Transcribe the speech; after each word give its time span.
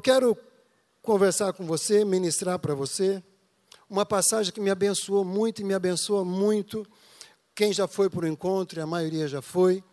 Eu 0.00 0.02
quero 0.02 0.38
conversar 1.02 1.52
com 1.52 1.66
você, 1.66 2.06
ministrar 2.06 2.58
para 2.58 2.74
você, 2.74 3.22
uma 3.86 4.06
passagem 4.06 4.50
que 4.50 4.58
me 4.58 4.70
abençoou 4.70 5.26
muito 5.26 5.60
e 5.60 5.64
me 5.64 5.74
abençoa 5.74 6.24
muito. 6.24 6.86
Quem 7.54 7.70
já 7.70 7.86
foi 7.86 8.08
para 8.08 8.24
o 8.24 8.26
encontro, 8.26 8.80
e 8.80 8.82
a 8.82 8.86
maioria 8.86 9.28
já 9.28 9.42
foi, 9.42 9.84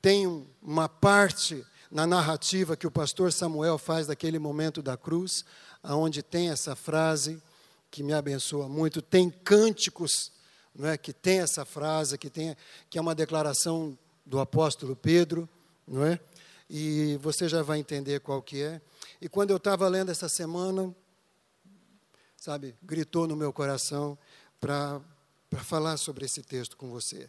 tem 0.00 0.46
uma 0.62 0.88
parte 0.88 1.62
na 1.90 2.06
narrativa 2.06 2.74
que 2.74 2.86
o 2.86 2.90
pastor 2.90 3.34
Samuel 3.34 3.76
faz 3.76 4.06
daquele 4.06 4.38
momento 4.38 4.80
da 4.80 4.96
cruz, 4.96 5.44
aonde 5.82 6.22
tem 6.22 6.48
essa 6.48 6.74
frase 6.74 7.42
que 7.90 8.02
me 8.02 8.14
abençoa 8.14 8.66
muito, 8.66 9.02
tem 9.02 9.28
cânticos, 9.28 10.32
não 10.74 10.88
é, 10.88 10.96
que 10.96 11.12
tem 11.12 11.40
essa 11.40 11.66
frase, 11.66 12.16
que 12.16 12.30
tem 12.30 12.56
que 12.88 12.96
é 12.96 13.00
uma 13.02 13.14
declaração 13.14 13.98
do 14.24 14.40
apóstolo 14.40 14.96
Pedro, 14.96 15.46
não 15.86 16.02
é? 16.06 16.18
E 16.70 17.18
você 17.20 17.46
já 17.46 17.62
vai 17.62 17.78
entender 17.78 18.20
qual 18.20 18.40
que 18.40 18.62
é. 18.62 18.80
E 19.20 19.28
quando 19.28 19.50
eu 19.50 19.58
estava 19.58 19.86
lendo 19.86 20.10
essa 20.10 20.28
semana, 20.28 20.94
sabe, 22.36 22.74
gritou 22.82 23.26
no 23.26 23.36
meu 23.36 23.52
coração 23.52 24.18
para 24.58 25.00
falar 25.62 25.98
sobre 25.98 26.24
esse 26.24 26.42
texto 26.42 26.76
com 26.76 26.88
você. 26.90 27.28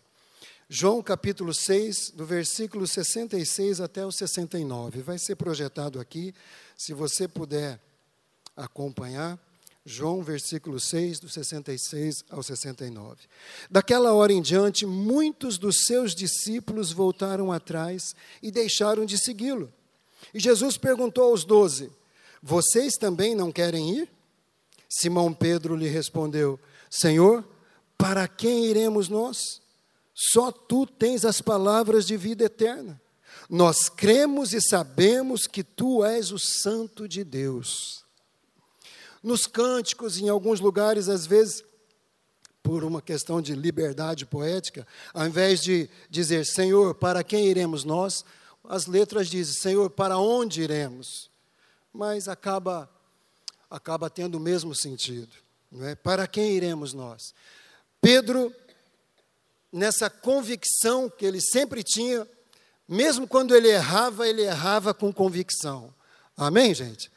João 0.69 1.03
capítulo 1.03 1.53
6, 1.53 2.11
do 2.11 2.25
versículo 2.25 2.87
66 2.87 3.81
até 3.81 4.05
o 4.05 4.11
69. 4.11 5.01
Vai 5.01 5.19
ser 5.19 5.35
projetado 5.35 5.99
aqui, 5.99 6.33
se 6.77 6.93
você 6.93 7.27
puder 7.27 7.77
acompanhar. 8.55 9.37
João, 9.83 10.23
versículo 10.23 10.79
6, 10.79 11.19
do 11.19 11.27
66 11.27 12.23
ao 12.29 12.41
69. 12.41 13.17
Daquela 13.69 14.13
hora 14.13 14.31
em 14.31 14.41
diante, 14.41 14.85
muitos 14.85 15.57
dos 15.57 15.79
seus 15.85 16.15
discípulos 16.15 16.93
voltaram 16.93 17.51
atrás 17.51 18.15
e 18.41 18.49
deixaram 18.49 19.05
de 19.05 19.17
segui-lo. 19.17 19.73
E 20.33 20.39
Jesus 20.39 20.77
perguntou 20.77 21.31
aos 21.31 21.43
doze: 21.43 21.91
Vocês 22.41 22.93
também 22.93 23.35
não 23.35 23.51
querem 23.51 23.97
ir? 23.97 24.09
Simão 24.89 25.33
Pedro 25.33 25.75
lhe 25.75 25.87
respondeu: 25.87 26.59
Senhor, 26.89 27.45
para 27.97 28.27
quem 28.27 28.65
iremos 28.65 29.07
nós? 29.07 29.61
Só 30.13 30.51
tu 30.51 30.85
tens 30.85 31.23
as 31.23 31.41
palavras 31.41 32.05
de 32.05 32.17
vida 32.17 32.43
eterna. 32.43 32.99
Nós 33.49 33.89
cremos 33.89 34.53
e 34.53 34.61
sabemos 34.61 35.47
que 35.47 35.63
tu 35.63 36.03
és 36.03 36.31
o 36.31 36.39
Santo 36.39 37.07
de 37.07 37.23
Deus. 37.23 38.03
Nos 39.23 39.45
cânticos, 39.45 40.17
em 40.17 40.29
alguns 40.29 40.59
lugares, 40.59 41.07
às 41.07 41.25
vezes, 41.25 41.63
por 42.63 42.83
uma 42.83 43.01
questão 43.01 43.41
de 43.41 43.55
liberdade 43.55 44.25
poética, 44.25 44.85
ao 45.13 45.25
invés 45.25 45.61
de 45.61 45.89
dizer 46.09 46.45
Senhor, 46.45 46.95
para 46.95 47.23
quem 47.23 47.47
iremos 47.47 47.83
nós, 47.83 48.25
as 48.71 48.85
letras 48.85 49.27
dizem 49.27 49.53
Senhor, 49.53 49.89
para 49.89 50.17
onde 50.17 50.61
iremos? 50.61 51.29
Mas 51.91 52.29
acaba 52.29 52.89
acaba 53.69 54.09
tendo 54.09 54.35
o 54.35 54.39
mesmo 54.39 54.73
sentido, 54.73 55.33
não 55.69 55.85
é? 55.85 55.93
Para 55.93 56.25
quem 56.25 56.53
iremos 56.53 56.93
nós? 56.93 57.33
Pedro 57.99 58.53
nessa 59.71 60.09
convicção 60.09 61.09
que 61.09 61.25
ele 61.25 61.41
sempre 61.41 61.83
tinha, 61.83 62.25
mesmo 62.87 63.27
quando 63.27 63.53
ele 63.53 63.67
errava, 63.67 64.25
ele 64.25 64.43
errava 64.43 64.93
com 64.93 65.11
convicção. 65.11 65.93
Amém, 66.37 66.73
gente? 66.73 67.11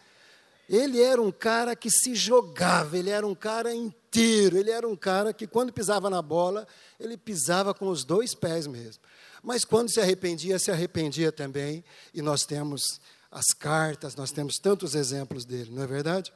Ele 0.69 1.00
era 1.00 1.22
um 1.22 1.30
cara 1.30 1.77
que 1.77 1.91
se 1.91 2.16
jogava, 2.16 2.98
ele 2.98 3.10
era 3.10 3.27
um 3.27 3.34
cara 3.34 3.72
inteiro, 3.72 4.56
ele 4.56 4.72
era 4.72 4.88
um 4.88 4.97
cara 4.97 5.32
que, 5.32 5.47
quando 5.47 5.72
pisava 5.72 6.10
na 6.10 6.20
bola, 6.20 6.66
ele 6.98 7.16
pisava 7.16 7.72
com 7.72 7.88
os 7.88 8.02
dois 8.02 8.34
pés 8.34 8.66
mesmo. 8.66 9.00
Mas 9.45 9.62
quando 9.62 9.91
se 9.91 10.00
arrependia, 10.00 10.59
se 10.59 10.70
arrependia 10.70 11.31
também, 11.31 11.84
e 12.14 12.23
nós 12.23 12.47
temos 12.47 12.98
as 13.31 13.53
cartas, 13.53 14.17
nós 14.17 14.33
temos 14.33 14.56
tantos 14.56 14.95
exemplos 14.95 15.45
dele, 15.45 15.70
não 15.70 15.83
é 15.83 15.87
verdade? 15.87 16.33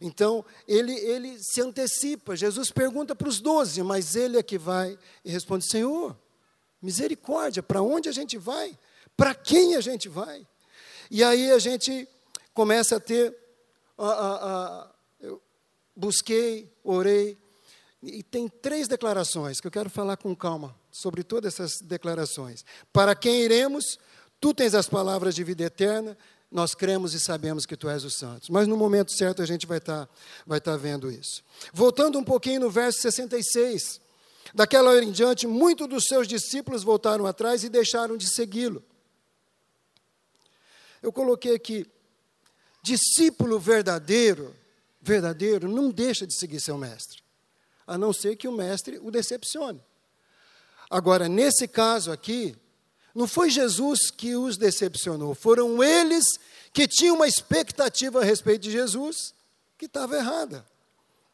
Então, 0.00 0.44
ele, 0.66 0.92
ele 0.92 1.38
se 1.38 1.60
antecipa. 1.60 2.34
Jesus 2.34 2.72
pergunta 2.72 3.14
para 3.14 3.28
os 3.28 3.40
doze, 3.40 3.82
mas 3.84 4.16
ele 4.16 4.36
é 4.36 4.42
que 4.42 4.58
vai 4.58 4.98
e 5.24 5.30
responde: 5.30 5.70
Senhor, 5.70 6.18
misericórdia, 6.82 7.62
para 7.62 7.82
onde 7.82 8.08
a 8.08 8.12
gente 8.12 8.36
vai? 8.36 8.76
Para 9.16 9.32
quem 9.32 9.76
a 9.76 9.80
gente 9.80 10.08
vai? 10.08 10.44
E 11.08 11.22
aí 11.22 11.52
a 11.52 11.58
gente 11.58 12.08
começa 12.52 12.96
a 12.96 13.00
ter. 13.00 13.36
Eu 15.20 15.40
busquei, 15.94 16.72
orei, 16.82 17.38
e 18.02 18.22
tem 18.22 18.48
três 18.48 18.88
declarações 18.88 19.60
que 19.60 19.66
eu 19.66 19.70
quero 19.70 19.90
falar 19.90 20.16
com 20.16 20.34
calma 20.34 20.74
sobre 20.90 21.22
todas 21.22 21.54
essas 21.54 21.80
declarações. 21.80 22.64
Para 22.92 23.14
quem 23.14 23.42
iremos? 23.42 23.98
Tu 24.40 24.54
tens 24.54 24.74
as 24.74 24.88
palavras 24.88 25.34
de 25.34 25.44
vida 25.44 25.64
eterna, 25.64 26.16
nós 26.50 26.74
cremos 26.74 27.12
e 27.14 27.20
sabemos 27.20 27.66
que 27.66 27.76
tu 27.76 27.88
és 27.88 28.02
o 28.04 28.10
santo. 28.10 28.50
Mas 28.52 28.66
no 28.66 28.76
momento 28.76 29.12
certo 29.12 29.42
a 29.42 29.46
gente 29.46 29.66
vai 29.66 29.78
estar 29.78 30.06
tá, 30.06 30.12
vai 30.46 30.60
tá 30.60 30.76
vendo 30.76 31.10
isso. 31.10 31.42
Voltando 31.72 32.18
um 32.18 32.24
pouquinho 32.24 32.60
no 32.60 32.70
verso 32.70 33.00
66. 33.00 34.00
Daquela 34.54 34.90
hora 34.90 35.04
em 35.04 35.12
diante, 35.12 35.46
muitos 35.46 35.86
dos 35.86 36.04
seus 36.04 36.26
discípulos 36.26 36.82
voltaram 36.82 37.26
atrás 37.26 37.62
e 37.62 37.68
deixaram 37.68 38.16
de 38.16 38.28
segui-lo. 38.28 38.82
Eu 41.02 41.12
coloquei 41.12 41.54
aqui, 41.54 41.86
discípulo 42.82 43.58
verdadeiro, 43.58 44.54
verdadeiro, 45.00 45.68
não 45.68 45.90
deixa 45.90 46.26
de 46.26 46.34
seguir 46.34 46.60
seu 46.60 46.76
mestre, 46.76 47.19
a 47.90 47.98
não 47.98 48.12
ser 48.12 48.36
que 48.36 48.46
o 48.46 48.52
mestre 48.52 49.00
o 49.02 49.10
decepcione. 49.10 49.84
Agora, 50.88 51.28
nesse 51.28 51.66
caso 51.66 52.12
aqui, 52.12 52.56
não 53.12 53.26
foi 53.26 53.50
Jesus 53.50 54.12
que 54.12 54.36
os 54.36 54.56
decepcionou, 54.56 55.34
foram 55.34 55.82
eles 55.82 56.24
que 56.72 56.86
tinham 56.86 57.16
uma 57.16 57.26
expectativa 57.26 58.20
a 58.20 58.24
respeito 58.24 58.62
de 58.62 58.70
Jesus 58.70 59.34
que 59.76 59.86
estava 59.86 60.16
errada. 60.16 60.64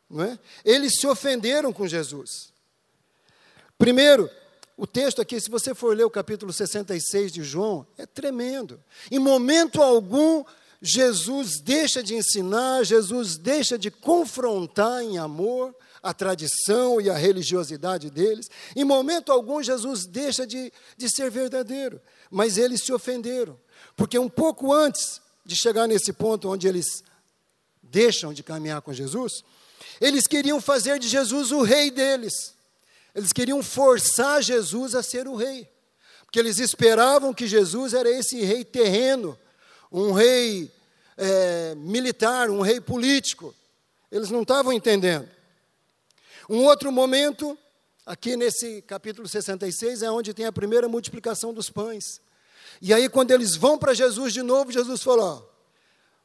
Não 0.09 0.25
é? 0.25 0.39
Eles 0.65 0.95
se 0.99 1.07
ofenderam 1.07 1.75
com 1.75 1.87
Jesus. 1.87 2.55
Primeiro, 3.77 4.31
o 4.79 4.87
texto 4.87 5.21
aqui, 5.21 5.39
se 5.39 5.51
você 5.51 5.75
for 5.75 5.95
ler 5.95 6.05
o 6.05 6.11
capítulo 6.11 6.55
66 6.55 7.33
de 7.33 7.45
João, 7.45 7.87
é 7.99 8.07
tremendo. 8.07 8.83
Em 9.11 9.19
momento 9.19 9.83
algum, 9.83 10.43
Jesus 10.81 11.61
deixa 11.61 12.03
de 12.03 12.15
ensinar, 12.15 12.83
Jesus 12.83 13.37
deixa 13.37 13.77
de 13.77 13.91
confrontar 13.91 15.03
em 15.03 15.19
amor, 15.19 15.75
a 16.07 16.15
tradição 16.15 17.01
e 17.01 17.11
a 17.11 17.17
religiosidade 17.17 18.11
deles. 18.11 18.49
Em 18.77 18.85
momento 18.85 19.33
algum, 19.33 19.61
Jesus 19.61 20.07
deixa 20.07 20.47
de, 20.47 20.73
de 20.97 21.11
ser 21.11 21.31
verdadeiro, 21.31 22.01
mas 22.31 22.57
eles 22.57 22.83
se 22.83 22.93
ofenderam, 22.93 23.59
porque 23.97 24.17
um 24.19 24.29
pouco 24.29 24.73
antes 24.73 25.21
de 25.45 25.57
chegar 25.57 25.89
nesse 25.89 26.13
ponto 26.13 26.49
onde 26.49 26.69
eles 26.69 27.03
deixam 27.83 28.33
de 28.33 28.43
caminhar 28.43 28.81
com 28.83 28.93
Jesus, 28.93 29.43
eles 30.01 30.29
queriam 30.29 30.61
fazer 30.61 30.99
de 31.01 31.09
Jesus 31.09 31.51
o 31.51 31.63
rei 31.63 31.91
deles. 31.91 32.55
Eles 33.15 33.33
queriam 33.33 33.63
forçar 33.63 34.43
Jesus 34.43 34.95
a 34.95 35.03
ser 35.03 35.27
o 35.27 35.35
rei. 35.35 35.69
Porque 36.25 36.39
eles 36.39 36.59
esperavam 36.59 37.33
que 37.33 37.47
Jesus 37.47 37.95
era 37.95 38.11
esse 38.11 38.43
rei 38.43 38.65
terreno, 38.65 39.39
um 39.91 40.13
rei 40.13 40.71
é, 41.17 41.75
militar, 41.77 42.51
um 42.51 42.61
rei 42.61 42.81
político. 42.81 43.55
Eles 44.13 44.31
não 44.31 44.43
estavam 44.43 44.73
entendendo. 44.73 45.36
Um 46.49 46.65
outro 46.65 46.93
momento, 46.93 47.59
aqui 48.05 48.37
nesse 48.37 48.83
capítulo 48.83 49.27
66, 49.27 50.03
é 50.03 50.11
onde 50.11 50.33
tem 50.33 50.47
a 50.47 50.53
primeira 50.53 50.89
multiplicação 50.89 51.53
dos 51.53 51.69
pães. 51.69 52.21
E 52.81 52.95
aí, 52.95 53.09
quando 53.09 53.31
eles 53.33 53.57
vão 53.57 53.77
para 53.77 53.95
Jesus 53.95 54.33
de 54.33 54.43
novo, 54.43 54.71
Jesus 54.71 55.03
falou: 55.03 55.25
ó, 55.25 55.57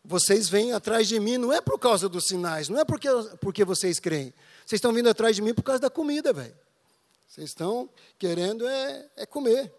vocês 0.03 0.49
vêm 0.49 0.73
atrás 0.73 1.07
de 1.07 1.19
mim, 1.19 1.37
não 1.37 1.51
é 1.51 1.61
por 1.61 1.79
causa 1.79 2.07
dos 2.07 2.25
sinais, 2.25 2.69
não 2.69 2.79
é 2.79 2.85
porque, 2.85 3.07
porque 3.39 3.65
vocês 3.65 3.99
creem. 3.99 4.33
Vocês 4.65 4.77
estão 4.77 4.93
vindo 4.93 5.09
atrás 5.09 5.35
de 5.35 5.41
mim 5.41 5.53
por 5.53 5.63
causa 5.63 5.81
da 5.81 5.89
comida, 5.89 6.31
velho. 6.33 6.55
Vocês 7.27 7.49
estão 7.49 7.89
querendo 8.19 8.67
é, 8.67 9.07
é 9.15 9.25
comer. 9.25 9.73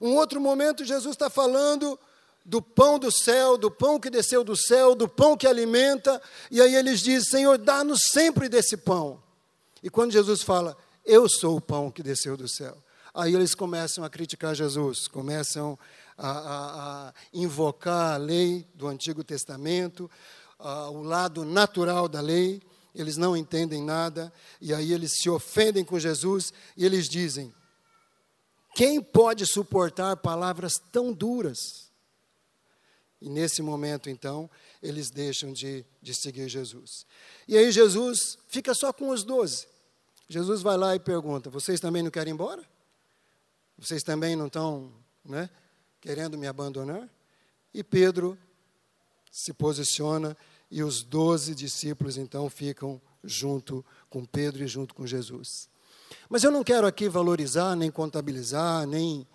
Um 0.00 0.16
outro 0.16 0.40
momento, 0.40 0.84
Jesus 0.84 1.14
está 1.14 1.28
falando 1.28 1.98
do 2.44 2.60
pão 2.60 2.98
do 2.98 3.12
céu, 3.12 3.56
do 3.56 3.70
pão 3.70 4.00
que 4.00 4.10
desceu 4.10 4.42
do 4.42 4.56
céu, 4.56 4.94
do 4.94 5.08
pão 5.08 5.36
que 5.36 5.46
alimenta, 5.46 6.20
e 6.50 6.60
aí 6.60 6.74
eles 6.74 7.00
dizem: 7.00 7.30
Senhor, 7.30 7.58
dá-nos 7.58 8.00
sempre 8.10 8.48
desse 8.48 8.76
pão. 8.76 9.22
E 9.82 9.90
quando 9.90 10.12
Jesus 10.12 10.42
fala, 10.42 10.76
eu 11.04 11.28
sou 11.28 11.56
o 11.56 11.60
pão 11.60 11.90
que 11.90 12.02
desceu 12.02 12.36
do 12.36 12.48
céu, 12.48 12.76
aí 13.12 13.34
eles 13.34 13.54
começam 13.54 14.04
a 14.04 14.10
criticar 14.10 14.54
Jesus, 14.54 15.08
começam 15.08 15.78
a, 16.16 16.30
a, 16.30 17.08
a 17.08 17.14
invocar 17.32 18.14
a 18.14 18.16
lei 18.16 18.66
do 18.74 18.86
Antigo 18.86 19.24
Testamento, 19.24 20.10
a, 20.58 20.88
o 20.90 21.02
lado 21.02 21.44
natural 21.44 22.08
da 22.08 22.20
lei, 22.20 22.62
eles 22.94 23.16
não 23.16 23.36
entendem 23.36 23.82
nada, 23.82 24.32
e 24.60 24.72
aí 24.72 24.92
eles 24.92 25.16
se 25.16 25.28
ofendem 25.28 25.84
com 25.84 25.98
Jesus 25.98 26.52
e 26.76 26.84
eles 26.84 27.08
dizem: 27.08 27.52
quem 28.74 29.00
pode 29.00 29.46
suportar 29.46 30.16
palavras 30.16 30.74
tão 30.90 31.12
duras? 31.12 31.90
E 33.20 33.28
nesse 33.28 33.62
momento, 33.62 34.10
então, 34.10 34.50
eles 34.82 35.08
deixam 35.10 35.52
de, 35.52 35.84
de 36.00 36.12
seguir 36.12 36.48
Jesus. 36.48 37.06
E 37.46 37.56
aí 37.56 37.70
Jesus 37.70 38.36
fica 38.48 38.74
só 38.74 38.92
com 38.92 39.10
os 39.10 39.22
doze. 39.22 39.68
Jesus 40.32 40.62
vai 40.62 40.78
lá 40.78 40.96
e 40.96 40.98
pergunta: 40.98 41.50
Vocês 41.50 41.78
também 41.78 42.02
não 42.02 42.10
querem 42.10 42.30
ir 42.30 42.34
embora? 42.34 42.64
Vocês 43.76 44.02
também 44.02 44.34
não 44.34 44.46
estão 44.46 44.90
né, 45.22 45.50
querendo 46.00 46.38
me 46.38 46.46
abandonar? 46.46 47.06
E 47.74 47.84
Pedro 47.84 48.38
se 49.30 49.52
posiciona 49.52 50.34
e 50.70 50.82
os 50.82 51.02
doze 51.02 51.54
discípulos 51.54 52.16
então 52.16 52.48
ficam 52.48 52.98
junto 53.22 53.84
com 54.08 54.24
Pedro 54.24 54.64
e 54.64 54.66
junto 54.66 54.94
com 54.94 55.06
Jesus. 55.06 55.68
Mas 56.30 56.42
eu 56.44 56.50
não 56.50 56.64
quero 56.64 56.86
aqui 56.86 57.10
valorizar, 57.10 57.76
nem 57.76 57.90
contabilizar, 57.90 58.86
nem 58.86 59.26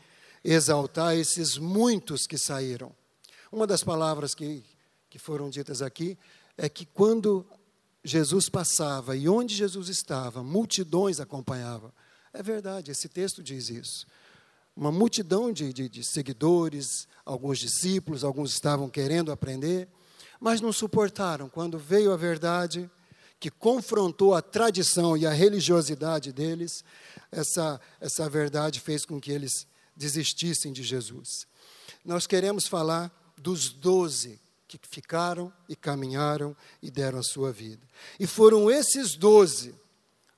exaltar 0.44 1.16
esses 1.16 1.60
muitos 1.60 2.26
que 2.26 2.40
saíram. 2.40 2.92
Uma 3.52 3.68
das 3.68 3.84
palavras 3.84 4.34
que, 4.34 4.64
que 5.12 5.20
foram 5.20 5.48
ditas 5.48 5.84
aqui 5.84 6.18
é 6.58 6.68
que 6.68 6.88
quando 6.88 7.46
Jesus 8.08 8.48
passava 8.48 9.16
e 9.16 9.28
onde 9.28 9.56
Jesus 9.56 9.90
estava, 9.90 10.42
multidões 10.44 11.20
acompanhavam. 11.20 11.92
É 12.32 12.42
verdade, 12.42 12.92
esse 12.92 13.10
texto 13.10 13.44
diz 13.44 13.70
isso. 13.70 14.08
Uma 14.76 14.92
multidão 14.92 15.52
de, 15.52 15.74
de, 15.74 15.90
de 15.90 16.04
seguidores, 16.04 17.08
alguns 17.26 17.60
discípulos, 17.60 18.24
alguns 18.24 18.54
estavam 18.54 18.90
querendo 18.90 19.32
aprender, 19.32 19.88
mas 20.40 20.62
não 20.62 20.72
suportaram. 20.72 21.50
Quando 21.50 21.78
veio 21.78 22.14
a 22.14 22.18
verdade, 22.18 22.90
que 23.40 23.50
confrontou 23.50 24.34
a 24.34 24.42
tradição 24.42 25.18
e 25.18 25.26
a 25.26 25.32
religiosidade 25.32 26.32
deles, 26.32 26.84
essa, 27.32 27.80
essa 28.00 28.30
verdade 28.30 28.80
fez 28.80 29.06
com 29.06 29.20
que 29.20 29.32
eles 29.32 29.68
desistissem 29.96 30.72
de 30.72 30.84
Jesus. 30.84 31.48
Nós 32.06 32.26
queremos 32.26 32.68
falar 32.68 33.12
dos 33.38 33.70
doze 33.70 34.40
que 34.68 34.80
ficaram 34.90 35.52
e 35.70 35.76
caminharam 35.76 36.56
e 36.82 36.92
deram 36.92 37.20
a 37.20 37.24
sua 37.24 37.52
vida. 37.52 37.86
E 38.20 38.28
foram 38.28 38.70
esses 38.70 39.16
doze, 39.16 39.74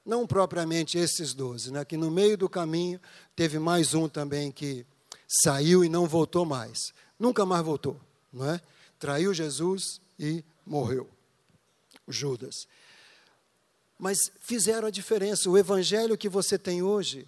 não 0.06 0.28
propriamente 0.28 0.98
esses 0.98 1.34
doze, 1.34 1.72
né, 1.72 1.84
que 1.84 1.98
no 1.98 2.12
meio 2.12 2.38
do 2.38 2.48
caminho 2.48 3.00
teve 3.36 3.58
mais 3.60 3.94
um 3.94 4.08
também 4.08 4.52
que 4.52 4.86
saiu 5.28 5.84
e 5.84 5.90
não 5.90 6.08
voltou 6.08 6.46
mais. 6.46 6.94
Nunca 7.18 7.46
mais 7.46 7.66
voltou, 7.66 8.00
não 8.32 8.50
é? 8.50 8.62
Traiu 9.00 9.34
Jesus 9.34 10.00
e 10.20 10.44
morreu. 10.66 11.10
Judas 12.08 12.68
mas 14.00 14.32
fizeram 14.40 14.88
a 14.88 14.92
diferença. 14.92 15.50
O 15.50 15.58
evangelho 15.58 16.18
que 16.18 16.30
você 16.30 16.58
tem 16.58 16.82
hoje, 16.82 17.28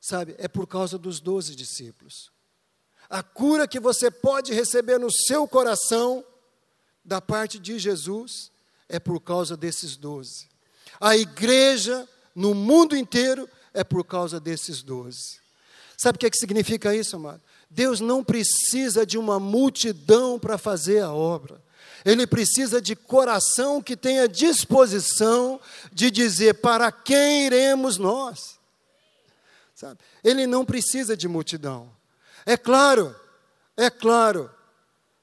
sabe, 0.00 0.34
é 0.36 0.48
por 0.48 0.66
causa 0.66 0.98
dos 0.98 1.20
doze 1.20 1.54
discípulos. 1.54 2.32
A 3.10 3.24
cura 3.24 3.66
que 3.66 3.80
você 3.80 4.08
pode 4.08 4.54
receber 4.54 4.98
no 4.98 5.10
seu 5.10 5.48
coração, 5.48 6.24
da 7.04 7.20
parte 7.20 7.58
de 7.58 7.76
Jesus, 7.76 8.52
é 8.88 9.00
por 9.00 9.20
causa 9.20 9.56
desses 9.56 9.96
doze. 9.96 10.48
A 11.00 11.16
igreja 11.16 12.08
no 12.34 12.54
mundo 12.54 12.96
inteiro 12.96 13.48
é 13.74 13.82
por 13.82 14.04
causa 14.04 14.38
desses 14.38 14.80
doze. 14.82 15.40
Sabe 15.96 16.16
o 16.16 16.18
que, 16.20 16.26
é 16.26 16.30
que 16.30 16.38
significa 16.38 16.94
isso, 16.94 17.16
amado? 17.16 17.42
Deus 17.68 18.00
não 18.00 18.22
precisa 18.22 19.04
de 19.04 19.18
uma 19.18 19.40
multidão 19.40 20.38
para 20.38 20.56
fazer 20.56 21.00
a 21.00 21.12
obra. 21.12 21.60
Ele 22.04 22.26
precisa 22.26 22.80
de 22.80 22.96
coração 22.96 23.82
que 23.82 23.96
tenha 23.96 24.28
disposição 24.28 25.60
de 25.92 26.10
dizer 26.10 26.54
para 26.54 26.90
quem 26.90 27.46
iremos 27.46 27.98
nós. 27.98 28.58
Sabe? 29.74 29.98
Ele 30.22 30.46
não 30.46 30.64
precisa 30.64 31.16
de 31.16 31.28
multidão. 31.28 31.90
É 32.46 32.56
claro, 32.56 33.14
é 33.76 33.90
claro 33.90 34.50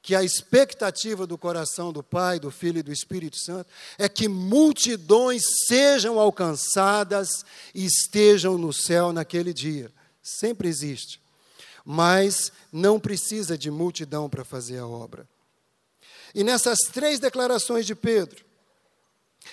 que 0.02 0.16
a 0.16 0.24
expectativa 0.24 1.28
do 1.28 1.38
coração 1.38 1.92
do 1.92 2.02
Pai, 2.02 2.40
do 2.40 2.50
Filho 2.50 2.80
e 2.80 2.84
do 2.84 2.94
Espírito 2.94 3.38
Santo 3.38 3.70
é 3.98 4.08
que 4.08 4.30
multidões 4.30 5.44
sejam 5.68 6.18
alcançadas 6.18 7.44
e 7.76 7.86
estejam 7.86 8.58
no 8.58 8.72
céu 8.72 9.12
naquele 9.12 9.54
dia. 9.54 9.92
Sempre 10.24 10.70
existe. 10.70 11.22
Mas 11.84 12.54
não 12.72 13.00
precisa 13.00 13.58
de 13.58 13.70
multidão 13.70 14.30
para 14.30 14.46
fazer 14.46 14.78
a 14.78 14.88
obra. 14.88 15.28
E 16.34 16.42
nessas 16.42 16.80
três 16.94 17.20
declarações 17.20 17.86
de 17.86 17.94
Pedro, 17.94 18.46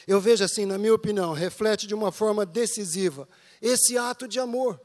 eu 0.07 0.21
vejo 0.21 0.45
assim, 0.45 0.67
na 0.67 0.79
minha 0.79 0.95
opinião, 0.95 1.33
reflete 1.33 1.87
de 1.87 1.95
uma 1.95 2.13
forma 2.13 2.47
decisiva 2.47 3.29
esse 3.61 3.99
ato 3.99 4.29
de 4.29 4.39
amor 4.39 4.81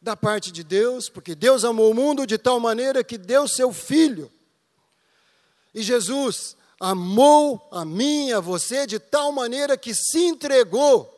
da 0.00 0.16
parte 0.16 0.52
de 0.52 0.62
Deus, 0.62 1.08
porque 1.08 1.34
Deus 1.34 1.64
amou 1.64 1.90
o 1.90 1.94
mundo 1.94 2.26
de 2.26 2.38
tal 2.38 2.60
maneira 2.60 3.02
que 3.02 3.18
deu 3.18 3.48
seu 3.48 3.72
filho. 3.72 4.30
E 5.74 5.82
Jesus 5.82 6.56
amou 6.80 7.68
a 7.72 7.84
mim, 7.84 8.32
a 8.32 8.40
você, 8.40 8.86
de 8.86 8.98
tal 8.98 9.32
maneira 9.32 9.76
que 9.76 9.92
se 9.94 10.20
entregou. 10.20 11.14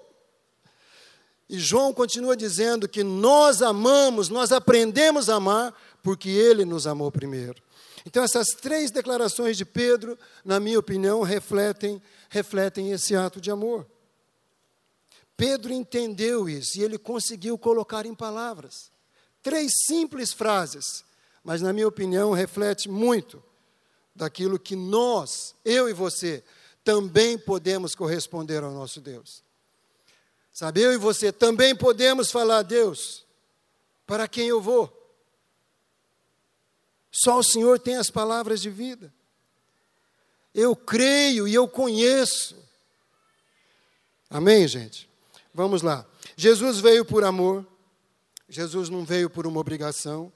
E 1.49 1.59
João 1.59 1.93
continua 1.93 2.37
dizendo 2.37 2.88
que 2.88 3.03
nós 3.03 3.61
amamos, 3.61 4.29
nós 4.29 4.53
aprendemos 4.53 5.29
a 5.29 5.35
amar, 5.35 5.75
porque 6.03 6.31
ele 6.31 6.65
nos 6.65 6.87
amou 6.87 7.11
primeiro. 7.11 7.62
Então, 8.06 8.23
essas 8.23 8.49
três 8.49 8.91
declarações 8.91 9.56
de 9.56 9.65
Pedro, 9.65 10.19
na 10.44 10.59
minha 10.59 10.79
opinião, 10.79 11.23
refletem, 11.23 12.00
refletem 12.31 12.93
esse 12.93 13.15
ato 13.15 13.41
de 13.41 13.50
amor. 13.50 13.87
Pedro 15.40 15.72
entendeu 15.72 16.50
isso 16.50 16.78
e 16.78 16.82
ele 16.82 16.98
conseguiu 16.98 17.56
colocar 17.56 18.04
em 18.04 18.14
palavras. 18.14 18.92
Três 19.42 19.72
simples 19.87 20.34
frases, 20.34 21.02
mas, 21.42 21.62
na 21.62 21.72
minha 21.72 21.88
opinião, 21.88 22.32
reflete 22.32 22.90
muito 22.90 23.42
daquilo 24.14 24.58
que 24.58 24.76
nós, 24.76 25.54
eu 25.64 25.88
e 25.88 25.94
você, 25.94 26.44
também 26.84 27.38
podemos 27.38 27.94
corresponder 27.94 28.62
ao 28.62 28.70
nosso 28.70 29.00
Deus. 29.00 29.42
Sabe, 30.52 30.82
eu 30.82 30.92
e 30.92 30.98
você 30.98 31.32
também 31.32 31.75
podemos 31.75 32.31
falar, 32.31 32.60
Deus, 32.60 33.25
para 34.06 34.28
quem 34.28 34.46
eu 34.46 34.60
vou? 34.60 34.94
Só 37.10 37.38
o 37.38 37.42
Senhor 37.42 37.78
tem 37.78 37.96
as 37.96 38.10
palavras 38.10 38.60
de 38.60 38.69
vida. 38.69 39.10
Eu 40.54 40.76
creio 40.76 41.48
e 41.48 41.54
eu 41.54 41.66
conheço. 41.66 42.54
Amém, 44.28 44.69
gente? 44.69 45.10
Vamos 45.52 45.82
lá. 45.82 46.06
Jesus 46.37 46.79
veio 46.81 47.05
por 47.05 47.25
amor. 47.25 47.67
Jesus 48.49 48.88
não 48.88 49.05
veio 49.05 49.31
por 49.31 49.47
uma 49.47 49.61
obrigação. 49.61 50.32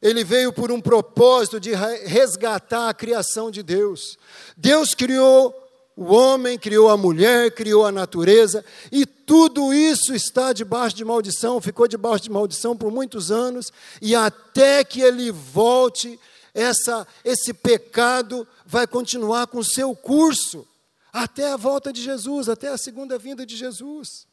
Ele 0.00 0.24
veio 0.24 0.52
por 0.52 0.72
um 0.72 0.80
propósito 0.80 1.60
de 1.60 1.72
resgatar 1.74 2.88
a 2.88 2.94
criação 2.94 3.50
de 3.50 3.62
Deus. 3.62 4.18
Deus 4.56 4.94
criou 4.94 5.54
o 5.96 6.12
homem, 6.12 6.58
criou 6.58 6.88
a 6.88 6.96
mulher, 6.96 7.54
criou 7.54 7.86
a 7.86 7.92
natureza, 7.92 8.64
e 8.90 9.04
tudo 9.04 9.72
isso 9.72 10.14
está 10.14 10.52
debaixo 10.52 10.96
de 10.96 11.04
maldição, 11.04 11.60
ficou 11.60 11.86
debaixo 11.86 12.24
de 12.24 12.30
maldição 12.30 12.76
por 12.76 12.90
muitos 12.90 13.30
anos, 13.30 13.72
e 14.00 14.14
até 14.14 14.82
que 14.82 15.00
ele 15.00 15.30
volte, 15.30 16.18
essa, 16.54 17.06
esse 17.24 17.52
pecado 17.52 18.48
vai 18.66 18.86
continuar 18.86 19.46
com 19.46 19.58
o 19.58 19.64
seu 19.64 19.94
curso, 19.94 20.66
até 21.12 21.52
a 21.52 21.56
volta 21.56 21.92
de 21.92 22.02
Jesus, 22.02 22.48
até 22.48 22.68
a 22.68 22.78
segunda 22.78 23.18
vinda 23.18 23.44
de 23.44 23.54
Jesus. 23.54 24.26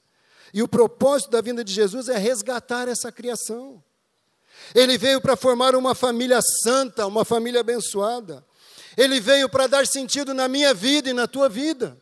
E 0.54 0.64
o 0.64 0.68
propósito 0.68 1.32
da 1.32 1.42
vinda 1.42 1.64
de 1.64 1.74
Jesus 1.74 2.10
é 2.10 2.18
resgatar 2.18 2.88
essa 2.88 3.12
criação. 3.12 3.84
Ele 4.74 4.98
veio 4.98 5.22
para 5.22 5.36
formar 5.36 5.76
uma 5.76 5.96
família 5.96 6.40
santa, 6.42 7.06
uma 7.08 7.26
família 7.26 7.62
abençoada. 7.62 8.46
Ele 8.98 9.20
veio 9.20 9.48
para 9.48 9.68
dar 9.68 9.88
sentido 9.88 10.34
na 10.34 10.48
minha 10.48 10.74
vida 10.74 11.10
e 11.10 11.14
na 11.14 11.28
tua 11.28 11.48
vida. 11.48 11.98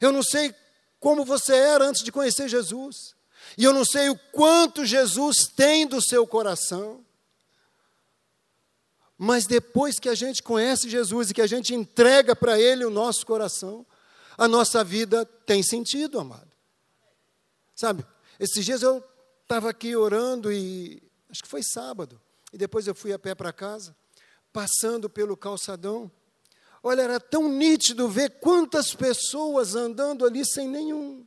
Eu 0.00 0.12
não 0.12 0.22
sei 0.22 0.54
como 1.00 1.24
você 1.24 1.54
era 1.54 1.84
antes 1.84 2.02
de 2.02 2.12
conhecer 2.12 2.48
Jesus. 2.48 3.14
E 3.56 3.64
eu 3.64 3.72
não 3.72 3.84
sei 3.84 4.08
o 4.08 4.18
quanto 4.32 4.84
Jesus 4.84 5.48
tem 5.56 5.86
do 5.86 6.02
seu 6.02 6.26
coração. 6.26 7.04
Mas 9.16 9.46
depois 9.46 9.98
que 9.98 10.08
a 10.08 10.14
gente 10.14 10.42
conhece 10.42 10.88
Jesus 10.88 11.30
e 11.30 11.34
que 11.34 11.42
a 11.42 11.46
gente 11.46 11.74
entrega 11.74 12.36
para 12.36 12.58
Ele 12.60 12.84
o 12.84 12.90
nosso 12.90 13.26
coração, 13.26 13.84
a 14.36 14.46
nossa 14.46 14.84
vida 14.84 15.24
tem 15.44 15.62
sentido, 15.62 16.20
amado. 16.20 16.47
Sabe, 17.78 18.04
esses 18.40 18.64
dias 18.64 18.82
eu 18.82 19.04
estava 19.42 19.70
aqui 19.70 19.94
orando 19.94 20.50
e 20.50 21.00
acho 21.30 21.44
que 21.44 21.48
foi 21.48 21.62
sábado, 21.62 22.20
e 22.52 22.58
depois 22.58 22.88
eu 22.88 22.94
fui 22.94 23.12
a 23.12 23.18
pé 23.20 23.36
para 23.36 23.52
casa 23.52 23.94
passando 24.52 25.08
pelo 25.08 25.36
calçadão. 25.36 26.10
Olha, 26.82 27.02
era 27.02 27.20
tão 27.20 27.48
nítido 27.48 28.08
ver 28.08 28.40
quantas 28.40 28.96
pessoas 28.96 29.76
andando 29.76 30.26
ali 30.26 30.44
sem 30.44 30.66
nenhum, 30.66 31.24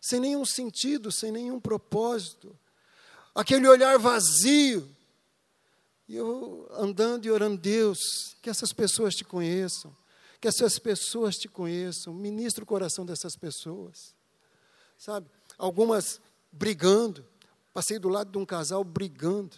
sem 0.00 0.18
nenhum 0.18 0.46
sentido, 0.46 1.12
sem 1.12 1.30
nenhum 1.30 1.60
propósito. 1.60 2.58
Aquele 3.34 3.68
olhar 3.68 3.98
vazio. 3.98 4.88
E 6.08 6.16
eu 6.16 6.68
andando 6.72 7.26
e 7.26 7.30
orando, 7.30 7.58
Deus, 7.58 8.34
que 8.40 8.48
essas 8.48 8.72
pessoas 8.72 9.14
te 9.14 9.24
conheçam, 9.24 9.94
que 10.40 10.48
essas 10.48 10.78
pessoas 10.78 11.36
te 11.36 11.48
conheçam, 11.48 12.14
ministra 12.14 12.64
o 12.64 12.66
coração 12.66 13.04
dessas 13.04 13.36
pessoas. 13.36 14.14
Sabe? 14.96 15.28
Algumas 15.58 16.20
brigando. 16.50 17.24
Passei 17.72 17.98
do 17.98 18.08
lado 18.08 18.30
de 18.30 18.38
um 18.38 18.44
casal 18.44 18.84
brigando. 18.84 19.56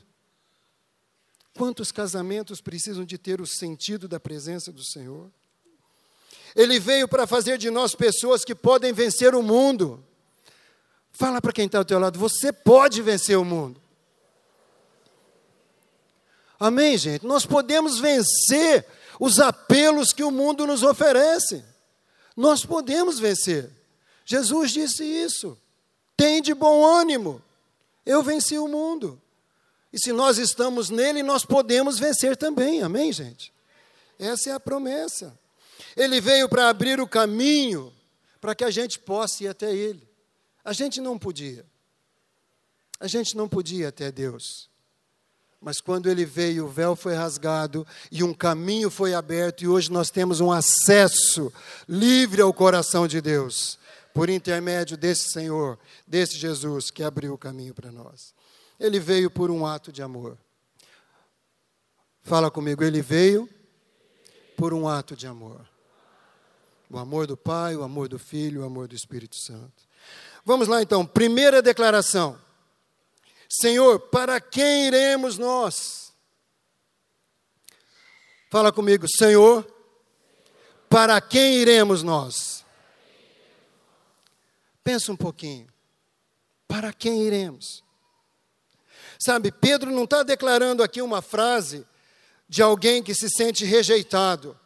Quantos 1.57 1.93
casamentos 1.93 2.61
precisam 2.61 3.05
de 3.05 3.17
ter 3.17 3.41
o 3.41 3.47
sentido 3.47 4.09
da 4.09 4.19
presença 4.19 4.73
do 4.73 4.85
Senhor? 4.85 5.31
Ele 6.55 6.79
veio 6.79 7.09
para 7.09 7.27
fazer 7.27 7.59
de 7.59 7.71
nós 7.71 7.95
pessoas 7.95 8.45
que 8.45 8.55
podem 8.55 8.93
vencer 8.93 9.35
o 9.35 9.43
mundo. 9.43 10.05
Fala 11.13 11.41
para 11.41 11.53
quem 11.53 11.67
está 11.67 11.79
ao 11.79 11.85
teu 11.85 11.99
lado, 11.99 12.19
você 12.19 12.53
pode 12.53 13.01
vencer 13.03 13.39
o 13.39 13.45
mundo. 13.45 13.81
Amém, 16.59 16.97
gente? 16.97 17.27
Nós 17.27 17.45
podemos 17.45 17.99
vencer 17.99 18.87
os 19.21 19.39
apelos 19.39 20.13
que 20.13 20.25
o 20.25 20.31
mundo 20.31 20.67
nos 20.67 20.83
oferece. 20.83 21.65
Nós 22.37 22.65
podemos 22.65 23.19
vencer. 23.19 23.71
Jesus 24.25 24.73
disse 24.73 25.05
isso. 25.05 25.59
Tem 26.17 26.41
de 26.41 26.55
bom 26.55 26.85
ânimo. 26.85 27.43
Eu 28.05 28.23
venci 28.23 28.59
o 28.59 28.69
mundo. 28.69 29.21
E 29.93 29.99
se 29.99 30.13
nós 30.13 30.39
estamos 30.39 30.91
nele, 30.91 31.23
nós 31.23 31.45
podemos 31.45 31.99
vencer 31.99 32.37
também. 32.37 32.83
Amém, 32.83 33.13
gente? 33.13 33.53
Essa 34.19 34.51
é 34.51 34.53
a 34.53 34.61
promessa. 34.61 35.39
Ele 35.97 36.21
veio 36.21 36.49
para 36.49 36.69
abrir 36.69 37.01
o 37.01 37.07
caminho 37.07 37.93
para 38.41 38.55
que 38.55 38.65
a 38.65 38.71
gente 38.71 38.99
possa 38.99 39.45
ir 39.45 39.49
até 39.49 39.75
ele. 39.75 40.07
A 40.65 40.73
gente 40.73 41.01
não 41.01 41.19
podia. 41.19 41.65
A 43.01 43.07
gente 43.07 43.37
não 43.37 43.49
podia 43.49 43.89
até 43.89 44.11
Deus. 44.11 44.69
Mas 45.61 45.81
quando 45.81 46.11
ele 46.11 46.27
veio, 46.27 46.67
o 46.67 46.69
véu 46.69 46.95
foi 46.95 47.15
rasgado 47.15 47.87
e 48.13 48.23
um 48.23 48.35
caminho 48.35 48.91
foi 48.91 49.15
aberto, 49.15 49.63
e 49.63 49.69
hoje 49.69 49.91
nós 49.91 50.11
temos 50.11 50.41
um 50.41 50.53
acesso 50.53 51.51
livre 51.89 52.43
ao 52.43 52.53
coração 52.53 53.09
de 53.09 53.19
Deus, 53.21 53.79
por 54.15 54.31
intermédio 54.31 54.97
desse 54.97 55.33
Senhor, 55.33 55.77
desse 56.07 56.39
Jesus 56.39 56.89
que 56.89 57.03
abriu 57.03 57.35
o 57.35 57.39
caminho 57.39 57.75
para 57.75 57.91
nós. 57.91 58.33
Ele 58.79 59.01
veio 59.01 59.29
por 59.29 59.51
um 59.51 59.67
ato 59.67 59.91
de 59.91 60.03
amor. 60.03 60.39
Fala 62.23 62.49
comigo, 62.49 62.85
ele 62.85 63.03
veio 63.03 63.51
por 64.57 64.73
um 64.73 64.89
ato 64.89 65.17
de 65.17 65.27
amor. 65.27 65.69
O 66.89 66.97
amor 66.97 67.27
do 67.27 67.37
Pai, 67.37 67.75
o 67.75 67.83
amor 67.83 68.09
do 68.09 68.19
Filho, 68.19 68.63
o 68.63 68.65
amor 68.65 68.87
do 68.87 68.95
Espírito 68.95 69.35
Santo. 69.35 69.83
Vamos 70.45 70.69
lá 70.69 70.81
então, 70.81 71.05
primeira 71.05 71.61
declaração. 71.61 72.39
Senhor, 73.49 73.99
para 73.99 74.41
quem 74.41 74.87
iremos 74.87 75.37
nós? 75.37 76.13
Fala 78.49 78.71
comigo, 78.71 79.09
Senhor, 79.09 79.67
para 80.89 81.21
quem 81.21 81.57
iremos 81.57 82.05
nós? 82.05 82.64
Pensa 84.85 85.11
um 85.11 85.17
pouquinho. 85.17 85.67
Para 86.69 86.93
quem 86.93 87.23
iremos? 87.23 87.83
Sabe, 89.19 89.51
Pedro 89.51 89.91
não 89.91 90.05
está 90.05 90.23
declarando 90.23 90.83
aqui 90.83 91.01
uma 91.01 91.23
frase 91.23 91.87
de 92.49 92.63
alguém 92.63 93.03
que 93.03 93.15
se 93.15 93.29
sente 93.31 93.65
rejeitado, 93.65 94.59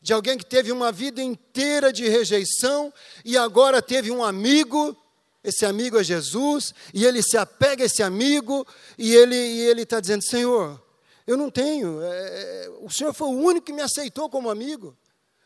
de 0.00 0.12
alguém 0.12 0.38
que 0.38 0.46
teve 0.46 0.72
uma 0.72 0.92
vida 0.92 1.20
inteira 1.22 1.92
de 1.92 2.08
rejeição 2.08 2.92
e 3.24 3.36
agora 3.36 3.82
teve 3.82 4.10
um 4.10 4.24
amigo 4.24 4.96
esse 5.42 5.64
amigo 5.64 5.98
é 5.98 6.04
Jesus, 6.04 6.74
e 6.92 7.04
ele 7.04 7.22
se 7.22 7.38
apega 7.38 7.82
a 7.82 7.86
esse 7.86 8.02
amigo, 8.02 8.66
e 8.98 9.14
ele 9.14 9.82
está 9.82 9.98
dizendo: 9.98 10.22
Senhor, 10.22 10.80
eu 11.26 11.36
não 11.36 11.50
tenho, 11.50 12.00
é, 12.02 12.70
o 12.82 12.90
Senhor 12.90 13.14
foi 13.14 13.28
o 13.28 13.38
único 13.38 13.66
que 13.66 13.72
me 13.72 13.80
aceitou 13.80 14.28
como 14.28 14.50
amigo, 14.50 14.96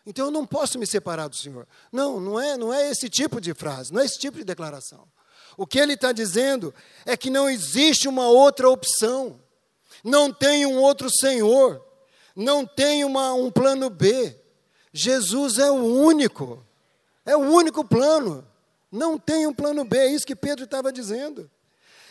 então 0.07 0.27
eu 0.27 0.31
não 0.31 0.47
posso 0.47 0.79
me 0.79 0.87
separar 0.87 1.29
do 1.29 1.37
Senhor. 1.37 1.67
Não, 1.91 2.21
não 2.21 2.39
é, 2.39 2.57
não 2.57 2.73
é 2.73 2.91
esse 2.91 3.09
tipo 3.09 3.41
de 3.41 3.55
frase, 3.55 3.93
não 3.93 4.01
é 4.01 4.05
esse 4.05 4.19
tipo 4.19 4.37
de 4.37 4.45
declaração. 4.45 5.09
O 5.57 5.67
que 5.67 5.79
ele 5.79 5.95
está 5.95 6.13
dizendo 6.13 6.75
é 7.07 7.17
que 7.17 7.31
não 7.31 7.49
existe 7.49 8.09
uma 8.09 8.27
outra 8.27 8.69
opção, 8.69 9.41
não 10.03 10.33
tem 10.33 10.67
um 10.67 10.79
outro 10.79 11.09
Senhor, 11.11 11.83
não 12.35 12.67
tem 12.67 13.05
uma, 13.05 13.33
um 13.35 13.51
plano 13.51 13.89
B. 13.89 14.37
Jesus 14.93 15.59
é 15.59 15.71
o 15.71 15.85
único, 15.85 16.65
é 17.25 17.37
o 17.37 17.41
único 17.41 17.85
plano. 17.85 18.47
Não 18.91 19.19
tem 19.19 19.45
um 19.45 19.53
plano 19.53 19.85
B, 19.85 19.99
é 19.99 20.07
isso 20.13 20.27
que 20.27 20.37
Pedro 20.37 20.65
estava 20.65 20.93
dizendo. 20.93 21.51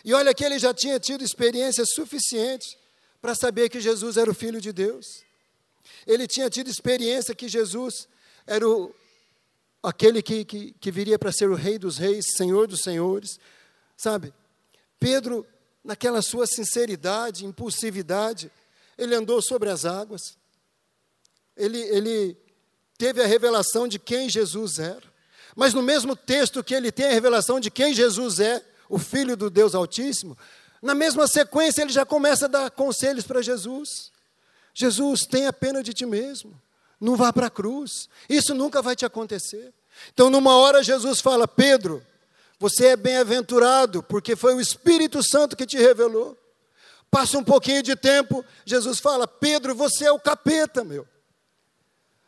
E 0.04 0.14
olha 0.14 0.34
que 0.34 0.44
ele 0.44 0.60
já 0.60 0.74
tinha 0.74 1.00
tido 1.00 1.24
experiência 1.24 1.86
suficiente 1.86 2.78
para 3.22 3.34
saber 3.34 3.70
que 3.70 3.80
Jesus 3.80 4.18
era 4.18 4.30
o 4.30 4.34
Filho 4.34 4.60
de 4.60 4.74
Deus. 4.74 5.24
Ele 6.06 6.28
tinha 6.28 6.50
tido 6.50 6.70
experiência 6.70 7.36
que 7.36 7.48
Jesus 7.48 8.08
era 8.46 8.68
o, 8.68 8.94
aquele 9.82 10.22
que, 10.22 10.46
que, 10.46 10.74
que 10.80 10.92
viria 10.92 11.20
para 11.20 11.32
ser 11.32 11.50
o 11.50 11.56
Rei 11.56 11.78
dos 11.78 11.98
Reis, 11.98 12.26
Senhor 12.36 12.68
dos 12.68 12.82
Senhores. 12.82 13.40
Sabe? 13.98 14.34
Pedro, 15.00 15.46
naquela 15.84 16.22
sua 16.22 16.48
sinceridade, 16.48 17.46
impulsividade, 17.46 18.52
ele 18.98 19.14
andou 19.14 19.42
sobre 19.42 19.70
as 19.70 19.84
águas. 19.84 20.38
Ele, 21.56 21.80
ele 21.80 22.38
teve 22.98 23.22
a 23.22 23.28
revelação 23.28 23.88
de 23.88 24.00
quem 24.00 24.30
Jesus 24.30 24.80
era. 24.80 25.14
Mas 25.56 25.74
no 25.74 25.84
mesmo 25.84 26.16
texto 26.16 26.64
que 26.64 26.74
ele 26.74 26.92
tem 26.92 27.08
a 27.08 27.12
revelação 27.12 27.60
de 27.60 27.70
quem 27.70 27.94
Jesus 27.94 28.40
é, 28.40 28.64
o 28.90 28.98
Filho 28.98 29.36
do 29.36 29.50
Deus 29.50 29.76
Altíssimo, 29.76 30.38
na 30.82 30.96
mesma 30.96 31.28
sequência 31.28 31.82
ele 31.82 31.92
já 31.92 32.06
começa 32.06 32.46
a 32.46 32.50
dar 32.50 32.72
conselhos 32.72 33.26
para 33.26 33.42
Jesus. 33.42 34.13
Jesus, 34.74 35.22
tenha 35.22 35.54
pena 35.54 35.84
de 35.84 35.94
ti 35.94 36.06
mesmo, 36.06 36.60
não 37.00 37.16
vá 37.16 37.32
para 37.32 37.48
a 37.48 37.52
cruz, 37.52 38.10
isso 38.28 38.54
nunca 38.56 38.82
vai 38.82 38.96
te 38.96 39.06
acontecer. 39.06 39.74
Então, 40.14 40.30
numa 40.30 40.56
hora, 40.56 40.84
Jesus 40.84 41.20
fala: 41.20 41.48
Pedro, 41.48 42.04
você 42.60 42.88
é 42.88 42.96
bem-aventurado, 42.96 44.02
porque 44.02 44.36
foi 44.36 44.56
o 44.56 44.62
Espírito 44.62 45.22
Santo 45.22 45.56
que 45.56 45.66
te 45.66 45.78
revelou. 45.78 46.38
Passa 47.12 47.38
um 47.38 47.44
pouquinho 47.44 47.84
de 47.84 47.96
tempo, 47.96 48.44
Jesus 48.66 49.00
fala: 49.00 49.28
Pedro, 49.28 49.76
você 49.76 50.06
é 50.06 50.12
o 50.12 50.20
capeta, 50.20 50.84
meu. 50.84 51.08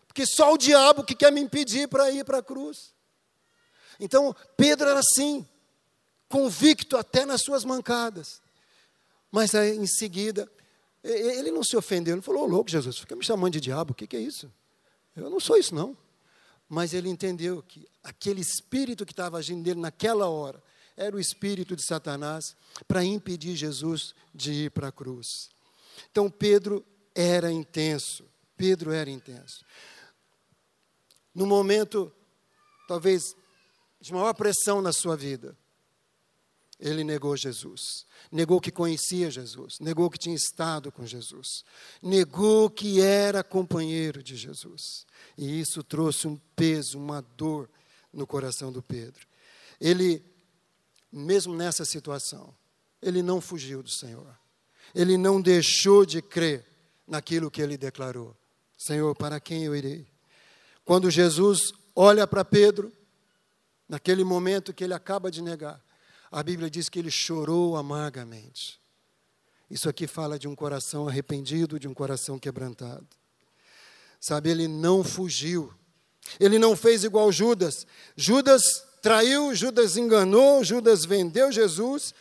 Porque 0.07 0.25
só 0.25 0.53
o 0.53 0.57
diabo 0.57 1.03
que 1.03 1.15
quer 1.15 1.31
me 1.31 1.41
impedir 1.41 1.87
para 1.87 2.11
ir 2.11 2.23
para 2.23 2.37
a 2.37 2.43
cruz. 2.43 2.93
Então, 3.99 4.35
Pedro 4.55 4.89
era 4.89 4.99
assim, 4.99 5.47
convicto 6.29 6.97
até 6.97 7.25
nas 7.25 7.41
suas 7.41 7.65
mancadas. 7.65 8.41
Mas 9.31 9.55
aí, 9.55 9.75
em 9.75 9.87
seguida, 9.87 10.49
ele 11.11 11.51
não 11.51 11.63
se 11.63 11.77
ofendeu, 11.77 12.15
ele 12.15 12.21
falou: 12.21 12.43
Ô 12.43 12.47
louco, 12.47 12.69
Jesus, 12.69 12.97
fica 12.97 13.15
me 13.15 13.23
chamando 13.23 13.53
de 13.53 13.61
diabo, 13.61 13.91
o 13.91 13.95
que, 13.95 14.07
que 14.07 14.15
é 14.15 14.19
isso? 14.19 14.51
Eu 15.15 15.29
não 15.29 15.39
sou 15.39 15.57
isso, 15.57 15.73
não. 15.73 15.95
Mas 16.67 16.93
ele 16.93 17.09
entendeu 17.09 17.61
que 17.61 17.87
aquele 18.03 18.41
espírito 18.41 19.05
que 19.05 19.13
estava 19.13 19.37
agindo 19.37 19.63
nele 19.63 19.79
naquela 19.79 20.27
hora 20.27 20.61
era 20.97 21.15
o 21.15 21.19
espírito 21.19 21.75
de 21.75 21.85
Satanás 21.85 22.55
para 22.87 23.03
impedir 23.03 23.55
Jesus 23.55 24.15
de 24.33 24.51
ir 24.51 24.71
para 24.71 24.87
a 24.87 24.91
cruz. 24.91 25.49
Então 26.11 26.29
Pedro 26.29 26.83
era 27.13 27.51
intenso, 27.51 28.27
Pedro 28.57 28.91
era 28.91 29.09
intenso. 29.09 29.63
No 31.33 31.45
momento, 31.45 32.11
talvez 32.87 33.35
de 34.01 34.13
maior 34.13 34.33
pressão 34.33 34.81
na 34.81 34.91
sua 34.91 35.15
vida, 35.15 35.55
ele 36.79 37.03
negou 37.03 37.35
Jesus. 37.37 38.05
Negou 38.31 38.59
que 38.59 38.71
conhecia 38.71 39.31
Jesus. 39.31 39.79
Negou 39.79 40.09
que 40.09 40.17
tinha 40.17 40.35
estado 40.35 40.91
com 40.91 41.05
Jesus. 41.05 41.63
Negou 42.01 42.69
que 42.69 43.01
era 43.01 43.43
companheiro 43.43 44.21
de 44.21 44.35
Jesus. 44.35 45.05
E 45.37 45.59
isso 45.59 45.83
trouxe 45.83 46.27
um 46.27 46.35
peso, 46.55 46.97
uma 46.97 47.21
dor 47.21 47.69
no 48.11 48.27
coração 48.27 48.71
do 48.71 48.81
Pedro. 48.81 49.25
Ele, 49.79 50.23
mesmo 51.11 51.55
nessa 51.55 51.85
situação, 51.85 52.53
ele 53.01 53.21
não 53.21 53.39
fugiu 53.39 53.81
do 53.81 53.89
Senhor. 53.89 54.37
Ele 54.93 55.17
não 55.17 55.41
deixou 55.41 56.05
de 56.05 56.21
crer 56.21 56.65
naquilo 57.07 57.51
que 57.51 57.61
ele 57.61 57.77
declarou: 57.77 58.35
Senhor, 58.77 59.15
para 59.15 59.39
quem 59.39 59.63
eu 59.63 59.75
irei? 59.75 60.07
Quando 60.83 61.09
Jesus 61.09 61.71
olha 61.95 62.27
para 62.27 62.45
Pedro, 62.45 62.91
Naquele 63.87 64.23
momento 64.23 64.73
que 64.73 64.83
ele 64.83 64.93
acaba 64.93 65.29
de 65.29 65.41
negar, 65.41 65.79
a 66.35 66.43
Bíblia 66.43 66.69
diz 66.69 66.89
que 66.89 66.99
ele 66.99 67.09
chorou 67.09 67.77
amargamente. 67.77 68.77
Isso 69.69 69.87
aqui 69.87 70.05
fala 70.05 70.37
de 70.37 70.49
um 70.49 70.53
coração 70.53 71.07
arrependido, 71.07 71.79
de 71.79 71.87
um 71.87 71.93
coração 71.93 72.37
quebrantado. 72.37 73.07
Sabe, 74.19 74.49
ele 74.49 74.67
não 74.67 75.01
fugiu. 75.01 75.73
Ele 76.37 76.59
não 76.59 76.75
fez 76.75 77.05
igual 77.05 77.31
Judas. 77.31 77.87
Judas 78.17 78.61
traiu, 79.01 79.55
Judas 79.55 79.95
enganou, 79.95 80.61
Judas 80.61 81.05
vendeu 81.05 81.53
Jesus, 81.53 82.13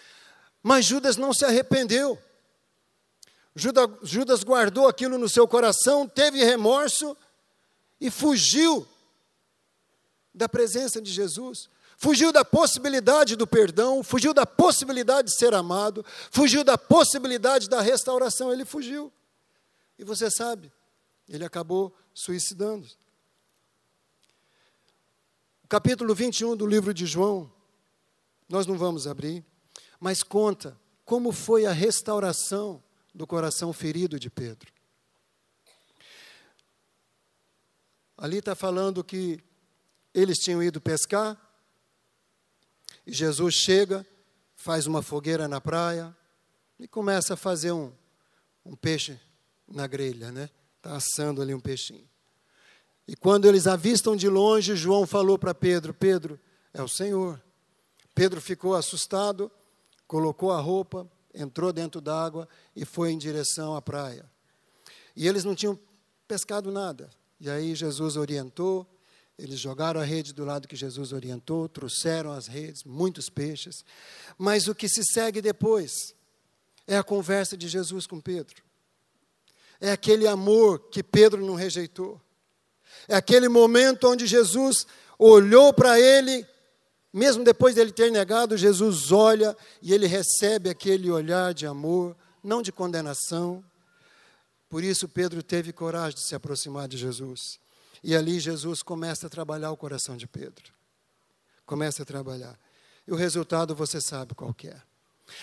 mas 0.62 0.84
Judas 0.84 1.16
não 1.16 1.34
se 1.34 1.44
arrependeu. 1.44 2.16
Judas, 3.56 3.90
Judas 4.04 4.44
guardou 4.44 4.86
aquilo 4.86 5.18
no 5.18 5.28
seu 5.28 5.48
coração, 5.48 6.06
teve 6.06 6.44
remorso 6.44 7.16
e 8.00 8.12
fugiu 8.12 8.86
da 10.32 10.48
presença 10.48 11.02
de 11.02 11.10
Jesus, 11.10 11.68
fugiu 11.96 12.32
da 12.32 12.44
possibilidade 12.44 13.36
do 13.36 13.46
perdão, 13.46 14.02
fugiu 14.02 14.34
da 14.34 14.46
possibilidade 14.46 15.28
de 15.28 15.36
ser 15.36 15.54
amado, 15.54 16.04
fugiu 16.30 16.64
da 16.64 16.76
possibilidade 16.76 17.68
da 17.68 17.80
restauração, 17.80 18.52
ele 18.52 18.64
fugiu. 18.64 19.12
E 19.98 20.04
você 20.04 20.30
sabe, 20.30 20.72
ele 21.28 21.44
acabou 21.44 21.94
suicidando. 22.12 22.86
O 25.62 25.68
capítulo 25.68 26.14
21 26.14 26.56
do 26.56 26.66
livro 26.66 26.92
de 26.92 27.06
João, 27.06 27.50
nós 28.48 28.66
não 28.66 28.76
vamos 28.76 29.06
abrir, 29.06 29.44
mas 29.98 30.22
conta 30.22 30.78
como 31.04 31.32
foi 31.32 31.66
a 31.66 31.72
restauração 31.72 32.82
do 33.14 33.26
coração 33.26 33.72
ferido 33.72 34.18
de 34.18 34.28
Pedro. 34.28 34.72
Ali 38.16 38.38
está 38.38 38.54
falando 38.54 39.02
que 39.02 39.42
eles 40.12 40.38
tinham 40.38 40.62
ido 40.62 40.80
pescar, 40.80 41.38
e 43.06 43.12
Jesus 43.12 43.54
chega, 43.54 44.06
faz 44.54 44.86
uma 44.86 45.02
fogueira 45.02 45.46
na 45.46 45.60
praia 45.60 46.16
e 46.78 46.88
começa 46.88 47.34
a 47.34 47.36
fazer 47.36 47.72
um, 47.72 47.92
um 48.64 48.74
peixe 48.74 49.20
na 49.68 49.86
grelha, 49.86 50.32
né? 50.32 50.48
Está 50.76 50.96
assando 50.96 51.42
ali 51.42 51.54
um 51.54 51.60
peixinho. 51.60 52.08
E 53.06 53.14
quando 53.14 53.46
eles 53.46 53.66
avistam 53.66 54.16
de 54.16 54.28
longe, 54.28 54.74
João 54.74 55.06
falou 55.06 55.38
para 55.38 55.54
Pedro: 55.54 55.92
Pedro, 55.92 56.40
é 56.72 56.82
o 56.82 56.88
Senhor. 56.88 57.42
Pedro 58.14 58.40
ficou 58.40 58.74
assustado, 58.74 59.50
colocou 60.06 60.52
a 60.52 60.60
roupa, 60.60 61.10
entrou 61.34 61.72
dentro 61.72 62.00
d'água 62.00 62.48
e 62.74 62.84
foi 62.84 63.10
em 63.10 63.18
direção 63.18 63.76
à 63.76 63.82
praia. 63.82 64.30
E 65.16 65.28
eles 65.28 65.44
não 65.44 65.54
tinham 65.54 65.78
pescado 66.26 66.70
nada. 66.70 67.10
E 67.40 67.50
aí 67.50 67.74
Jesus 67.74 68.16
orientou, 68.16 68.86
eles 69.38 69.58
jogaram 69.58 70.00
a 70.00 70.04
rede 70.04 70.32
do 70.32 70.44
lado 70.44 70.68
que 70.68 70.76
Jesus 70.76 71.12
orientou, 71.12 71.68
trouxeram 71.68 72.32
as 72.32 72.46
redes, 72.46 72.84
muitos 72.84 73.28
peixes. 73.28 73.84
Mas 74.38 74.68
o 74.68 74.74
que 74.74 74.88
se 74.88 75.02
segue 75.04 75.42
depois 75.42 76.14
é 76.86 76.96
a 76.96 77.02
conversa 77.02 77.56
de 77.56 77.66
Jesus 77.66 78.06
com 78.06 78.20
Pedro. 78.20 78.62
É 79.80 79.90
aquele 79.90 80.26
amor 80.28 80.88
que 80.90 81.02
Pedro 81.02 81.44
não 81.44 81.54
rejeitou. 81.54 82.20
É 83.08 83.16
aquele 83.16 83.48
momento 83.48 84.08
onde 84.08 84.26
Jesus 84.26 84.86
olhou 85.18 85.72
para 85.72 85.98
ele, 85.98 86.46
mesmo 87.12 87.42
depois 87.42 87.74
dele 87.74 87.92
ter 87.92 88.10
negado, 88.12 88.56
Jesus 88.56 89.10
olha 89.10 89.56
e 89.82 89.92
ele 89.92 90.06
recebe 90.06 90.70
aquele 90.70 91.10
olhar 91.10 91.52
de 91.52 91.66
amor, 91.66 92.16
não 92.42 92.62
de 92.62 92.70
condenação. 92.70 93.64
Por 94.68 94.84
isso 94.84 95.08
Pedro 95.08 95.42
teve 95.42 95.72
coragem 95.72 96.14
de 96.14 96.26
se 96.26 96.34
aproximar 96.36 96.86
de 96.86 96.96
Jesus. 96.96 97.58
E 98.04 98.14
ali 98.14 98.38
Jesus 98.38 98.82
começa 98.82 99.28
a 99.28 99.30
trabalhar 99.30 99.70
o 99.70 99.76
coração 99.78 100.14
de 100.14 100.26
Pedro. 100.26 100.70
Começa 101.64 102.02
a 102.02 102.04
trabalhar. 102.04 102.60
E 103.06 103.12
o 103.12 103.16
resultado 103.16 103.74
você 103.74 103.98
sabe 103.98 104.34
qual 104.34 104.54
é. 104.64 104.76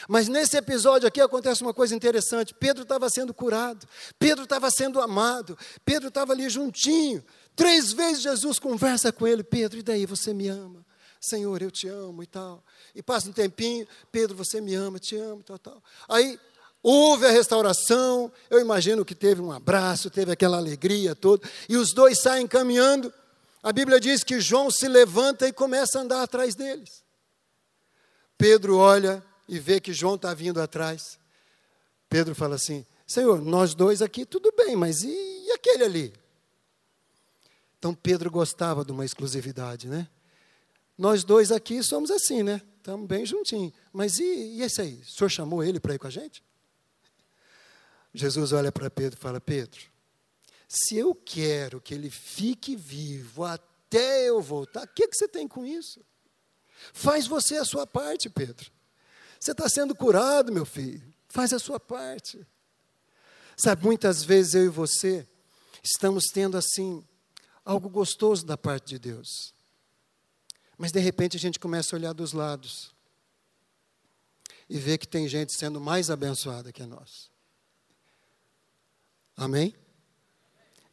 Mas 0.08 0.28
nesse 0.28 0.56
episódio 0.56 1.08
aqui 1.08 1.20
acontece 1.20 1.64
uma 1.64 1.74
coisa 1.74 1.96
interessante. 1.96 2.54
Pedro 2.54 2.84
estava 2.84 3.10
sendo 3.10 3.34
curado, 3.34 3.88
Pedro 4.20 4.44
estava 4.44 4.70
sendo 4.70 5.02
amado, 5.02 5.58
Pedro 5.84 6.10
estava 6.10 6.34
ali 6.34 6.48
juntinho. 6.52 7.26
Três 7.56 7.92
vezes 7.92 8.22
Jesus 8.22 8.60
conversa 8.60 9.12
com 9.12 9.26
ele: 9.26 9.44
Pedro, 9.44 9.80
e 9.80 9.84
daí 9.84 10.06
você 10.06 10.32
me 10.32 10.48
ama? 10.48 10.86
Senhor, 11.20 11.60
eu 11.64 11.72
te 11.72 11.88
amo 11.88 12.22
e 12.22 12.28
tal. 12.28 12.64
E 12.94 13.02
passa 13.02 13.28
um 13.28 13.34
tempinho, 13.34 13.88
Pedro, 14.12 14.38
você 14.38 14.62
me 14.62 14.76
ama, 14.76 15.00
te 15.00 15.16
amo, 15.16 15.42
tal, 15.42 15.58
tal. 15.58 15.84
Aí 16.08 16.40
houve 16.84 17.26
a 17.26 17.32
restauração, 17.32 18.32
eu 18.50 18.60
imagino 18.60 19.06
que 19.06 19.16
teve 19.16 19.42
um 19.42 19.52
abraço, 19.52 20.10
teve 20.10 20.32
aquela 20.32 20.58
alegria 20.58 21.16
toda, 21.16 21.48
e 21.70 21.78
os 21.78 21.94
dois 21.94 22.20
saem 22.22 22.48
caminhando. 22.48 23.14
A 23.62 23.72
Bíblia 23.72 24.00
diz 24.00 24.24
que 24.24 24.40
João 24.40 24.72
se 24.72 24.88
levanta 24.88 25.48
e 25.48 25.54
começa 25.54 26.00
a 26.00 26.02
andar 26.02 26.24
atrás 26.24 26.56
deles. 26.56 27.04
Pedro 28.38 28.78
olha 28.78 29.24
e 29.48 29.60
vê 29.60 29.80
que 29.80 29.94
João 29.94 30.16
está 30.16 30.34
vindo 30.34 30.60
atrás. 30.60 31.20
Pedro 32.10 32.34
fala 32.34 32.56
assim: 32.56 32.86
Senhor, 33.06 33.40
nós 33.42 33.76
dois 33.76 34.02
aqui 34.02 34.26
tudo 34.26 34.52
bem, 34.58 34.76
mas 34.76 35.04
e, 35.04 35.52
aquele 35.54 35.84
ali? 35.84 36.14
Então 37.78 37.94
Pedro 37.94 38.32
gostava 38.32 38.84
de 38.84 38.92
uma 38.92 39.06
exclusividade, 39.06 39.88
né? 39.88 40.08
Nós 40.98 41.24
dois 41.24 41.52
aqui 41.52 41.84
somos 41.84 42.10
assim, 42.10 42.42
né? 42.42 42.62
Estamos 42.78 43.08
bem 43.08 43.26
juntinhos. 43.26 43.74
Mas 43.94 44.18
e, 44.18 44.24
e 44.24 44.62
esse 44.64 44.82
aí? 44.82 45.02
O 45.02 45.06
senhor 45.06 45.30
chamou 45.30 45.64
ele 45.64 45.80
para 45.80 45.94
ir 45.94 46.00
com 46.00 46.08
a 46.08 46.12
gente? 46.12 46.44
Jesus 48.14 48.52
olha 48.52 48.72
para 48.72 48.90
Pedro 48.90 49.18
e 49.18 49.22
fala: 49.22 49.40
Pedro, 49.40 49.82
se 50.68 50.98
eu 50.98 51.14
quero 51.14 51.82
que 51.82 51.94
ele 51.94 52.10
fique 52.10 52.76
vivo 52.76 53.44
até 53.44 54.30
eu 54.30 54.42
voltar, 54.42 54.84
o 54.84 54.88
que, 54.88 55.08
que 55.08 55.16
você 55.16 55.28
tem 55.28 55.48
com 55.48 55.66
isso? 55.66 56.04
Faz 56.94 57.28
você 57.28 57.58
a 57.58 57.66
sua 57.66 57.86
parte, 57.86 58.30
Pedro. 58.30 58.72
Você 59.40 59.52
está 59.52 59.68
sendo 59.68 59.96
curado, 59.96 60.52
meu 60.52 60.66
filho. 60.66 61.02
Faz 61.28 61.54
a 61.54 61.60
sua 61.60 61.80
parte. 61.80 62.46
Sabe, 63.56 63.84
muitas 63.84 64.24
vezes 64.24 64.56
eu 64.56 64.66
e 64.66 64.70
você 64.70 65.28
estamos 65.84 66.26
tendo 66.26 66.58
assim 66.58 67.04
algo 67.64 67.90
gostoso 67.90 68.46
da 68.46 68.58
parte 68.58 68.90
de 68.90 69.00
Deus. 69.00 69.54
Mas 70.78 70.92
de 70.92 71.00
repente 71.00 71.38
a 71.38 71.40
gente 71.40 71.60
começa 71.60 71.96
a 71.96 71.98
olhar 71.98 72.14
dos 72.14 72.34
lados 72.34 72.94
e 74.70 74.78
ver 74.80 74.98
que 74.98 75.08
tem 75.08 75.28
gente 75.28 75.56
sendo 75.56 75.80
mais 75.80 76.10
abençoada 76.10 76.72
que 76.72 76.84
nós. 76.86 77.31
Amém? 79.36 79.76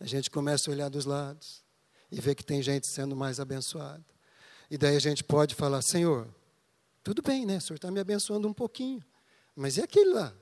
A 0.01 0.07
gente 0.07 0.31
começa 0.31 0.71
a 0.71 0.73
olhar 0.73 0.89
dos 0.89 1.05
lados 1.05 1.63
e 2.11 2.21
ver 2.21 2.35
que 2.35 2.45
tem 2.45 2.63
gente 2.63 2.89
sendo 2.89 3.17
mais 3.17 3.41
abençoada. 3.41 4.05
E 4.71 4.79
daí 4.79 4.97
a 4.97 5.01
gente 5.01 5.25
pode 5.25 5.55
falar: 5.55 5.83
Senhor, 5.83 6.29
tudo 7.03 7.23
bem, 7.23 7.45
né? 7.45 7.59
O 7.59 7.61
Senhor 7.61 7.77
está 7.77 7.91
me 7.91 8.01
abençoando 8.01 8.49
um 8.49 8.53
pouquinho, 8.55 9.03
mas 9.57 9.77
e 9.77 9.83
aquele 9.83 10.13
lá? 10.13 10.35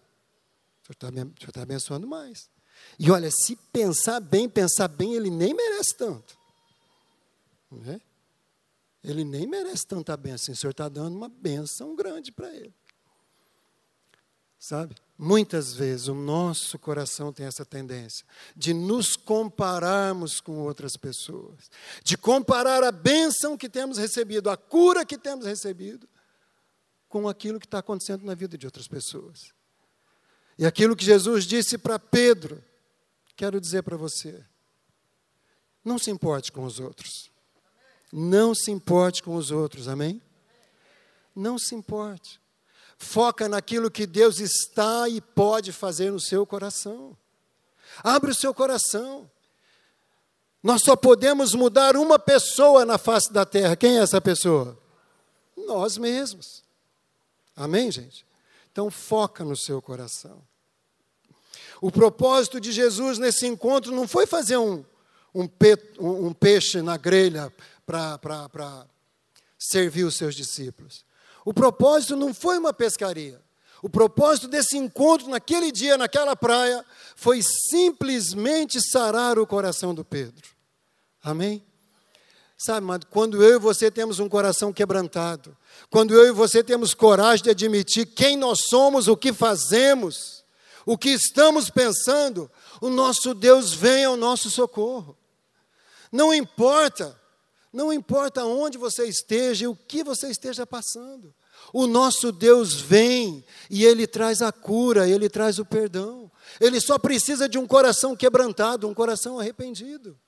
O 0.83 0.95
Senhor 0.95 1.25
está 1.41 1.53
tá 1.53 1.63
abençoando 1.63 2.07
mais. 2.07 2.51
E 2.99 3.11
olha, 3.11 3.31
se 3.31 3.57
pensar 3.73 4.21
bem, 4.21 4.49
pensar 4.49 4.89
bem, 4.89 5.15
ele 5.15 5.31
nem 5.31 5.55
merece 5.55 5.97
tanto. 5.97 6.37
Né? 7.71 8.01
Ele 9.03 9.25
nem 9.25 9.47
merece 9.47 9.87
tanta 9.87 10.17
bênção. 10.17 10.53
O 10.53 10.57
Senhor 10.57 10.73
está 10.73 10.89
dando 10.89 11.17
uma 11.17 11.29
bênção 11.29 11.97
grande 11.97 12.31
para 12.31 12.55
ele. 12.55 12.75
Sabe? 14.59 14.97
Muitas 15.19 15.75
vezes 15.75 16.09
o 16.09 16.15
nosso 16.15 16.79
coração 16.79 17.33
tem 17.33 17.47
essa 17.47 17.65
tendência 17.65 18.27
de 18.55 18.75
nos 18.75 19.17
compararmos 19.17 20.41
com 20.41 20.59
outras 20.59 20.97
pessoas, 20.97 21.71
de 22.05 22.19
comparar 22.19 22.85
a 22.85 22.93
bênção 22.93 23.57
que 23.57 23.69
temos 23.69 23.97
recebido, 23.97 24.51
a 24.51 24.57
cura 24.57 25.07
que 25.07 25.17
temos 25.17 25.47
recebido, 25.47 26.07
com 27.09 27.29
aquilo 27.29 27.59
que 27.59 27.67
está 27.67 27.79
acontecendo 27.79 28.25
na 28.25 28.35
vida 28.35 28.59
de 28.59 28.67
outras 28.67 28.87
pessoas. 28.87 29.55
E 30.59 30.67
aquilo 30.67 30.95
que 30.95 31.05
Jesus 31.05 31.45
disse 31.45 31.79
para 31.79 31.99
Pedro, 31.99 32.63
quero 33.37 33.59
dizer 33.59 33.83
para 33.83 33.97
você: 33.97 34.45
não 35.87 35.99
se 35.99 36.11
importe 36.11 36.51
com 36.51 36.65
os 36.65 36.81
outros. 36.81 37.31
Não 38.13 38.55
se 38.55 38.71
importe 38.71 39.23
com 39.23 39.37
os 39.37 39.51
outros, 39.51 39.87
amém? 39.87 40.21
Não 41.35 41.59
se 41.59 41.75
importe. 41.75 42.41
Foca 42.99 43.49
naquilo 43.49 43.91
que 43.91 44.07
Deus 44.07 44.41
está 44.41 45.09
e 45.09 45.21
pode 45.21 45.73
fazer 45.73 46.11
no 46.11 46.21
seu 46.21 46.47
coração. 46.47 47.17
Abre 48.03 48.31
o 48.31 48.35
seu 48.35 48.53
coração. 48.53 49.31
Nós 50.63 50.83
só 50.83 50.97
podemos 50.97 51.55
mudar 51.55 51.97
uma 51.97 52.19
pessoa 52.19 52.85
na 52.85 52.99
face 52.99 53.33
da 53.33 53.47
terra. 53.47 53.77
Quem 53.77 53.99
é 53.99 54.03
essa 54.03 54.21
pessoa? 54.21 54.79
Nós 55.57 55.97
mesmos. 55.97 56.65
Amém, 57.55 57.91
gente? 57.91 58.27
Então 58.73 58.91
foca 58.91 59.45
no 59.45 59.57
seu 59.57 59.81
coração. 59.81 60.43
O 61.81 61.91
propósito 61.93 62.61
de 62.61 62.73
Jesus 62.73 63.17
nesse 63.17 63.47
encontro 63.47 63.95
não 63.95 64.09
foi 64.09 64.27
fazer 64.27 64.57
um, 64.57 64.85
um, 65.35 65.47
pe, 65.47 65.79
um, 65.99 66.27
um 66.27 66.33
peixe 66.33 66.83
na 66.83 66.97
grelha 66.97 67.53
para 67.87 68.87
servir 69.59 70.05
os 70.05 70.17
seus 70.17 70.35
discípulos. 70.35 71.06
O 71.47 71.55
propósito 71.55 72.17
não 72.17 72.35
foi 72.35 72.59
uma 72.59 72.73
pescaria. 72.73 73.41
O 73.81 73.89
propósito 73.89 74.49
desse 74.49 74.77
encontro 74.77 75.29
naquele 75.29 75.71
dia, 75.71 75.97
naquela 75.97 76.35
praia, 76.35 76.85
foi 77.15 77.41
simplesmente 77.71 78.81
sarar 78.81 79.39
o 79.39 79.47
coração 79.47 79.95
do 79.95 80.05
Pedro. 80.05 80.51
Amém? 81.23 81.65
Sabe, 82.59 82.85
mas 82.85 82.99
quando 83.11 83.45
eu 83.45 83.57
e 83.57 83.61
você 83.61 83.93
temos 83.93 84.19
um 84.19 84.29
coração 84.29 84.73
quebrantado, 84.73 85.57
quando 85.89 86.15
eu 86.15 86.27
e 86.27 86.33
você 86.33 86.65
temos 86.65 86.95
coragem 86.95 87.45
de 87.45 87.51
admitir 87.51 88.07
quem 88.07 88.37
nós 88.37 88.65
somos, 88.69 89.07
o 89.07 89.17
que 89.17 89.33
fazemos, 89.33 90.45
o 90.85 90.99
que 90.99 91.11
estamos 91.11 91.71
pensando, 91.71 92.51
o 92.81 92.89
nosso 92.89 93.33
Deus 93.35 93.73
vem 93.73 94.05
ao 94.05 94.17
nosso 94.17 94.51
socorro. 94.51 95.17
Não 96.11 96.35
importa, 96.35 97.17
não 97.77 97.93
importa 97.93 98.43
onde 98.43 98.79
você 98.79 99.05
esteja 99.05 99.65
e 99.65 99.69
o 99.69 99.77
que 99.77 100.03
você 100.03 100.29
esteja 100.29 100.67
passando. 100.67 101.35
O 101.75 101.87
nosso 101.87 102.33
Deus 102.33 102.73
vem 102.73 103.45
e 103.69 103.85
Ele 103.85 104.07
traz 104.07 104.41
a 104.41 104.51
cura, 104.51 105.07
Ele 105.07 105.29
traz 105.29 105.59
o 105.59 105.65
perdão. 105.65 106.31
Ele 106.59 106.81
só 106.81 106.99
precisa 106.99 107.47
de 107.47 107.59
um 107.59 107.67
coração 107.67 108.17
quebrantado, 108.17 108.89
um 108.89 108.95
coração 108.95 109.39
arrependido. 109.39 110.19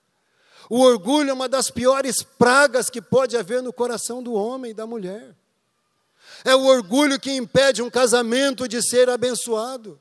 O 0.68 0.80
orgulho 0.80 1.30
é 1.30 1.32
uma 1.32 1.48
das 1.48 1.70
piores 1.70 2.22
pragas 2.22 2.90
que 2.90 3.00
pode 3.00 3.34
haver 3.34 3.62
no 3.62 3.72
coração 3.72 4.22
do 4.22 4.34
homem 4.34 4.72
e 4.72 4.74
da 4.74 4.86
mulher. 4.86 5.34
É 6.44 6.54
o 6.54 6.66
orgulho 6.66 7.18
que 7.18 7.32
impede 7.32 7.80
um 7.80 7.88
casamento 7.88 8.68
de 8.68 8.82
ser 8.82 9.08
abençoado. 9.08 9.98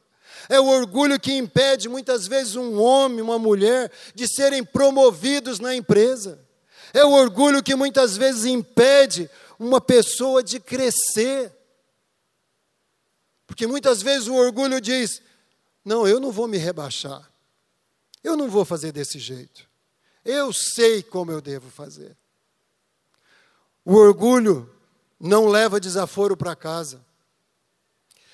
É 0.49 0.59
o 0.59 0.65
orgulho 0.65 1.17
que 1.17 1.31
impede 1.31 1.87
muitas 1.87 2.27
vezes 2.27 2.57
um 2.57 2.77
homem, 2.77 3.21
uma 3.21 3.39
mulher, 3.39 3.89
de 4.13 4.27
serem 4.27 4.65
promovidos 4.65 5.61
na 5.61 5.73
empresa. 5.73 6.45
É 6.93 7.03
o 7.03 7.11
orgulho 7.11 7.63
que 7.63 7.75
muitas 7.75 8.17
vezes 8.17 8.45
impede 8.45 9.29
uma 9.59 9.81
pessoa 9.81 10.43
de 10.43 10.59
crescer. 10.59 11.53
Porque 13.45 13.65
muitas 13.67 14.01
vezes 14.01 14.27
o 14.27 14.35
orgulho 14.35 14.79
diz: 14.79 15.21
não, 15.83 16.07
eu 16.07 16.19
não 16.19 16.31
vou 16.31 16.47
me 16.47 16.57
rebaixar. 16.57 17.31
Eu 18.23 18.35
não 18.35 18.49
vou 18.49 18.65
fazer 18.65 18.91
desse 18.91 19.19
jeito. 19.19 19.67
Eu 20.23 20.51
sei 20.51 21.01
como 21.01 21.31
eu 21.31 21.39
devo 21.39 21.69
fazer. 21.69 22.15
O 23.85 23.95
orgulho 23.95 24.69
não 25.19 25.47
leva 25.47 25.79
desaforo 25.79 26.35
para 26.35 26.55
casa. 26.55 27.05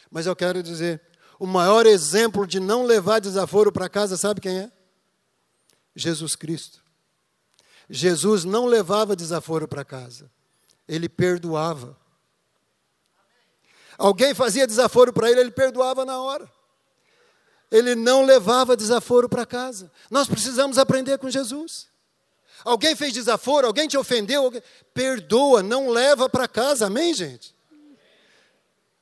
Mas 0.09 0.25
eu 0.25 0.35
quero 0.35 0.63
dizer, 0.63 1.01
o 1.39 1.45
maior 1.45 1.85
exemplo 1.85 2.47
de 2.47 2.59
não 2.59 2.83
levar 2.83 3.19
desaforo 3.19 3.71
para 3.71 3.89
casa, 3.89 4.17
sabe 4.17 4.41
quem 4.41 4.59
é? 4.59 4.71
Jesus 5.95 6.35
Cristo. 6.35 6.82
Jesus 7.95 8.43
não 8.43 8.65
levava 8.65 9.15
desaforo 9.15 9.67
para 9.67 9.85
casa, 9.85 10.27
ele 10.87 11.07
perdoava. 11.07 11.95
Alguém 13.95 14.33
fazia 14.33 14.65
desaforo 14.65 15.13
para 15.13 15.29
ele, 15.29 15.41
ele 15.41 15.51
perdoava 15.51 16.03
na 16.03 16.19
hora. 16.19 16.51
Ele 17.69 17.93
não 17.93 18.25
levava 18.25 18.75
desaforo 18.75 19.29
para 19.29 19.45
casa. 19.45 19.91
Nós 20.09 20.27
precisamos 20.27 20.79
aprender 20.79 21.19
com 21.19 21.29
Jesus. 21.29 21.87
Alguém 22.65 22.95
fez 22.95 23.13
desaforo, 23.13 23.67
alguém 23.67 23.87
te 23.87 23.95
ofendeu, 23.95 24.45
alguém... 24.45 24.63
perdoa, 24.91 25.61
não 25.61 25.89
leva 25.89 26.27
para 26.27 26.47
casa, 26.47 26.87
amém, 26.87 27.13
gente? 27.13 27.55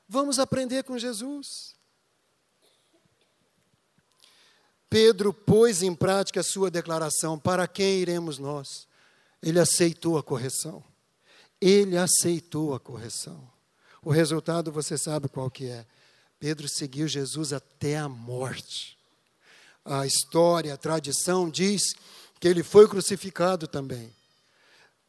Vamos 0.06 0.38
aprender 0.38 0.84
com 0.84 0.98
Jesus. 0.98 1.76
Pedro 4.92 5.34
pôs 5.34 5.82
em 5.82 5.96
prática 5.96 6.42
a 6.42 6.44
sua 6.44 6.70
declaração: 6.70 7.40
para 7.40 7.66
quem 7.66 8.00
iremos 8.02 8.38
nós? 8.38 8.86
Ele 9.42 9.58
aceitou 9.58 10.18
a 10.18 10.24
correção. 10.24 10.84
Ele 11.62 11.98
aceitou 11.98 12.76
a 12.76 12.80
correção. 12.80 13.42
O 14.04 14.12
resultado 14.12 14.70
você 14.70 14.98
sabe 14.98 15.30
qual 15.30 15.50
que 15.50 15.68
é. 15.68 15.86
Pedro 16.38 16.68
seguiu 16.68 17.08
Jesus 17.08 17.54
até 17.54 17.98
a 17.98 18.10
morte. 18.10 18.98
A 19.86 20.06
história, 20.06 20.74
a 20.74 20.78
tradição 20.78 21.50
diz 21.50 21.94
que 22.38 22.48
ele 22.48 22.62
foi 22.62 22.86
crucificado 22.86 23.68
também. 23.70 24.14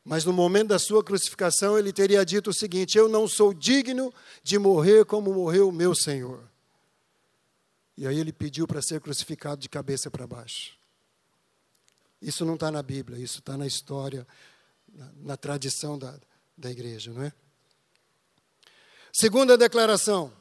Mas 0.04 0.24
no 0.24 0.32
momento 0.32 0.68
da 0.68 0.78
sua 0.78 1.02
crucificação, 1.02 1.76
ele 1.76 1.92
teria 1.92 2.24
dito 2.24 2.50
o 2.50 2.54
seguinte: 2.54 2.96
Eu 2.96 3.08
não 3.08 3.26
sou 3.26 3.52
digno 3.52 4.14
de 4.44 4.60
morrer 4.60 5.04
como 5.06 5.34
morreu 5.34 5.70
o 5.70 5.72
meu 5.72 5.92
Senhor. 5.92 6.51
E 7.96 8.06
aí 8.06 8.18
ele 8.18 8.32
pediu 8.32 8.66
para 8.66 8.80
ser 8.80 9.00
crucificado 9.00 9.60
de 9.60 9.68
cabeça 9.68 10.10
para 10.10 10.26
baixo. 10.26 10.76
Isso 12.20 12.44
não 12.44 12.54
está 12.54 12.70
na 12.70 12.82
Bíblia, 12.82 13.18
isso 13.18 13.40
está 13.40 13.56
na 13.56 13.66
história, 13.66 14.26
na, 14.88 15.12
na 15.16 15.36
tradição 15.36 15.98
da, 15.98 16.18
da 16.56 16.70
igreja, 16.70 17.12
não 17.12 17.22
é? 17.22 17.32
Segunda 19.12 19.58
declaração: 19.58 20.32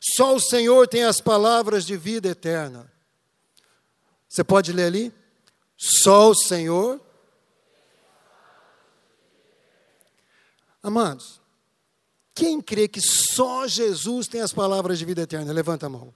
só 0.00 0.34
o 0.34 0.40
Senhor 0.40 0.86
tem 0.86 1.04
as 1.04 1.20
palavras 1.20 1.84
de 1.84 1.96
vida 1.96 2.28
eterna. 2.28 2.90
Você 4.28 4.44
pode 4.44 4.72
ler 4.72 4.84
ali? 4.84 5.14
Só 5.76 6.30
o 6.30 6.34
Senhor. 6.34 7.00
Amados, 10.82 11.39
quem 12.40 12.58
crê 12.58 12.88
que 12.88 13.02
só 13.02 13.66
Jesus 13.66 14.26
tem 14.26 14.40
as 14.40 14.50
palavras 14.50 14.98
de 14.98 15.04
vida 15.04 15.20
eterna? 15.20 15.52
Levanta 15.52 15.84
a 15.84 15.88
mão. 15.90 16.14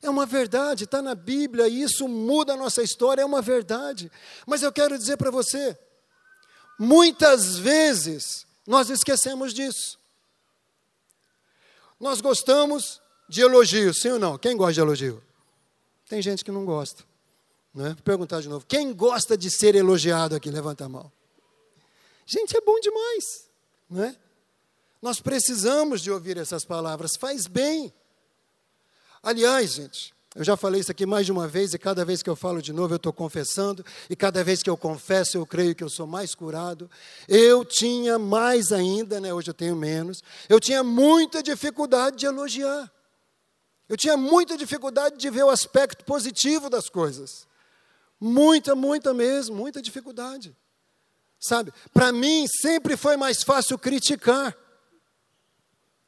É 0.00 0.08
uma 0.08 0.24
verdade, 0.24 0.84
está 0.84 1.02
na 1.02 1.12
Bíblia, 1.12 1.66
e 1.66 1.82
isso 1.82 2.06
muda 2.06 2.52
a 2.52 2.56
nossa 2.56 2.80
história, 2.80 3.22
é 3.22 3.24
uma 3.24 3.42
verdade. 3.42 4.10
Mas 4.46 4.62
eu 4.62 4.72
quero 4.72 4.96
dizer 4.96 5.16
para 5.16 5.28
você, 5.28 5.76
muitas 6.78 7.58
vezes 7.58 8.46
nós 8.64 8.88
esquecemos 8.90 9.52
disso. 9.52 9.98
Nós 11.98 12.20
gostamos 12.20 13.02
de 13.28 13.40
elogio, 13.40 13.92
sim 13.92 14.10
ou 14.10 14.18
não? 14.20 14.38
Quem 14.38 14.56
gosta 14.56 14.74
de 14.74 14.80
elogio? 14.82 15.20
Tem 16.08 16.22
gente 16.22 16.44
que 16.44 16.52
não 16.52 16.64
gosta. 16.64 17.02
Né? 17.74 17.88
Vou 17.88 18.04
perguntar 18.04 18.40
de 18.40 18.48
novo. 18.48 18.64
Quem 18.66 18.94
gosta 18.94 19.36
de 19.36 19.50
ser 19.50 19.74
elogiado 19.74 20.36
aqui? 20.36 20.48
Levanta 20.48 20.84
a 20.84 20.88
mão. 20.88 21.10
Gente, 22.24 22.56
é 22.56 22.60
bom 22.60 22.78
demais. 22.78 23.50
Não 23.90 24.04
é? 24.04 24.29
Nós 25.00 25.20
precisamos 25.20 26.00
de 26.00 26.10
ouvir 26.10 26.36
essas 26.36 26.64
palavras. 26.64 27.16
Faz 27.16 27.46
bem. 27.46 27.92
Aliás, 29.22 29.72
gente, 29.72 30.14
eu 30.34 30.44
já 30.44 30.56
falei 30.56 30.80
isso 30.80 30.92
aqui 30.92 31.04
mais 31.04 31.26
de 31.26 31.32
uma 31.32 31.48
vez, 31.48 31.74
e 31.74 31.78
cada 31.78 32.04
vez 32.04 32.22
que 32.22 32.30
eu 32.30 32.36
falo 32.36 32.62
de 32.62 32.72
novo, 32.72 32.94
eu 32.94 32.98
estou 32.98 33.12
confessando, 33.12 33.84
e 34.08 34.14
cada 34.14 34.44
vez 34.44 34.62
que 34.62 34.70
eu 34.70 34.76
confesso, 34.76 35.36
eu 35.36 35.44
creio 35.44 35.74
que 35.74 35.82
eu 35.82 35.90
sou 35.90 36.06
mais 36.06 36.34
curado. 36.34 36.88
Eu 37.28 37.64
tinha 37.64 38.18
mais 38.18 38.70
ainda, 38.70 39.20
né, 39.20 39.34
hoje 39.34 39.50
eu 39.50 39.54
tenho 39.54 39.74
menos, 39.74 40.22
eu 40.48 40.60
tinha 40.60 40.84
muita 40.84 41.42
dificuldade 41.42 42.16
de 42.16 42.26
elogiar. 42.26 42.90
Eu 43.88 43.96
tinha 43.96 44.16
muita 44.16 44.56
dificuldade 44.56 45.16
de 45.16 45.28
ver 45.30 45.42
o 45.42 45.50
aspecto 45.50 46.04
positivo 46.04 46.70
das 46.70 46.88
coisas. 46.88 47.48
Muita, 48.20 48.76
muita 48.76 49.12
mesmo, 49.12 49.56
muita 49.56 49.82
dificuldade. 49.82 50.56
Sabe? 51.40 51.72
Para 51.92 52.12
mim, 52.12 52.46
sempre 52.46 52.96
foi 52.96 53.16
mais 53.16 53.42
fácil 53.42 53.76
criticar. 53.76 54.56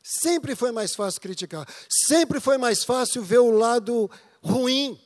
Sempre 0.02 0.56
foi 0.56 0.72
mais 0.72 0.94
fácil 0.94 1.20
criticar. 1.20 1.66
Sempre 1.88 2.40
foi 2.40 2.58
mais 2.58 2.82
fácil 2.84 3.22
ver 3.22 3.38
o 3.38 3.50
lado 3.50 4.10
ruim. 4.42 5.00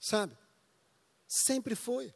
Sabe? 0.00 0.36
Sempre 1.28 1.74
foi. 1.74 2.12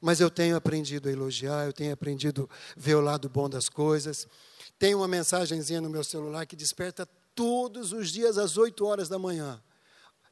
Mas 0.00 0.20
eu 0.20 0.30
tenho 0.30 0.54
aprendido 0.54 1.08
a 1.08 1.12
elogiar, 1.12 1.64
eu 1.64 1.72
tenho 1.72 1.92
aprendido 1.92 2.48
a 2.52 2.80
ver 2.80 2.94
o 2.94 3.00
lado 3.00 3.28
bom 3.28 3.48
das 3.48 3.68
coisas. 3.68 4.28
Tem 4.78 4.94
uma 4.94 5.08
mensagenzinha 5.08 5.80
no 5.80 5.88
meu 5.88 6.04
celular 6.04 6.44
que 6.46 6.54
desperta 6.54 7.06
todos 7.34 7.92
os 7.92 8.10
dias 8.10 8.36
às 8.36 8.56
8 8.56 8.84
horas 8.84 9.08
da 9.08 9.18
manhã. 9.18 9.62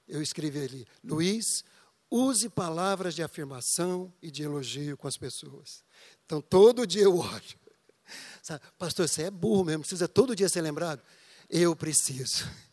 Eu 0.07 0.21
escrevi 0.21 0.59
ali, 0.59 0.87
Luiz, 1.03 1.65
use 2.11 2.49
palavras 2.51 3.15
de 3.15 3.23
afirmação 3.23 4.13
e 4.21 4.31
de 4.31 4.43
elogio 4.43 4.97
com 4.97 5.09
as 5.09 5.17
pessoas. 5.17 5.83
Então, 6.27 6.41
todo 6.41 6.87
dia 6.87 7.05
eu 7.05 7.17
olho. 7.17 7.62
Sabe, 8.43 8.63
pastor, 8.79 9.09
você 9.09 9.25
é 9.25 9.31
burro 9.31 9.65
mesmo, 9.65 9.83
precisa 9.83 10.09
todo 10.09 10.37
dia 10.37 10.49
ser 10.49 10.63
lembrado. 10.63 11.03
Eu 11.49 11.77
preciso. 11.77 12.49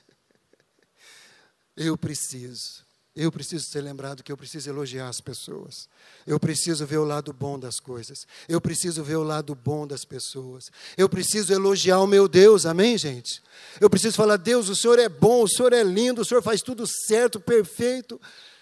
Eu 1.76 1.98
preciso. 1.98 2.88
Eu 3.15 3.32
preciso 3.32 3.65
ser 3.65 3.82
lembrado 3.82 4.24
que 4.24 4.32
eu 4.32 4.38
preciso 4.38 4.70
elogiar 4.70 5.10
as 5.10 5.20
pessoas. 5.20 5.89
Eu 6.28 6.39
preciso 6.39 6.86
ver 6.86 6.98
o 6.98 7.04
lado 7.04 7.34
bom 7.34 7.58
das 7.58 7.80
coisas. 7.80 8.26
Eu 8.48 8.62
preciso 8.62 9.04
ver 9.04 9.18
o 9.18 9.24
lado 9.24 9.56
bom 9.56 9.88
das 9.88 10.06
pessoas. 10.06 10.70
Eu 10.98 11.10
preciso 11.10 11.52
elogiar 11.52 12.00
o 12.00 12.08
meu 12.08 12.28
Deus, 12.28 12.65
amém, 12.65 12.98
gente? 12.98 13.42
Eu 13.80 13.89
preciso 13.89 14.15
falar: 14.15 14.38
Deus, 14.38 14.70
o 14.70 14.76
Senhor 14.76 15.00
é 15.00 15.10
bom, 15.10 15.44
o 15.44 15.50
Senhor 15.50 15.74
é 15.74 15.84
lindo, 15.84 16.22
o 16.22 16.26
Senhor 16.26 16.42
faz 16.42 16.62
tudo 16.62 16.86
certo, 16.86 17.39
perfeito. 17.39 18.22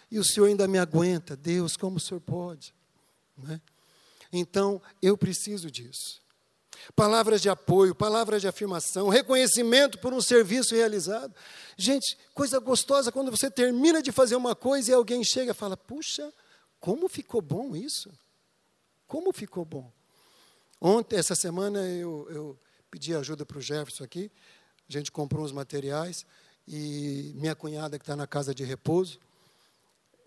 E 0.09 0.17
o 0.17 0.23
Senhor 0.23 0.47
ainda 0.47 0.67
me 0.67 0.77
aguenta. 0.77 1.35
Deus, 1.35 1.75
como 1.75 1.97
o 1.97 1.99
Senhor 1.99 2.21
pode? 2.21 2.73
É? 3.49 3.59
Então, 4.31 4.81
eu 5.01 5.17
preciso 5.17 5.69
disso 5.69 6.21
palavras 6.95 7.41
de 7.41 7.49
apoio, 7.49 7.95
palavras 7.95 8.41
de 8.41 8.47
afirmação, 8.47 9.09
reconhecimento 9.09 9.99
por 9.99 10.13
um 10.13 10.21
serviço 10.21 10.75
realizado. 10.75 11.33
Gente, 11.77 12.17
coisa 12.33 12.59
gostosa 12.59 13.11
quando 13.11 13.31
você 13.31 13.49
termina 13.49 14.01
de 14.01 14.11
fazer 14.11 14.35
uma 14.35 14.55
coisa 14.55 14.91
e 14.91 14.93
alguém 14.93 15.23
chega 15.23 15.51
e 15.51 15.55
fala: 15.55 15.77
Puxa, 15.77 16.31
como 16.79 17.07
ficou 17.07 17.41
bom 17.41 17.75
isso? 17.75 18.11
Como 19.07 19.31
ficou 19.31 19.63
bom? 19.63 19.91
Ontem, 20.79 21.17
essa 21.17 21.35
semana, 21.35 21.79
eu, 21.79 22.27
eu 22.29 22.59
pedi 22.91 23.15
ajuda 23.15 23.45
para 23.45 23.57
o 23.57 23.61
Jefferson 23.61 24.03
aqui, 24.03 24.31
a 24.87 24.91
gente 24.91 25.11
comprou 25.11 25.43
uns 25.43 25.51
materiais 25.51 26.25
e 26.67 27.31
minha 27.35 27.55
cunhada 27.55 27.97
que 27.97 28.03
está 28.03 28.15
na 28.15 28.27
casa 28.27 28.53
de 28.53 28.63
repouso, 28.63 29.19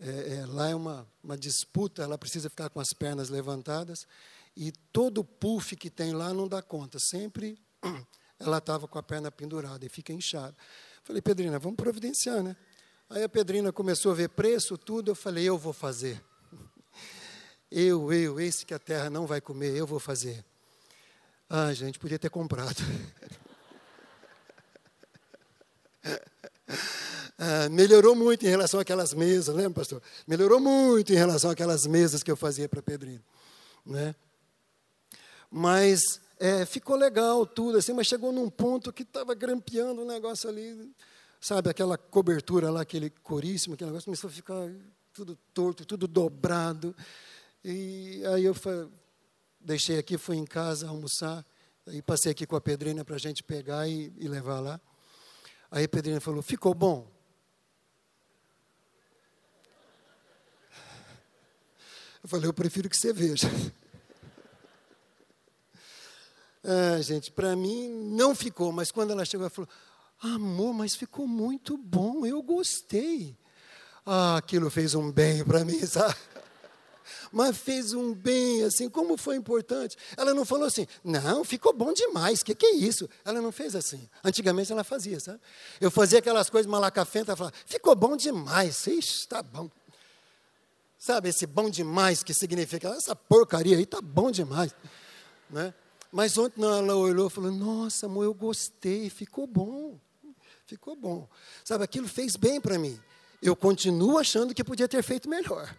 é, 0.01 0.39
é, 0.39 0.47
lá 0.47 0.71
é 0.71 0.75
uma, 0.75 1.07
uma 1.23 1.37
disputa, 1.37 2.03
ela 2.03 2.17
precisa 2.17 2.49
ficar 2.49 2.71
com 2.71 2.81
as 2.81 2.93
pernas 2.93 3.29
levantadas 3.29 4.07
e 4.61 4.71
todo 4.93 5.25
puff 5.25 5.75
que 5.75 5.89
tem 5.89 6.13
lá 6.13 6.35
não 6.35 6.47
dá 6.47 6.61
conta. 6.61 6.99
Sempre 6.99 7.59
ela 8.39 8.59
estava 8.59 8.87
com 8.87 8.99
a 8.99 9.03
perna 9.03 9.31
pendurada 9.31 9.87
e 9.87 9.89
fica 9.89 10.13
inchada. 10.13 10.55
Falei, 11.03 11.23
Pedrina, 11.23 11.59
vamos 11.59 11.79
providenciar, 11.79 12.43
né? 12.43 12.55
Aí 13.09 13.23
a 13.23 13.29
Pedrina 13.29 13.73
começou 13.73 14.13
a 14.13 14.15
ver 14.15 14.29
preço, 14.29 14.77
tudo. 14.77 15.13
Eu 15.13 15.15
falei, 15.15 15.45
eu 15.45 15.57
vou 15.57 15.73
fazer. 15.73 16.23
Eu, 17.73 18.13
eu, 18.13 18.41
esse 18.41 18.67
que 18.67 18.75
a 18.75 18.81
terra 18.81 19.09
não 19.09 19.29
vai 19.29 19.41
comer, 19.41 19.77
eu 19.77 19.87
vou 19.87 20.01
fazer. 20.01 20.45
Ah, 21.49 21.73
gente, 21.73 22.01
podia 22.01 22.19
ter 22.19 22.29
comprado. 22.29 22.83
Ah, 27.43 27.71
melhorou 27.71 28.15
muito 28.15 28.45
em 28.45 28.51
relação 28.51 28.79
àquelas 28.79 29.15
mesas, 29.15 29.55
lembra, 29.55 29.81
pastor? 29.81 30.03
Melhorou 30.27 30.61
muito 30.61 31.11
em 31.11 31.17
relação 31.17 31.51
àquelas 31.51 31.87
mesas 31.87 32.23
que 32.23 32.31
eu 32.31 32.37
fazia 32.37 32.69
para 32.69 32.83
Pedrina. 32.83 33.23
Né? 33.87 34.15
Mas 35.51 36.21
é, 36.39 36.65
ficou 36.65 36.97
legal 36.97 37.45
tudo, 37.45 37.79
assim, 37.79 37.93
mas 37.93 38.07
chegou 38.07 38.33
num 38.33 38.49
ponto 38.49 38.93
que 38.93 39.03
estava 39.03 39.35
grampeando 39.35 40.03
o 40.03 40.07
negócio 40.07 40.49
ali, 40.49 40.91
sabe, 41.41 41.69
aquela 41.69 41.99
cobertura 41.99 42.71
lá, 42.71 42.83
aquele 42.83 43.11
coríssimo, 43.11 43.75
aquele 43.75 43.91
negócio 43.91 44.07
começou 44.07 44.29
a 44.29 44.33
ficar 44.33 44.71
tudo 45.13 45.37
torto, 45.53 45.85
tudo 45.85 46.07
dobrado. 46.07 46.95
E 47.65 48.23
aí 48.33 48.45
eu 48.45 48.55
deixei 49.61 49.99
aqui, 49.99 50.17
fui 50.17 50.37
em 50.37 50.47
casa 50.47 50.89
almoçar, 50.89 51.45
aí 51.87 52.01
passei 52.01 52.33
aqui 52.33 52.47
com 52.47 52.57
a 52.57 52.61
Pedrina 52.61 53.05
para 53.05 53.17
a 53.17 53.19
gente 53.21 53.43
pegar 53.43 53.89
e, 53.89 54.13
e 54.17 54.29
levar 54.29 54.61
lá. 54.61 54.81
Aí 55.71 55.85
a 55.85 55.89
Pedrina 55.89 56.21
falou, 56.21 56.43
ficou 56.43 56.73
bom? 56.73 57.07
Eu 62.23 62.29
falei, 62.29 62.49
eu 62.49 62.55
prefiro 62.55 62.89
que 62.89 62.97
você 62.97 63.13
veja. 63.13 63.49
Ah, 66.63 67.01
gente, 67.01 67.31
para 67.31 67.57
mim 67.57 67.89
não 67.89 68.35
ficou, 68.35 68.71
mas 68.73 68.91
quando 68.91 69.13
ela 69.13 69.25
chegou, 69.25 69.45
ela 69.45 69.51
falou: 69.51 69.69
Amor, 70.21 70.75
mas 70.75 70.95
ficou 70.95 71.27
muito 71.27 71.77
bom, 71.77 72.27
eu 72.27 72.43
gostei. 72.43 73.37
Ah, 74.05 74.37
aquilo 74.37 74.71
fez 74.71 74.95
um 74.95 75.11
bem 75.11 75.45
para 75.45 75.65
mim, 75.65 75.81
sabe? 75.87 76.17
Mas 77.33 77.57
fez 77.57 77.93
um 77.93 78.13
bem, 78.13 78.65
assim, 78.65 78.89
como 78.89 79.17
foi 79.17 79.37
importante. 79.37 79.97
Ela 80.17 80.35
não 80.35 80.45
falou 80.45 80.67
assim, 80.67 80.87
não, 81.03 81.45
ficou 81.45 81.73
bom 81.73 81.93
demais, 81.93 82.41
o 82.41 82.45
que, 82.45 82.55
que 82.55 82.67
é 82.67 82.75
isso? 82.75 83.09
Ela 83.25 83.41
não 83.41 83.53
fez 83.53 83.75
assim. 83.75 84.09
Antigamente 84.23 84.73
ela 84.73 84.85
fazia, 84.85 85.19
sabe? 85.21 85.41
Eu 85.81 85.91
fazia 85.91 86.19
aquelas 86.19 86.51
coisas 86.51 86.71
malacafentas, 86.71 87.29
ela 87.29 87.37
falava, 87.37 87.57
ficou 87.67 87.95
bom 87.95 88.17
demais, 88.17 88.87
ixi, 88.87 89.29
tá 89.29 89.43
bom. 89.43 89.71
Sabe, 90.99 91.31
esse 91.31 91.47
bom 91.47 91.71
demais 91.71 92.23
que 92.23 92.35
significa, 92.35 92.89
essa 92.89 93.17
porcaria 93.17 93.77
aí 93.77 93.87
tá 93.87 94.01
bom 94.03 94.31
demais. 94.31 94.75
Né? 95.49 95.73
Mas 96.13 96.37
ontem 96.37 96.63
ela 96.63 96.97
olhou 96.97 97.29
e 97.29 97.31
falou, 97.31 97.53
nossa, 97.53 98.07
amor, 98.07 98.25
eu 98.25 98.35
gostei, 98.35 99.09
ficou 99.09 99.47
bom. 99.47 99.99
Ficou 100.67 100.97
bom. 100.97 101.29
Sabe, 101.65 101.85
aquilo 101.85 102.09
fez 102.09 102.37
bem 102.37 102.61
para 102.61 102.79
mim. 102.79 102.99
Eu 103.43 103.57
continuo 103.57 104.19
achando 104.19 104.55
que 104.55 104.63
podia 104.63 104.89
ter 104.89 105.03
feito 105.03 105.29
melhor. 105.29 105.75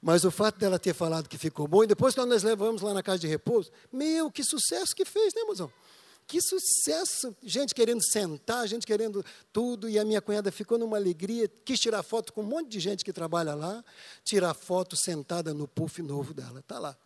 Mas 0.00 0.24
o 0.24 0.30
fato 0.30 0.58
dela 0.58 0.78
ter 0.78 0.94
falado 0.94 1.28
que 1.28 1.38
ficou 1.38 1.66
bom, 1.66 1.82
e 1.82 1.86
depois 1.86 2.14
quando 2.14 2.30
nós 2.30 2.42
levamos 2.42 2.82
lá 2.82 2.94
na 2.94 3.02
casa 3.02 3.18
de 3.18 3.26
repouso, 3.26 3.70
meu, 3.92 4.30
que 4.30 4.44
sucesso 4.44 4.94
que 4.94 5.04
fez, 5.04 5.34
né, 5.34 5.42
mozão? 5.42 5.72
Que 6.26 6.40
sucesso! 6.40 7.34
Gente 7.42 7.74
querendo 7.74 8.02
sentar, 8.02 8.66
gente 8.66 8.86
querendo 8.86 9.24
tudo, 9.52 9.88
e 9.88 9.98
a 9.98 10.04
minha 10.04 10.20
cunhada 10.20 10.50
ficou 10.50 10.76
numa 10.76 10.96
alegria, 10.96 11.48
quis 11.64 11.78
tirar 11.78 12.02
foto 12.02 12.32
com 12.32 12.42
um 12.42 12.46
monte 12.46 12.68
de 12.68 12.80
gente 12.80 13.04
que 13.04 13.12
trabalha 13.12 13.54
lá, 13.54 13.84
tirar 14.24 14.52
foto 14.52 14.96
sentada 14.96 15.54
no 15.54 15.68
puff 15.68 16.02
novo 16.02 16.34
dela. 16.34 16.60
Está 16.60 16.78
lá, 16.78 16.96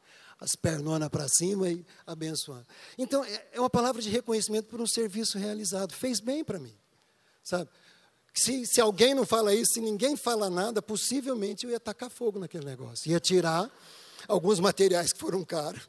as 0.40 0.56
pernonas 0.56 1.08
para 1.10 1.28
cima 1.28 1.68
e 1.68 1.84
abençoando. 2.06 2.66
Então, 2.96 3.22
é, 3.22 3.48
é 3.52 3.60
uma 3.60 3.68
palavra 3.68 4.00
de 4.00 4.08
reconhecimento 4.08 4.68
por 4.68 4.80
um 4.80 4.86
serviço 4.86 5.38
realizado. 5.38 5.92
Fez 5.92 6.18
bem 6.18 6.42
para 6.42 6.58
mim, 6.58 6.74
sabe? 7.42 7.68
Se, 8.32 8.64
se 8.66 8.80
alguém 8.80 9.12
não 9.12 9.26
fala 9.26 9.54
isso, 9.54 9.74
se 9.74 9.80
ninguém 9.80 10.16
fala 10.16 10.48
nada, 10.48 10.80
possivelmente 10.80 11.66
eu 11.66 11.70
ia 11.70 11.80
tacar 11.80 12.08
fogo 12.08 12.38
naquele 12.38 12.64
negócio. 12.64 13.10
Ia 13.10 13.20
tirar 13.20 13.70
alguns 14.26 14.60
materiais 14.60 15.12
que 15.12 15.18
foram 15.18 15.44
caros. 15.44 15.88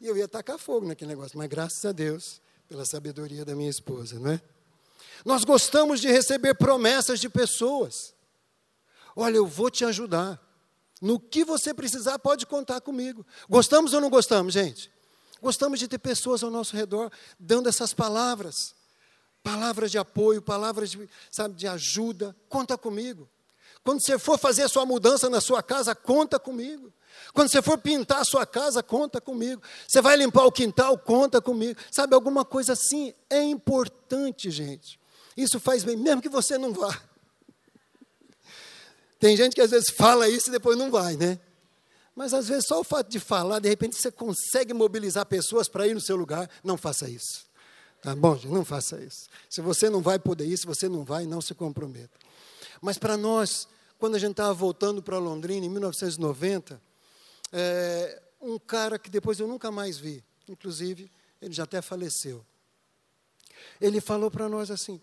E 0.00 0.06
eu 0.06 0.16
ia 0.16 0.28
tacar 0.28 0.58
fogo 0.58 0.86
naquele 0.86 1.10
negócio. 1.10 1.36
Mas 1.36 1.48
graças 1.48 1.84
a 1.84 1.92
Deus, 1.92 2.40
pela 2.68 2.86
sabedoria 2.86 3.44
da 3.44 3.54
minha 3.54 3.68
esposa, 3.68 4.18
não 4.18 4.30
é? 4.30 4.40
Nós 5.24 5.44
gostamos 5.44 6.00
de 6.00 6.08
receber 6.08 6.54
promessas 6.54 7.18
de 7.18 7.28
pessoas. 7.28 8.14
Olha, 9.16 9.36
eu 9.36 9.46
vou 9.46 9.68
te 9.68 9.84
ajudar. 9.84 10.40
No 11.00 11.20
que 11.20 11.44
você 11.44 11.72
precisar, 11.72 12.18
pode 12.18 12.46
contar 12.46 12.80
comigo. 12.80 13.24
Gostamos 13.48 13.92
ou 13.92 14.00
não 14.00 14.10
gostamos, 14.10 14.54
gente? 14.54 14.90
Gostamos 15.40 15.78
de 15.78 15.86
ter 15.86 15.98
pessoas 15.98 16.42
ao 16.42 16.50
nosso 16.50 16.74
redor 16.76 17.10
dando 17.38 17.68
essas 17.68 17.94
palavras 17.94 18.74
palavras 19.42 19.90
de 19.90 19.96
apoio, 19.96 20.42
palavras 20.42 20.90
de, 20.90 21.08
sabe, 21.30 21.54
de 21.54 21.66
ajuda, 21.66 22.36
conta 22.50 22.76
comigo. 22.76 23.26
Quando 23.82 24.00
você 24.00 24.18
for 24.18 24.38
fazer 24.38 24.64
a 24.64 24.68
sua 24.68 24.84
mudança 24.84 25.30
na 25.30 25.40
sua 25.40 25.62
casa, 25.62 25.94
conta 25.94 26.38
comigo. 26.38 26.92
Quando 27.32 27.48
você 27.48 27.62
for 27.62 27.78
pintar 27.78 28.20
a 28.20 28.24
sua 28.24 28.44
casa, 28.44 28.82
conta 28.82 29.20
comigo. 29.20 29.62
Você 29.86 30.02
vai 30.02 30.16
limpar 30.16 30.44
o 30.44 30.52
quintal, 30.52 30.98
conta 30.98 31.40
comigo. 31.40 31.80
Sabe, 31.90 32.14
alguma 32.14 32.44
coisa 32.44 32.74
assim 32.74 33.14
é 33.30 33.42
importante, 33.42 34.50
gente. 34.50 35.00
Isso 35.34 35.58
faz 35.58 35.84
bem, 35.84 35.96
mesmo 35.96 36.20
que 36.20 36.28
você 36.28 36.58
não 36.58 36.72
vá. 36.72 37.00
Tem 39.18 39.36
gente 39.36 39.54
que 39.54 39.60
às 39.60 39.70
vezes 39.70 39.90
fala 39.90 40.28
isso 40.28 40.48
e 40.48 40.52
depois 40.52 40.76
não 40.78 40.90
vai, 40.90 41.16
né? 41.16 41.38
Mas 42.14 42.34
às 42.34 42.48
vezes 42.48 42.66
só 42.66 42.80
o 42.80 42.84
fato 42.84 43.08
de 43.08 43.20
falar, 43.20 43.60
de 43.60 43.68
repente 43.68 43.96
você 43.96 44.10
consegue 44.10 44.74
mobilizar 44.74 45.24
pessoas 45.26 45.68
para 45.68 45.86
ir 45.86 45.94
no 45.94 46.00
seu 46.00 46.16
lugar. 46.16 46.48
Não 46.64 46.76
faça 46.76 47.08
isso. 47.08 47.46
Tá 48.02 48.14
bom, 48.14 48.36
gente? 48.36 48.52
Não 48.52 48.64
faça 48.64 49.00
isso. 49.00 49.28
Se 49.48 49.60
você 49.60 49.90
não 49.90 50.00
vai 50.00 50.18
poder 50.18 50.46
ir, 50.46 50.56
se 50.56 50.66
você 50.66 50.88
não 50.88 51.04
vai, 51.04 51.26
não 51.26 51.40
se 51.40 51.54
comprometa. 51.54 52.16
Mas 52.80 52.98
para 52.98 53.16
nós, 53.16 53.68
quando 53.98 54.14
a 54.14 54.18
gente 54.18 54.32
estava 54.32 54.54
voltando 54.54 55.02
para 55.02 55.18
Londrina, 55.18 55.66
em 55.66 55.68
1990, 55.68 56.80
é, 57.52 58.22
um 58.40 58.58
cara 58.58 58.98
que 58.98 59.10
depois 59.10 59.40
eu 59.40 59.48
nunca 59.48 59.70
mais 59.70 59.98
vi, 59.98 60.24
inclusive, 60.48 61.10
ele 61.42 61.52
já 61.52 61.64
até 61.64 61.82
faleceu. 61.82 62.44
Ele 63.80 64.00
falou 64.00 64.30
para 64.30 64.48
nós 64.48 64.70
assim: 64.70 65.00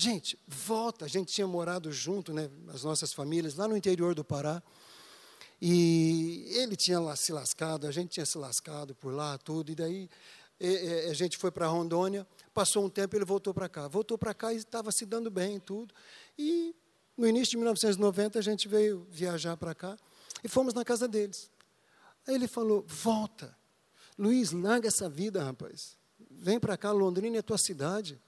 gente, 0.00 0.38
volta. 0.46 1.04
A 1.04 1.08
gente 1.08 1.32
tinha 1.32 1.46
morado 1.46 1.92
junto, 1.92 2.32
né, 2.32 2.50
as 2.68 2.82
nossas 2.82 3.12
famílias, 3.12 3.54
lá 3.54 3.68
no 3.68 3.76
interior 3.76 4.14
do 4.14 4.24
Pará. 4.24 4.62
E 5.60 6.46
ele 6.54 6.74
tinha 6.74 6.98
se 7.16 7.32
lascado, 7.32 7.86
a 7.86 7.92
gente 7.92 8.10
tinha 8.10 8.24
se 8.24 8.38
lascado 8.38 8.94
por 8.94 9.12
lá, 9.12 9.36
tudo. 9.36 9.70
E 9.70 9.74
daí 9.74 10.08
a 11.08 11.12
gente 11.12 11.36
foi 11.36 11.50
para 11.50 11.66
Rondônia, 11.66 12.26
passou 12.54 12.84
um 12.84 12.88
tempo 12.88 13.14
ele 13.16 13.24
voltou 13.24 13.52
para 13.52 13.68
cá. 13.68 13.86
Voltou 13.88 14.16
para 14.16 14.32
cá 14.32 14.52
e 14.54 14.56
estava 14.56 14.90
se 14.90 15.04
dando 15.04 15.30
bem 15.30 15.60
tudo. 15.60 15.94
E 16.38 16.74
no 17.16 17.26
início 17.26 17.50
de 17.50 17.56
1990 17.58 18.38
a 18.38 18.42
gente 18.42 18.68
veio 18.68 19.06
viajar 19.10 19.56
para 19.56 19.74
cá 19.74 19.98
e 20.42 20.48
fomos 20.48 20.72
na 20.72 20.84
casa 20.84 21.06
deles. 21.06 21.50
Aí 22.26 22.34
ele 22.34 22.48
falou: 22.48 22.84
volta. 22.86 23.54
Luiz, 24.18 24.52
larga 24.52 24.88
essa 24.88 25.08
vida, 25.08 25.42
rapaz. 25.42 25.96
Vem 26.30 26.60
para 26.60 26.76
cá, 26.76 26.92
Londrina 26.92 27.38
é 27.38 27.42
tua 27.42 27.58
cidade. 27.58 28.20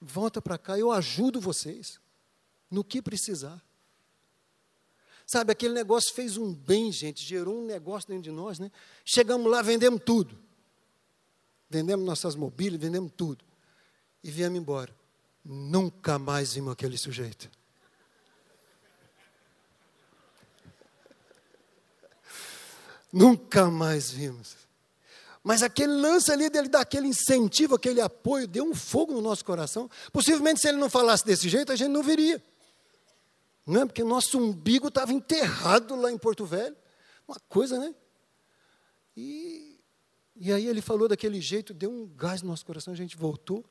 Volta 0.00 0.42
para 0.42 0.58
cá, 0.58 0.78
eu 0.78 0.92
ajudo 0.92 1.40
vocês 1.40 2.00
no 2.70 2.84
que 2.84 3.00
precisar. 3.00 3.62
Sabe, 5.26 5.50
aquele 5.50 5.74
negócio 5.74 6.14
fez 6.14 6.36
um 6.36 6.54
bem, 6.54 6.92
gente, 6.92 7.24
gerou 7.24 7.60
um 7.62 7.66
negócio 7.66 8.08
dentro 8.08 8.24
de 8.24 8.30
nós, 8.30 8.58
né? 8.58 8.70
Chegamos 9.04 9.50
lá, 9.50 9.60
vendemos 9.60 10.00
tudo. 10.04 10.38
Vendemos 11.68 12.06
nossas 12.06 12.36
mobílias, 12.36 12.80
vendemos 12.80 13.10
tudo. 13.16 13.44
E 14.22 14.30
viemos 14.30 14.58
embora. 14.58 14.94
Nunca 15.44 16.18
mais 16.18 16.54
vimos 16.54 16.72
aquele 16.72 16.96
sujeito. 16.96 17.50
Nunca 23.12 23.70
mais 23.70 24.10
vimos. 24.10 24.65
Mas 25.46 25.62
aquele 25.62 25.92
lance 25.92 26.32
ali 26.32 26.50
dele 26.50 26.68
dar 26.68 26.80
aquele 26.80 27.06
incentivo, 27.06 27.76
aquele 27.76 28.00
apoio, 28.00 28.48
deu 28.48 28.64
um 28.64 28.74
fogo 28.74 29.12
no 29.12 29.20
nosso 29.20 29.44
coração. 29.44 29.88
Possivelmente, 30.12 30.60
se 30.60 30.66
ele 30.66 30.76
não 30.76 30.90
falasse 30.90 31.24
desse 31.24 31.48
jeito, 31.48 31.70
a 31.70 31.76
gente 31.76 31.90
não 31.90 32.02
viria. 32.02 32.42
Não 33.64 33.82
é? 33.82 33.86
Porque 33.86 34.02
o 34.02 34.08
nosso 34.08 34.40
umbigo 34.40 34.88
estava 34.88 35.12
enterrado 35.12 35.94
lá 35.94 36.10
em 36.10 36.18
Porto 36.18 36.44
Velho. 36.44 36.76
Uma 37.28 37.38
coisa, 37.48 37.78
né? 37.78 37.94
E 39.16 39.76
e 40.38 40.52
aí 40.52 40.66
ele 40.66 40.82
falou 40.82 41.06
daquele 41.06 41.40
jeito, 41.40 41.72
deu 41.72 41.90
um 41.90 42.06
gás 42.14 42.42
no 42.42 42.48
nosso 42.48 42.66
coração, 42.66 42.92
a 42.92 42.96
gente 42.96 43.16
voltou. 43.16 43.64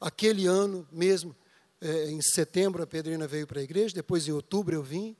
Aquele 0.00 0.46
ano 0.46 0.88
mesmo, 0.90 1.36
é, 1.78 2.10
em 2.10 2.22
setembro, 2.22 2.82
a 2.82 2.86
Pedrina 2.86 3.28
veio 3.28 3.46
para 3.46 3.60
a 3.60 3.62
igreja, 3.62 3.94
depois 3.94 4.26
em 4.26 4.32
outubro 4.32 4.74
eu 4.74 4.82
vim. 4.82 5.14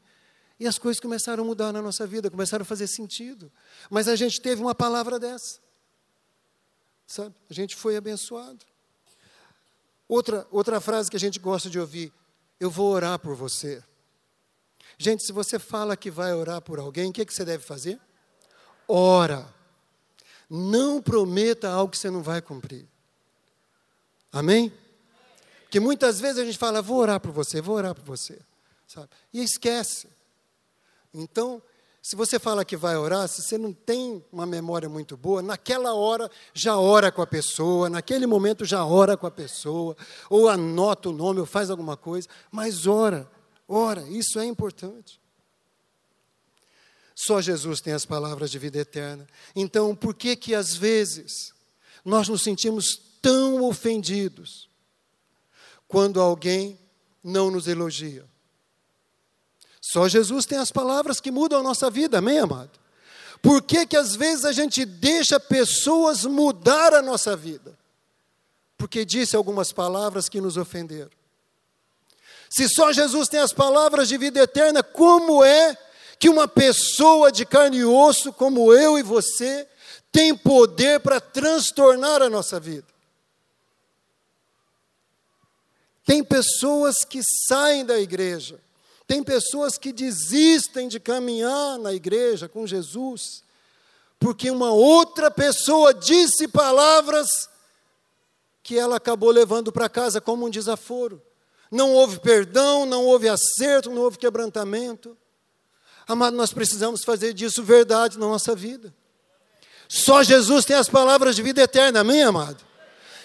E 0.58 0.66
as 0.66 0.78
coisas 0.78 0.98
começaram 0.98 1.44
a 1.44 1.46
mudar 1.46 1.70
na 1.70 1.80
nossa 1.80 2.06
vida, 2.06 2.30
começaram 2.30 2.62
a 2.62 2.64
fazer 2.64 2.86
sentido. 2.88 3.52
Mas 3.90 4.08
a 4.08 4.16
gente 4.16 4.40
teve 4.40 4.62
uma 4.62 4.74
palavra 4.74 5.20
dessa. 5.20 5.61
Sabe? 7.12 7.34
A 7.50 7.52
gente 7.52 7.76
foi 7.76 7.94
abençoado. 7.94 8.64
Outra, 10.08 10.46
outra 10.50 10.80
frase 10.80 11.10
que 11.10 11.16
a 11.18 11.20
gente 11.20 11.38
gosta 11.38 11.68
de 11.68 11.78
ouvir: 11.78 12.10
Eu 12.58 12.70
vou 12.70 12.90
orar 12.90 13.18
por 13.18 13.36
você. 13.36 13.84
Gente, 14.96 15.22
se 15.22 15.30
você 15.30 15.58
fala 15.58 15.94
que 15.94 16.10
vai 16.10 16.32
orar 16.32 16.62
por 16.62 16.78
alguém, 16.78 17.10
o 17.10 17.12
que, 17.12 17.26
que 17.26 17.34
você 17.34 17.44
deve 17.44 17.62
fazer? 17.62 18.00
Ora. 18.88 19.46
Não 20.48 21.02
prometa 21.02 21.68
algo 21.68 21.90
que 21.90 21.98
você 21.98 22.08
não 22.08 22.22
vai 22.22 22.40
cumprir. 22.40 22.88
Amém? 24.32 24.72
Porque 25.64 25.80
muitas 25.80 26.18
vezes 26.18 26.38
a 26.38 26.44
gente 26.46 26.56
fala, 26.56 26.80
vou 26.80 26.96
orar 26.96 27.20
por 27.20 27.30
você, 27.30 27.60
vou 27.60 27.76
orar 27.76 27.94
por 27.94 28.04
você. 28.04 28.40
Sabe? 28.88 29.10
E 29.34 29.42
esquece. 29.42 30.08
Então, 31.12 31.62
se 32.02 32.16
você 32.16 32.36
fala 32.36 32.64
que 32.64 32.76
vai 32.76 32.96
orar, 32.96 33.28
se 33.28 33.40
você 33.40 33.56
não 33.56 33.72
tem 33.72 34.24
uma 34.32 34.44
memória 34.44 34.88
muito 34.88 35.16
boa, 35.16 35.40
naquela 35.40 35.94
hora 35.94 36.28
já 36.52 36.76
ora 36.76 37.12
com 37.12 37.22
a 37.22 37.26
pessoa, 37.26 37.88
naquele 37.88 38.26
momento 38.26 38.64
já 38.64 38.84
ora 38.84 39.16
com 39.16 39.24
a 39.24 39.30
pessoa, 39.30 39.96
ou 40.28 40.48
anota 40.48 41.10
o 41.10 41.12
nome, 41.12 41.38
ou 41.38 41.46
faz 41.46 41.70
alguma 41.70 41.96
coisa, 41.96 42.28
mas 42.50 42.88
ora, 42.88 43.30
ora, 43.68 44.02
isso 44.08 44.40
é 44.40 44.44
importante. 44.44 45.20
Só 47.14 47.40
Jesus 47.40 47.80
tem 47.80 47.92
as 47.92 48.04
palavras 48.04 48.50
de 48.50 48.58
vida 48.58 48.78
eterna. 48.78 49.24
Então, 49.54 49.94
por 49.94 50.12
que 50.12 50.34
que 50.34 50.56
às 50.56 50.74
vezes 50.74 51.54
nós 52.04 52.28
nos 52.28 52.42
sentimos 52.42 53.00
tão 53.22 53.62
ofendidos 53.62 54.68
quando 55.86 56.20
alguém 56.20 56.80
não 57.22 57.48
nos 57.48 57.68
elogia? 57.68 58.31
Só 59.82 60.08
Jesus 60.08 60.46
tem 60.46 60.58
as 60.58 60.70
palavras 60.70 61.20
que 61.20 61.32
mudam 61.32 61.58
a 61.58 61.62
nossa 61.62 61.90
vida, 61.90 62.18
amém, 62.18 62.38
amado? 62.38 62.70
Por 63.42 63.60
que 63.60 63.84
que 63.84 63.96
às 63.96 64.14
vezes 64.14 64.44
a 64.44 64.52
gente 64.52 64.84
deixa 64.84 65.40
pessoas 65.40 66.24
mudar 66.24 66.94
a 66.94 67.02
nossa 67.02 67.34
vida? 67.34 67.76
Porque 68.78 69.04
disse 69.04 69.34
algumas 69.34 69.72
palavras 69.72 70.28
que 70.28 70.40
nos 70.40 70.56
ofenderam. 70.56 71.10
Se 72.48 72.68
só 72.68 72.92
Jesus 72.92 73.28
tem 73.28 73.40
as 73.40 73.52
palavras 73.52 74.08
de 74.08 74.16
vida 74.16 74.38
eterna, 74.38 74.84
como 74.84 75.42
é 75.44 75.76
que 76.16 76.28
uma 76.28 76.46
pessoa 76.46 77.32
de 77.32 77.44
carne 77.44 77.78
e 77.78 77.84
osso 77.84 78.32
como 78.32 78.72
eu 78.72 78.96
e 78.96 79.02
você 79.02 79.66
tem 80.12 80.36
poder 80.36 81.00
para 81.00 81.20
transtornar 81.20 82.22
a 82.22 82.30
nossa 82.30 82.60
vida. 82.60 82.86
Tem 86.04 86.22
pessoas 86.22 87.04
que 87.04 87.20
saem 87.48 87.84
da 87.84 87.98
igreja, 87.98 88.60
Tem 89.12 89.22
pessoas 89.22 89.76
que 89.76 89.92
desistem 89.92 90.88
de 90.88 90.98
caminhar 90.98 91.78
na 91.78 91.92
igreja 91.92 92.48
com 92.48 92.66
Jesus, 92.66 93.44
porque 94.18 94.50
uma 94.50 94.72
outra 94.72 95.30
pessoa 95.30 95.92
disse 95.92 96.48
palavras 96.48 97.28
que 98.62 98.78
ela 98.78 98.96
acabou 98.96 99.30
levando 99.30 99.70
para 99.70 99.86
casa 99.90 100.18
como 100.18 100.46
um 100.46 100.48
desaforo. 100.48 101.20
Não 101.70 101.92
houve 101.92 102.20
perdão, 102.20 102.86
não 102.86 103.04
houve 103.04 103.28
acerto, 103.28 103.90
não 103.90 104.00
houve 104.00 104.16
quebrantamento. 104.16 105.14
Amado, 106.08 106.34
nós 106.34 106.54
precisamos 106.54 107.04
fazer 107.04 107.34
disso 107.34 107.62
verdade 107.62 108.18
na 108.18 108.26
nossa 108.26 108.56
vida. 108.56 108.94
Só 109.90 110.22
Jesus 110.22 110.64
tem 110.64 110.76
as 110.76 110.88
palavras 110.88 111.36
de 111.36 111.42
vida 111.42 111.60
eterna, 111.60 112.00
amém, 112.00 112.22
amado? 112.22 112.64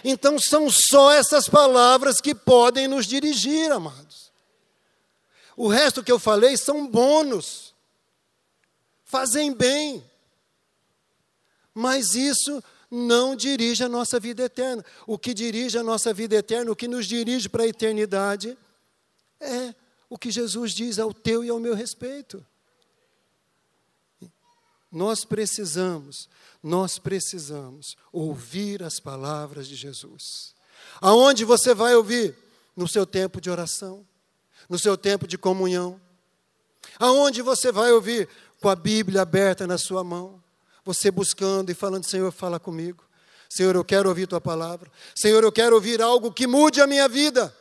Então 0.04 0.38
são 0.38 0.70
só 0.70 1.14
essas 1.14 1.48
palavras 1.48 2.20
que 2.20 2.36
podem 2.36 2.90
nos 2.90 3.06
dirigir, 3.06 3.72
amados. 3.72 4.27
O 5.58 5.68
resto 5.68 6.04
que 6.04 6.12
eu 6.12 6.20
falei 6.20 6.56
são 6.56 6.88
bônus, 6.88 7.74
fazem 9.04 9.52
bem, 9.52 10.06
mas 11.74 12.14
isso 12.14 12.64
não 12.92 13.36
dirige 13.36 13.84
a 13.84 13.90
nossa 13.90 14.20
vida 14.20 14.44
eterna. 14.44 14.86
O 15.08 15.18
que 15.18 15.34
dirige 15.34 15.76
a 15.76 15.84
nossa 15.84 16.14
vida 16.14 16.36
eterna, 16.36 16.72
o 16.72 16.76
que 16.76 16.88
nos 16.88 17.08
dirige 17.08 17.50
para 17.50 17.64
a 17.64 17.68
eternidade, 17.68 18.56
é 19.40 19.74
o 20.08 20.16
que 20.16 20.30
Jesus 20.30 20.74
diz 20.74 21.00
ao 21.00 21.12
teu 21.12 21.44
e 21.44 21.50
ao 21.50 21.60
meu 21.60 21.74
respeito. 21.74 22.46
Nós 24.92 25.26
precisamos, 25.26 26.30
nós 26.62 27.00
precisamos 27.00 27.98
ouvir 28.12 28.84
as 28.84 29.00
palavras 29.00 29.68
de 29.68 29.76
Jesus. 29.76 30.54
Aonde 31.02 31.44
você 31.44 31.74
vai 31.74 31.96
ouvir? 31.96 32.38
No 32.76 32.88
seu 32.88 33.08
tempo 33.08 33.42
de 33.42 33.50
oração, 33.50 34.06
no 34.70 34.78
seu 34.78 34.98
tempo 34.98 35.28
de 35.28 35.38
comunhão. 35.38 36.00
Aonde 37.00 37.42
você 37.42 37.72
vai 37.72 37.92
ouvir? 37.92 38.28
Com 38.62 38.70
a 38.70 38.76
Bíblia 38.76 39.22
aberta 39.22 39.68
na 39.68 39.78
sua 39.78 40.04
mão. 40.04 40.42
Você 40.84 41.12
buscando 41.12 41.70
e 41.70 41.76
falando: 41.76 42.06
Senhor, 42.06 42.32
fala 42.32 42.60
comigo. 42.60 43.04
Senhor, 43.50 43.76
eu 43.76 43.84
quero 43.84 44.10
ouvir 44.10 44.28
tua 44.28 44.42
palavra. 44.42 44.92
Senhor, 45.16 45.44
eu 45.44 45.52
quero 45.52 45.76
ouvir 45.76 46.02
algo 46.02 46.32
que 46.32 46.48
mude 46.48 46.82
a 46.82 46.88
minha 46.88 47.08
vida. 47.08 47.56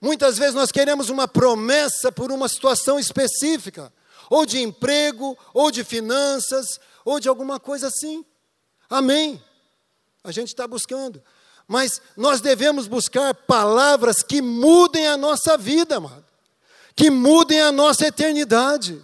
Muitas 0.00 0.36
vezes 0.36 0.54
nós 0.54 0.70
queremos 0.70 1.08
uma 1.08 1.26
promessa 1.26 2.12
por 2.12 2.30
uma 2.30 2.48
situação 2.48 2.98
específica 2.98 3.92
ou 4.28 4.46
de 4.46 4.60
emprego, 4.60 5.36
ou 5.52 5.70
de 5.70 5.84
finanças, 5.84 6.80
ou 7.04 7.20
de 7.20 7.28
alguma 7.28 7.60
coisa 7.60 7.88
assim. 7.88 8.24
Amém. 8.88 9.42
A 10.22 10.32
gente 10.32 10.48
está 10.48 10.66
buscando. 10.66 11.22
Mas 11.66 12.00
nós 12.16 12.40
devemos 12.40 12.86
buscar 12.86 13.34
palavras 13.34 14.22
que 14.22 14.42
mudem 14.42 15.06
a 15.08 15.16
nossa 15.16 15.56
vida, 15.56 15.96
amado. 15.96 16.24
Que 16.94 17.10
mudem 17.10 17.60
a 17.60 17.72
nossa 17.72 18.06
eternidade. 18.06 19.00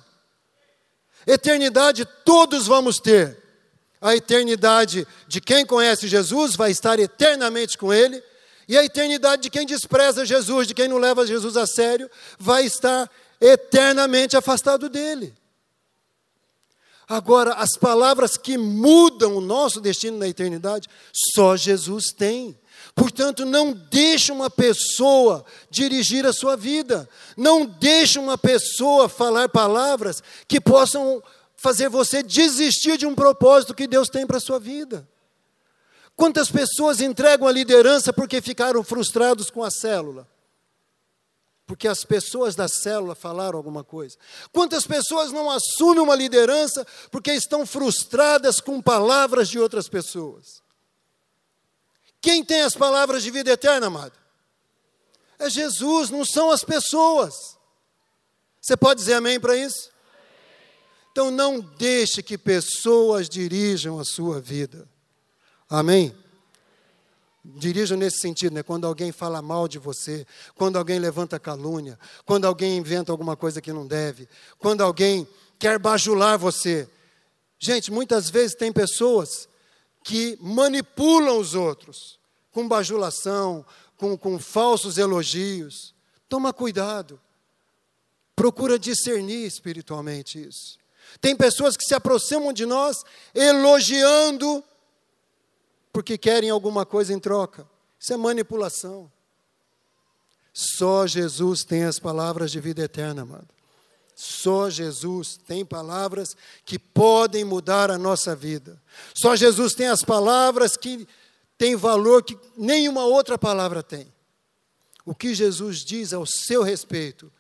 Eternidade 1.27 2.05
todos 2.25 2.67
vamos 2.67 3.01
ter. 3.01 3.39
A 4.01 4.15
eternidade 4.17 5.07
de 5.27 5.41
quem 5.41 5.67
conhece 5.67 6.09
Jesus 6.09 6.57
vai 6.57 6.71
estar 6.71 6.99
eternamente 6.99 7.77
com 7.77 7.93
Ele. 7.93 8.23
E 8.69 8.79
a 8.79 8.85
eternidade 8.85 9.43
de 9.43 9.51
quem 9.51 9.67
despreza 9.67 10.25
Jesus, 10.25 10.69
de 10.69 10.75
quem 10.75 10.87
não 10.87 10.99
leva 10.99 11.27
Jesus 11.27 11.57
a 11.57 11.67
sério, 11.67 12.11
vai 12.39 12.65
estar 12.65 13.11
eternamente 13.41 14.37
afastado 14.37 14.89
dele. 14.89 15.35
Agora, 17.11 17.55
as 17.55 17.77
palavras 17.77 18.37
que 18.37 18.57
mudam 18.57 19.35
o 19.35 19.41
nosso 19.41 19.81
destino 19.81 20.17
na 20.17 20.29
eternidade, 20.29 20.89
só 21.13 21.57
Jesus 21.57 22.13
tem. 22.17 22.57
Portanto, 22.95 23.45
não 23.45 23.73
deixe 23.73 24.31
uma 24.31 24.49
pessoa 24.49 25.45
dirigir 25.69 26.25
a 26.25 26.33
sua 26.33 26.57
vida. 26.57 27.09
Não 27.37 27.67
deixe 27.67 28.17
uma 28.17 28.39
pessoa 28.39 29.09
falar 29.09 29.49
palavras 29.49 30.23
que 30.47 30.61
possam 30.61 31.21
fazer 31.57 31.89
você 31.89 32.23
desistir 32.23 32.97
de 32.97 33.07
um 33.07 33.15
propósito 33.17 33.75
que 33.75 33.89
Deus 33.89 34.09
tem 34.09 34.25
para 34.25 34.37
a 34.37 34.41
sua 34.41 34.61
vida. 34.61 35.05
Quantas 36.15 36.49
pessoas 36.49 37.01
entregam 37.01 37.49
a 37.49 37.53
liderança 37.53 38.13
porque 38.13 38.41
ficaram 38.41 38.85
frustrados 38.85 39.51
com 39.51 39.65
a 39.65 39.71
célula? 39.73 40.29
Porque 41.71 41.87
as 41.87 42.03
pessoas 42.03 42.57
da 42.57 42.67
célula 42.67 43.15
falaram 43.15 43.57
alguma 43.57 43.85
coisa. 43.85 44.19
Quantas 44.51 44.85
pessoas 44.85 45.31
não 45.31 45.49
assumem 45.49 46.03
uma 46.03 46.17
liderança 46.17 46.85
porque 47.13 47.33
estão 47.33 47.65
frustradas 47.65 48.61
com 48.61 48.83
palavras 48.83 49.49
de 49.49 49.57
outras 49.57 49.89
pessoas? 49.89 50.65
Quem 52.21 52.45
tem 52.45 52.63
as 52.63 52.75
palavras 52.75 53.23
de 53.23 53.31
vida 53.31 53.53
eterna, 53.53 53.87
amado? 53.87 54.19
É 55.39 55.49
Jesus, 55.49 56.11
não 56.11 56.25
são 56.25 56.51
as 56.51 56.65
pessoas. 56.65 57.57
Você 58.61 58.77
pode 58.77 58.99
dizer 58.99 59.15
amém 59.15 59.39
para 59.39 59.57
isso? 59.57 59.93
Então 61.13 61.31
não 61.31 61.61
deixe 61.61 62.21
que 62.21 62.37
pessoas 62.37 63.29
dirijam 63.29 64.01
a 64.01 64.05
sua 64.05 64.41
vida. 64.41 64.89
Amém? 65.69 66.13
Dirijo 67.43 67.97
nesse 67.97 68.19
sentido, 68.19 68.55
né? 68.55 68.63
quando 68.63 68.87
alguém 68.87 69.11
fala 69.13 69.41
mal 69.41 69.67
de 69.67 69.79
você, 69.79 70.27
quando 70.55 70.77
alguém 70.77 70.99
levanta 70.99 71.39
calúnia, 71.39 71.99
quando 72.27 72.45
alguém 72.45 72.77
inventa 72.77 73.11
alguma 73.11 73.35
coisa 73.35 73.63
que 73.63 73.73
não 73.73 73.87
deve, 73.87 74.29
quando 74.59 74.83
alguém 74.83 75.27
quer 75.59 75.79
bajular 75.79 76.37
você. 76.39 76.89
Gente, 77.59 77.91
muitas 77.91 78.29
vezes 78.29 78.55
tem 78.55 78.71
pessoas 78.71 79.49
que 80.03 80.37
manipulam 80.41 81.39
os 81.39 81.55
outros 81.55 82.19
com 82.51 82.69
bajulação, 82.69 83.65
com, 83.97 84.17
com 84.17 84.39
falsos 84.39 84.99
elogios. 84.99 85.95
Toma 86.29 86.53
cuidado. 86.53 87.21
Procura 88.35 88.79
discernir 88.79 89.47
espiritualmente 89.47 90.41
isso. 90.43 90.79
Tem 91.21 91.37
pessoas 91.37 91.77
que 91.77 91.85
se 91.85 91.95
aproximam 91.95 92.53
de 92.53 92.65
nós 92.65 93.05
elogiando 93.35 94.65
porque 95.93 96.17
querem 96.17 96.51
alguma 96.51 96.87
coisa 96.87 97.13
em 97.13 97.19
troca. 97.19 97.67
Isso 97.99 98.13
é 98.13 98.17
manipulação. 98.17 99.11
Só 100.53 101.07
Jesus 101.07 101.65
tem 101.65 101.85
as 101.85 101.99
palavras 101.99 102.51
de 102.51 102.61
vida 102.61 102.83
eterna, 102.83 103.23
amado. 103.23 103.49
Só 104.15 104.69
Jesus 104.69 105.39
tem 105.47 105.65
palavras 105.65 106.37
que 106.65 106.79
podem 106.79 107.45
mudar 107.45 107.91
a 107.91 107.97
nossa 107.97 108.37
vida. 108.37 108.81
Só 109.15 109.35
Jesus 109.35 109.73
tem 109.75 109.87
as 109.87 110.03
palavras 110.03 110.77
que 110.77 111.09
têm 111.57 111.75
valor 111.75 112.23
que 112.23 112.39
nenhuma 112.57 113.05
outra 113.05 113.39
palavra 113.39 113.83
tem. 113.83 114.13
O 115.07 115.15
que 115.15 115.35
Jesus 115.35 115.79
diz 115.79 116.13
ao 116.13 116.27
seu 116.27 116.63
respeito, 116.63 117.33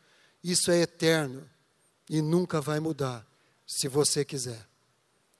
isso 0.43 0.71
é 0.71 0.81
eterno 0.81 1.47
e 2.09 2.23
nunca 2.23 2.61
vai 2.61 2.81
mudar, 2.81 3.27
se 3.67 3.87
você 3.87 4.25
quiser, 4.25 4.67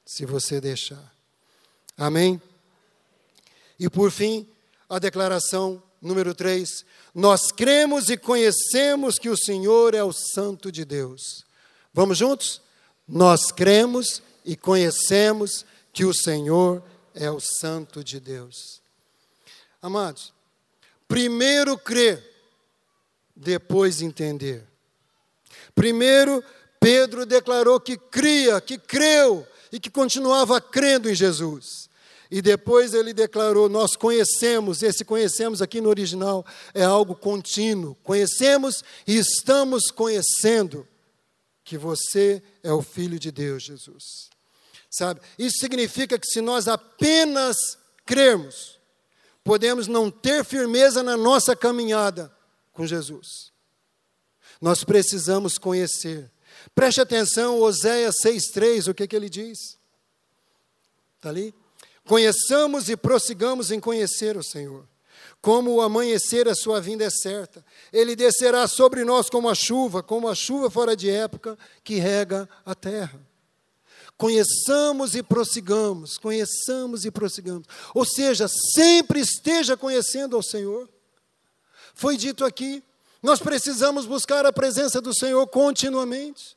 se 0.05 0.27
você 0.27 0.61
deixar. 0.61 1.12
Amém? 1.96 2.40
E 3.81 3.88
por 3.88 4.11
fim, 4.11 4.47
a 4.87 4.99
declaração 4.99 5.83
número 6.03 6.35
3: 6.35 6.85
Nós 7.14 7.51
cremos 7.51 8.11
e 8.11 8.16
conhecemos 8.19 9.19
que 9.19 9.31
o 9.31 9.37
Senhor 9.37 9.95
é 9.95 10.05
o 10.05 10.12
Santo 10.12 10.71
de 10.71 10.85
Deus. 10.85 11.47
Vamos 11.95 12.19
juntos? 12.19 12.61
Nós 13.09 13.51
cremos 13.51 14.23
e 14.45 14.55
conhecemos 14.55 15.64
que 15.95 16.05
o 16.05 16.12
Senhor 16.12 16.83
é 17.14 17.31
o 17.31 17.40
Santo 17.40 18.05
de 18.05 18.21
Deus. 18.21 18.83
Amados, 19.81 20.35
primeiro 21.09 21.79
crer, 21.79 22.23
depois 23.35 24.03
entender. 24.03 24.62
Primeiro, 25.75 26.45
Pedro 26.79 27.25
declarou 27.25 27.81
que 27.81 27.97
cria, 27.97 28.61
que 28.61 28.77
creu 28.77 29.47
e 29.73 29.81
que 29.81 29.88
continuava 29.88 30.61
crendo 30.61 31.09
em 31.09 31.14
Jesus. 31.14 31.89
E 32.31 32.40
depois 32.40 32.95
ele 32.95 33.12
declarou: 33.12 33.69
Nós 33.69 33.97
conhecemos, 33.97 34.83
esse 34.83 35.05
conhecemos 35.05 35.61
aqui 35.61 35.81
no 35.81 35.89
original 35.89 36.47
é 36.72 36.85
algo 36.85 37.14
contínuo. 37.14 37.97
Conhecemos 38.03 38.85
e 39.07 39.16
estamos 39.18 39.91
conhecendo 39.91 40.87
que 41.64 41.76
você 41.76 42.43
é 42.62 42.72
o 42.72 42.83
Filho 42.83 43.18
de 43.18 43.33
Deus, 43.33 43.64
Jesus. 43.64 44.31
Sabe? 44.89 45.20
Isso 45.39 45.59
significa 45.59 46.18
que 46.18 46.26
se 46.26 46.41
nós 46.41 46.68
apenas 46.68 47.57
crermos, 48.05 48.78
podemos 49.43 49.87
não 49.87 50.11
ter 50.11 50.45
firmeza 50.45 51.03
na 51.03 51.16
nossa 51.16 51.57
caminhada 51.57 52.33
com 52.72 52.87
Jesus. 52.87 53.53
Nós 54.61 54.85
precisamos 54.85 55.59
conhecer. 55.59 56.31
Preste 56.74 57.01
atenção, 57.01 57.61
Oséias 57.61 58.16
6,3, 58.24 58.91
o 58.91 58.95
que, 58.95 59.07
que 59.07 59.16
ele 59.16 59.31
diz? 59.31 59.78
Está 61.16 61.28
ali? 61.28 61.55
Conheçamos 62.11 62.88
e 62.88 62.96
prossigamos 62.96 63.70
em 63.70 63.78
conhecer 63.78 64.36
o 64.36 64.42
Senhor. 64.42 64.84
Como 65.40 65.70
o 65.72 65.80
amanhecer, 65.80 66.48
a 66.48 66.56
sua 66.56 66.80
vinda 66.80 67.04
é 67.04 67.08
certa. 67.08 67.64
Ele 67.92 68.16
descerá 68.16 68.66
sobre 68.66 69.04
nós 69.04 69.30
como 69.30 69.48
a 69.48 69.54
chuva, 69.54 70.02
como 70.02 70.26
a 70.26 70.34
chuva 70.34 70.68
fora 70.68 70.96
de 70.96 71.08
época 71.08 71.56
que 71.84 72.00
rega 72.00 72.48
a 72.66 72.74
terra. 72.74 73.24
Conheçamos 74.16 75.14
e 75.14 75.22
prossigamos, 75.22 76.18
conheçamos 76.18 77.04
e 77.04 77.12
prossigamos. 77.12 77.68
Ou 77.94 78.04
seja, 78.04 78.48
sempre 78.48 79.20
esteja 79.20 79.76
conhecendo 79.76 80.34
ao 80.34 80.42
Senhor. 80.42 80.88
Foi 81.94 82.16
dito 82.16 82.44
aqui, 82.44 82.82
Nós 83.22 83.38
precisamos 83.38 84.04
buscar 84.04 84.44
a 84.44 84.52
presença 84.52 85.00
do 85.00 85.14
Senhor 85.14 85.46
continuamente. 85.46 86.56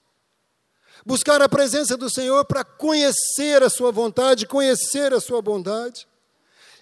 Buscar 1.05 1.41
a 1.41 1.49
presença 1.49 1.97
do 1.97 2.09
Senhor 2.09 2.45
para 2.45 2.63
conhecer 2.63 3.61
a 3.61 3.69
Sua 3.69 3.91
vontade, 3.91 4.47
conhecer 4.47 5.13
a 5.13 5.19
Sua 5.19 5.41
bondade. 5.41 6.07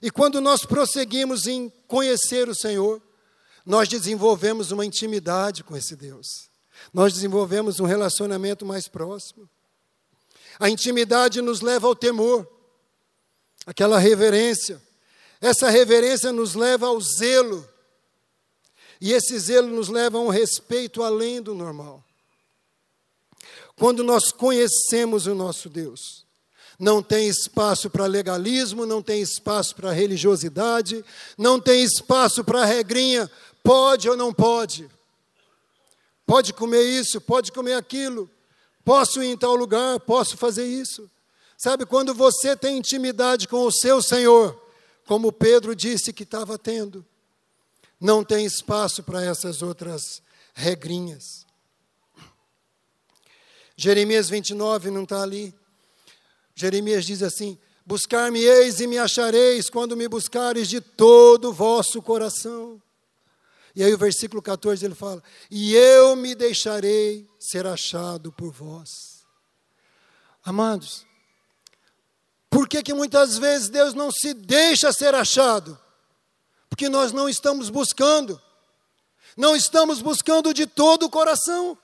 E 0.02 0.12
quando 0.12 0.40
nós 0.40 0.66
prosseguimos 0.66 1.48
em 1.48 1.72
conhecer 1.88 2.48
o 2.48 2.56
Senhor, 2.56 3.02
nós 3.66 3.88
desenvolvemos 3.88 4.72
uma 4.72 4.86
intimidade 4.86 5.64
com 5.64 5.76
esse 5.76 5.96
Deus. 5.96 6.50
Nós 6.94 7.14
desenvolvemos 7.14 7.80
um 7.80 7.86
relacionamento 7.86 8.66
mais 8.66 8.88
próximo. 8.88 9.50
A 10.60 10.70
intimidade 10.70 11.42
nos 11.42 11.62
leva 11.62 11.88
ao 11.88 11.96
temor, 11.96 12.48
aquela 13.66 13.98
reverência. 13.98 14.82
Essa 15.40 15.70
reverência 15.70 16.32
nos 16.32 16.54
leva 16.54 16.88
ao 16.88 17.00
zelo. 17.02 17.68
E 19.00 19.14
esse 19.14 19.38
zelo 19.40 19.68
nos 19.68 19.90
leva 19.90 20.20
a 20.20 20.22
um 20.22 20.30
respeito 20.30 21.02
além 21.02 21.42
do 21.42 21.56
normal. 21.56 22.04
Quando 23.82 24.04
nós 24.04 24.32
conhecemos 24.32 25.26
o 25.26 25.34
nosso 25.34 25.68
Deus, 25.68 26.24
não 26.78 27.02
tem 27.02 27.28
espaço 27.28 27.90
para 27.90 28.06
legalismo, 28.06 28.86
não 28.86 29.02
tem 29.02 29.24
espaço 29.24 29.76
para 29.76 29.92
religiosidade, 29.92 31.04
não 31.36 31.60
tem 31.60 31.84
espaço 31.84 32.44
para 32.44 32.64
regrinha, 32.64 33.28
pode 33.64 34.08
ou 34.08 34.16
não 34.16 34.32
pode. 34.32 34.88
Pode 36.28 36.54
comer 36.54 36.84
isso, 36.84 37.20
pode 37.20 37.52
comer 37.52 37.74
aquilo, 37.74 38.30
posso 38.86 39.24
ir 39.24 39.32
em 39.32 39.36
tal 39.36 39.56
lugar, 39.56 40.00
posso 40.02 40.38
fazer 40.38 40.68
isso. 40.68 41.10
Sabe, 41.58 41.84
quando 41.84 42.14
você 42.14 42.56
tem 42.56 42.78
intimidade 42.78 43.48
com 43.48 43.66
o 43.66 43.72
seu 43.72 44.00
Senhor, 44.00 44.64
como 45.08 45.32
Pedro 45.32 45.76
disse 45.76 46.14
que 46.14 46.22
estava 46.22 46.56
tendo, 46.56 47.04
não 48.00 48.24
tem 48.24 48.46
espaço 48.46 49.02
para 49.02 49.26
essas 49.26 49.64
outras 49.64 50.22
regrinhas. 50.54 51.50
Jeremias 53.82 54.30
29 54.30 54.92
não 54.92 55.06
está 55.06 55.24
ali. 55.24 55.52
Jeremias 56.54 57.04
diz 57.04 57.24
assim: 57.24 57.58
Buscar-me-eis 57.84 58.80
e 58.80 58.86
me 58.86 59.00
achareis 59.00 59.72
quando 59.72 59.98
me 59.98 60.08
buscareis 60.08 60.70
de 60.70 60.80
todo 60.80 61.50
o 61.50 61.54
vosso 61.54 62.00
coração. 62.00 62.80
E 63.76 63.84
aí 63.84 63.92
o 63.92 63.98
versículo 63.98 64.40
14 64.40 64.86
ele 64.86 64.94
fala: 64.94 65.24
E 65.50 65.74
eu 65.76 66.16
me 66.16 66.36
deixarei 66.36 67.28
ser 67.40 67.66
achado 67.66 68.32
por 68.32 68.52
vós. 68.52 69.26
Amados, 70.46 71.04
por 72.52 72.70
que, 72.70 72.84
que 72.84 72.94
muitas 72.94 73.40
vezes 73.40 73.68
Deus 73.68 73.96
não 73.96 74.12
se 74.12 74.36
deixa 74.36 74.94
ser 74.94 75.16
achado? 75.16 75.76
Porque 76.70 76.88
nós 76.88 77.12
não 77.12 77.28
estamos 77.28 77.72
buscando, 77.72 78.40
não 79.36 79.56
estamos 79.56 80.04
buscando 80.04 80.54
de 80.54 80.68
todo 80.68 81.08
o 81.08 81.10
coração. 81.10 81.76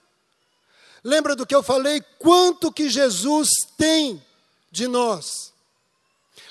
Lembra 1.07 1.37
do 1.37 1.45
que 1.45 1.55
eu 1.55 1.63
falei? 1.63 2.01
Quanto 2.19 2.69
que 2.69 2.89
Jesus 2.89 3.47
tem 3.77 4.21
de 4.69 4.89
nós? 4.89 5.53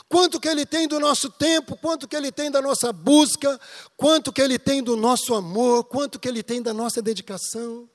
Quanto 0.09 0.41
que 0.41 0.49
ele 0.49 0.65
tem 0.65 0.89
do 0.89 0.99
nosso 0.99 1.29
tempo, 1.29 1.77
quanto 1.77 2.09
que 2.09 2.17
ele 2.17 2.33
tem 2.33 2.51
da 2.51 2.63
nossa 2.63 2.91
busca, 2.91 3.61
quanto 3.99 4.33
que 4.33 4.41
ele 4.41 4.59
tem 4.59 4.83
do 4.83 4.97
nosso 4.97 5.35
amor, 5.35 5.85
quanto 5.85 6.19
que 6.19 6.27
ele 6.27 6.43
tem 6.43 6.63
da 6.63 6.73
nossa 6.73 7.03
dedicação. 7.03 7.87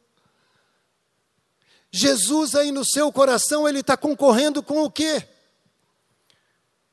Jesus 1.90 2.54
aí 2.54 2.72
no 2.72 2.86
seu 2.86 3.12
coração, 3.12 3.68
ele 3.68 3.80
está 3.80 3.98
concorrendo 3.98 4.62
com 4.62 4.84
o 4.84 4.92
quê? 4.92 5.28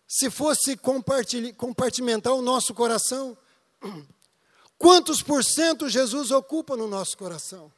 Se 0.06 0.30
fosse 0.30 0.78
compartimentar 0.78 2.32
o 2.32 2.40
nosso 2.40 2.72
coração, 2.72 3.36
quantos 4.78 5.20
por 5.20 5.44
cento 5.44 5.90
Jesus 5.90 6.30
ocupa 6.30 6.74
no 6.74 6.88
nosso 6.88 7.18
coração? 7.18 7.70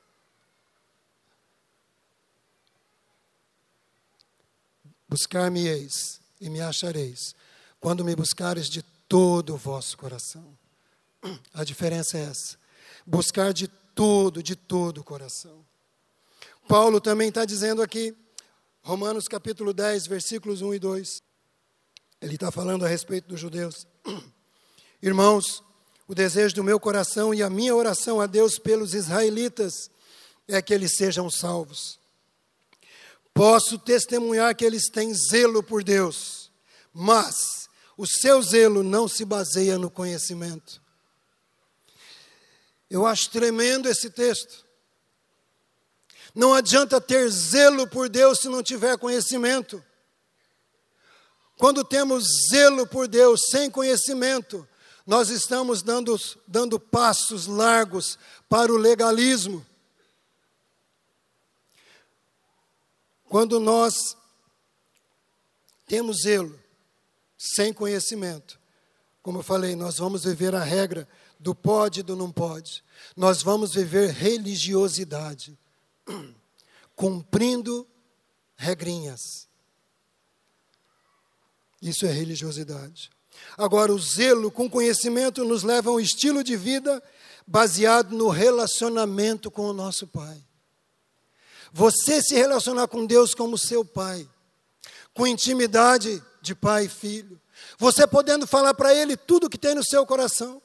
Buscar-me-eis 5.11 6.21
e 6.41 6.49
me 6.49 6.61
achareis, 6.61 7.35
quando 7.81 8.05
me 8.05 8.15
buscares 8.15 8.69
de 8.69 8.81
todo 9.09 9.55
o 9.55 9.57
vosso 9.57 9.99
coração. 9.99 10.57
A 11.53 11.65
diferença 11.65 12.17
é 12.17 12.23
essa: 12.23 12.57
buscar 13.05 13.53
de 13.53 13.67
todo, 13.67 14.41
de 14.41 14.55
todo 14.55 14.99
o 14.99 15.05
coração. 15.05 15.67
Paulo 16.69 17.01
também 17.01 17.29
está 17.29 17.45
dizendo 17.45 17.83
aqui, 17.83 18.17
Romanos 18.83 19.27
capítulo 19.27 19.75
10, 19.75 20.07
versículos 20.07 20.63
1 20.63 20.75
e 20.75 20.79
2. 20.79 21.23
Ele 22.21 22.35
está 22.35 22.53
falando 22.53 22.85
a 22.85 22.89
respeito 22.89 23.27
dos 23.27 23.41
judeus. 23.41 23.89
Irmãos, 25.03 25.65
o 26.07 26.15
desejo 26.15 26.55
do 26.55 26.63
meu 26.63 26.79
coração 26.79 27.35
e 27.35 27.43
a 27.43 27.51
minha 27.51 27.75
oração 27.75 28.21
a 28.21 28.27
Deus 28.27 28.61
pelos 28.61 28.95
israelitas 28.95 29.91
é 30.47 30.63
que 30.63 30.73
eles 30.73 30.95
sejam 30.97 31.29
salvos. 31.29 32.00
Posso 33.35 33.79
testemunhar 33.79 34.55
que 34.55 34.65
eles 34.65 34.89
têm 34.91 35.15
zelo 35.15 35.63
por 35.63 35.83
Deus, 35.83 36.51
mas 36.93 37.69
o 37.97 38.07
seu 38.07 38.43
zelo 38.43 38.83
não 38.83 39.07
se 39.07 39.25
baseia 39.25 39.79
no 39.79 39.91
conhecimento. 39.91 40.81
Eu 42.89 43.07
acho 43.07 43.31
tremendo 43.31 43.89
esse 43.89 44.11
texto. 44.11 44.65
Não 46.35 46.55
adianta 46.55 47.01
ter 47.01 47.29
zelo 47.29 47.87
por 47.87 48.09
Deus 48.09 48.41
se 48.41 48.49
não 48.49 48.63
tiver 48.63 48.99
conhecimento. 48.99 49.83
Quando 51.57 51.85
temos 51.85 52.27
zelo 52.51 52.87
por 52.87 53.07
Deus 53.07 53.43
sem 53.51 53.71
conhecimento, 53.71 54.67
nós 55.07 55.29
estamos 55.29 55.83
dando, 55.83 56.19
dando 56.47 56.81
passos 56.81 57.47
largos 57.47 58.19
para 58.49 58.73
o 58.73 58.77
legalismo. 58.77 59.65
Quando 63.31 63.61
nós 63.61 64.17
temos 65.87 66.23
zelo, 66.23 66.59
sem 67.39 67.73
conhecimento, 67.73 68.59
como 69.23 69.39
eu 69.39 69.43
falei, 69.45 69.77
nós 69.77 69.99
vamos 69.99 70.25
viver 70.25 70.53
a 70.53 70.65
regra 70.65 71.09
do 71.39 71.55
pode 71.55 72.01
e 72.01 72.03
do 72.03 72.17
não 72.17 72.33
pode. 72.33 72.83
Nós 73.17 73.41
vamos 73.41 73.73
viver 73.73 74.11
religiosidade, 74.11 75.57
cumprindo 76.97 77.87
regrinhas. 78.57 79.47
Isso 81.81 82.07
é 82.07 82.11
religiosidade. 82.11 83.11
Agora, 83.57 83.93
o 83.93 83.99
zelo 84.01 84.51
com 84.51 84.69
conhecimento 84.69 85.45
nos 85.45 85.63
leva 85.63 85.91
a 85.91 85.93
um 85.93 86.01
estilo 86.01 86.43
de 86.43 86.57
vida 86.57 87.01
baseado 87.47 88.11
no 88.11 88.29
relacionamento 88.29 89.53
com 89.53 89.67
o 89.67 89.73
nosso 89.73 90.05
Pai. 90.09 90.50
Você 91.73 92.21
se 92.23 92.35
relacionar 92.35 92.89
com 92.89 93.07
Deus 93.07 93.35
como 93.35 93.57
seu 93.57 93.85
pai, 93.85 94.29
com 95.15 95.27
intimidade 95.27 96.23
de 96.43 96.55
pai 96.55 96.87
e 96.87 96.89
filho, 96.89 97.41
você 97.79 98.07
podendo 98.07 98.47
falar 98.47 98.75
para 98.75 98.95
Ele 98.95 99.17
tudo 99.17 99.49
que 99.49 99.59
tem 99.59 99.75
no 99.75 99.85
seu 99.85 100.05
coração. 100.05 100.61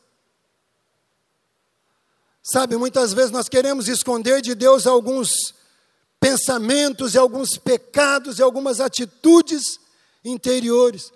Sabe, 2.44 2.78
muitas 2.78 3.14
vezes 3.14 3.32
nós 3.32 3.50
queremos 3.50 3.88
esconder 3.88 4.42
de 4.42 4.54
Deus 4.54 4.86
alguns 4.86 5.54
pensamentos 6.20 7.14
e 7.14 7.18
alguns 7.18 7.58
pecados 7.58 8.40
e 8.40 8.42
algumas 8.42 8.80
atitudes 8.80 9.80
interiores. 10.24 11.12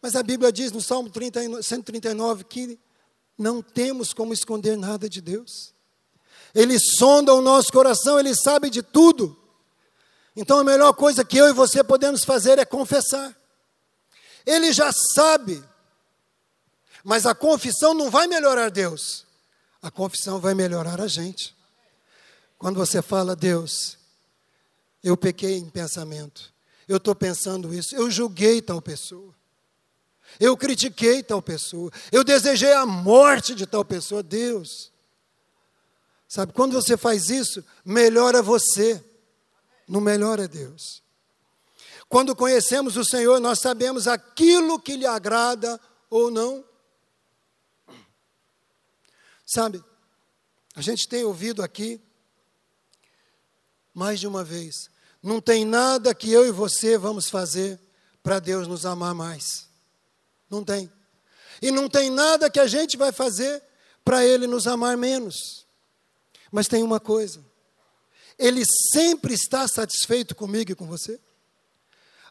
Mas 0.00 0.14
a 0.14 0.22
Bíblia 0.22 0.52
diz 0.52 0.70
no 0.70 0.80
Salmo 0.80 1.10
30, 1.10 1.62
139 1.62 2.44
que 2.44 2.78
não 3.36 3.62
temos 3.62 4.12
como 4.12 4.32
esconder 4.32 4.76
nada 4.76 5.08
de 5.08 5.20
Deus. 5.20 5.73
Ele 6.54 6.78
sonda 6.78 7.34
o 7.34 7.42
nosso 7.42 7.72
coração, 7.72 8.18
ele 8.18 8.34
sabe 8.34 8.70
de 8.70 8.82
tudo. 8.82 9.36
Então 10.36 10.58
a 10.58 10.64
melhor 10.64 10.92
coisa 10.92 11.24
que 11.24 11.36
eu 11.36 11.48
e 11.48 11.52
você 11.52 11.82
podemos 11.82 12.24
fazer 12.24 12.58
é 12.58 12.64
confessar. 12.64 13.34
Ele 14.46 14.72
já 14.72 14.92
sabe, 14.92 15.62
mas 17.02 17.26
a 17.26 17.34
confissão 17.34 17.94
não 17.94 18.10
vai 18.10 18.26
melhorar 18.26 18.70
Deus, 18.70 19.26
a 19.82 19.90
confissão 19.90 20.38
vai 20.38 20.54
melhorar 20.54 21.00
a 21.00 21.08
gente. 21.08 21.56
Quando 22.58 22.76
você 22.76 23.02
fala, 23.02 23.34
Deus, 23.34 23.98
eu 25.02 25.16
pequei 25.16 25.56
em 25.56 25.68
pensamento, 25.68 26.52
eu 26.86 26.98
estou 26.98 27.14
pensando 27.14 27.74
isso, 27.74 27.94
eu 27.96 28.10
julguei 28.10 28.60
tal 28.60 28.82
pessoa, 28.82 29.34
eu 30.38 30.56
critiquei 30.56 31.22
tal 31.22 31.40
pessoa, 31.40 31.90
eu 32.12 32.22
desejei 32.22 32.72
a 32.72 32.84
morte 32.84 33.54
de 33.54 33.66
tal 33.66 33.84
pessoa, 33.84 34.22
Deus, 34.22 34.92
Sabe, 36.34 36.52
quando 36.52 36.72
você 36.72 36.96
faz 36.96 37.30
isso, 37.30 37.64
melhora 37.84 38.42
você, 38.42 39.00
não 39.86 40.00
melhora 40.00 40.48
Deus. 40.48 41.00
Quando 42.08 42.34
conhecemos 42.34 42.96
o 42.96 43.04
Senhor, 43.04 43.38
nós 43.38 43.60
sabemos 43.60 44.08
aquilo 44.08 44.80
que 44.80 44.96
lhe 44.96 45.06
agrada 45.06 45.80
ou 46.10 46.32
não. 46.32 46.64
Sabe, 49.46 49.80
a 50.74 50.80
gente 50.82 51.06
tem 51.06 51.22
ouvido 51.22 51.62
aqui, 51.62 52.00
mais 53.94 54.18
de 54.18 54.26
uma 54.26 54.42
vez, 54.42 54.90
não 55.22 55.40
tem 55.40 55.64
nada 55.64 56.12
que 56.16 56.32
eu 56.32 56.44
e 56.48 56.50
você 56.50 56.98
vamos 56.98 57.30
fazer 57.30 57.78
para 58.24 58.40
Deus 58.40 58.66
nos 58.66 58.84
amar 58.84 59.14
mais. 59.14 59.68
Não 60.50 60.64
tem. 60.64 60.92
E 61.62 61.70
não 61.70 61.88
tem 61.88 62.10
nada 62.10 62.50
que 62.50 62.58
a 62.58 62.66
gente 62.66 62.96
vai 62.96 63.12
fazer 63.12 63.62
para 64.04 64.26
Ele 64.26 64.48
nos 64.48 64.66
amar 64.66 64.96
menos. 64.96 65.63
Mas 66.54 66.68
tem 66.68 66.84
uma 66.84 67.00
coisa: 67.00 67.44
Ele 68.38 68.62
sempre 68.92 69.34
está 69.34 69.66
satisfeito 69.66 70.36
comigo 70.36 70.70
e 70.70 70.74
com 70.76 70.86
você. 70.86 71.18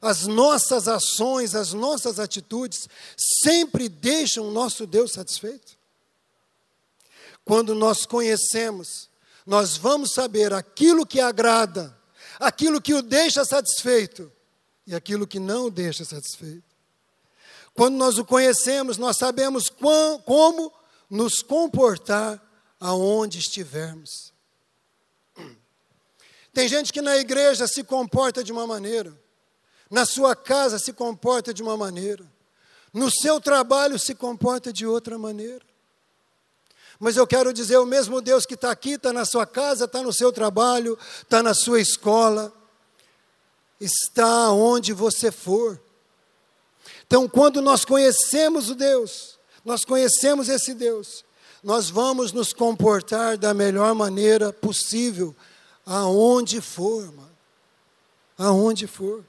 As 0.02 0.26
nossas 0.26 0.88
ações, 0.88 1.54
as 1.54 1.74
nossas 1.74 2.22
atitudes 2.22 2.88
sempre 3.44 3.90
deixam 3.90 4.48
o 4.48 4.52
nosso 4.52 4.88
Deus 4.88 5.12
satisfeito. 5.12 5.78
Quando 7.44 7.76
nós 7.76 8.06
conhecemos, 8.06 9.10
nós 9.46 9.76
vamos 9.76 10.14
saber 10.14 10.54
aquilo 10.54 11.06
que 11.06 11.20
agrada, 11.20 11.94
aquilo 12.40 12.82
que 12.82 12.94
o 12.94 13.02
deixa 13.02 13.44
satisfeito 13.44 14.32
e 14.88 14.96
aquilo 14.96 15.28
que 15.28 15.38
não 15.38 15.66
o 15.66 15.72
deixa 15.72 16.06
satisfeito. 16.06 16.64
Quando 17.74 17.96
nós 17.96 18.18
o 18.18 18.24
conhecemos, 18.24 18.98
nós 18.98 19.18
sabemos 19.18 19.68
quão, 19.68 20.18
como 20.22 20.72
nos 21.10 21.42
comportar 21.42 22.42
aonde 22.84 23.40
estivermos. 23.40 24.34
Tem 26.54 26.68
gente 26.68 26.92
que 26.92 27.02
na 27.02 27.16
igreja 27.16 27.66
se 27.66 27.82
comporta 27.82 28.44
de 28.44 28.52
uma 28.52 28.68
maneira, 28.68 29.18
na 29.90 30.06
sua 30.06 30.36
casa 30.36 30.78
se 30.78 30.92
comporta 30.92 31.54
de 31.54 31.64
uma 31.64 31.78
maneira, 31.78 32.30
no 32.94 33.10
seu 33.10 33.40
trabalho 33.40 33.98
se 33.98 34.14
comporta 34.14 34.74
de 34.74 34.86
outra 34.86 35.18
maneira. 35.18 35.66
Mas 37.00 37.16
eu 37.16 37.26
quero 37.26 37.54
dizer: 37.54 37.78
o 37.78 37.86
mesmo 37.86 38.22
Deus 38.22 38.46
que 38.46 38.54
está 38.54 38.70
aqui, 38.70 38.92
está 38.92 39.14
na 39.14 39.24
sua 39.24 39.48
casa, 39.48 39.86
está 39.86 40.04
no 40.04 40.12
seu 40.12 40.32
trabalho, 40.32 41.00
está 41.22 41.42
na 41.42 41.54
sua 41.54 41.80
escola, 41.80 42.54
está 43.80 44.52
onde 44.52 44.92
você 44.92 45.32
for. 45.32 45.82
Então, 47.08 47.30
quando 47.30 47.62
nós 47.62 47.86
conhecemos 47.86 48.70
o 48.70 48.76
Deus, 48.76 49.40
nós 49.64 49.86
conhecemos 49.86 50.50
esse 50.50 50.74
Deus, 50.74 51.24
nós 51.64 51.90
vamos 51.90 52.34
nos 52.34 52.52
comportar 52.52 53.38
da 53.38 53.54
melhor 53.54 53.96
maneira 53.96 54.52
possível, 54.52 55.34
aonde 55.86 56.60
for, 56.60 57.06
mano. 57.06 57.32
Aonde 58.38 58.86
for. 58.86 59.24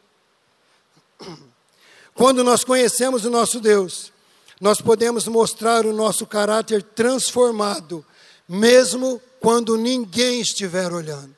Quando 2.12 2.42
nós 2.42 2.64
conhecemos 2.64 3.24
o 3.24 3.30
nosso 3.30 3.60
Deus, 3.60 4.12
nós 4.60 4.80
podemos 4.80 5.28
mostrar 5.28 5.86
o 5.86 5.92
nosso 5.92 6.26
caráter 6.26 6.82
transformado, 6.82 8.04
mesmo 8.48 9.20
quando 9.40 9.76
ninguém 9.76 10.40
estiver 10.40 10.92
olhando. 10.92 11.34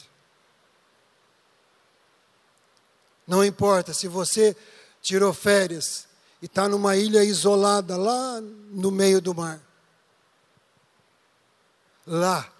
Não 3.26 3.44
importa 3.44 3.92
se 3.92 4.06
você 4.06 4.56
tirou 5.02 5.32
férias 5.34 6.06
e 6.40 6.46
está 6.46 6.68
numa 6.68 6.96
ilha 6.96 7.24
isolada 7.24 7.96
lá 7.96 8.40
no 8.40 8.90
meio 8.90 9.20
do 9.20 9.34
mar. 9.34 9.65
Lá, 12.06 12.52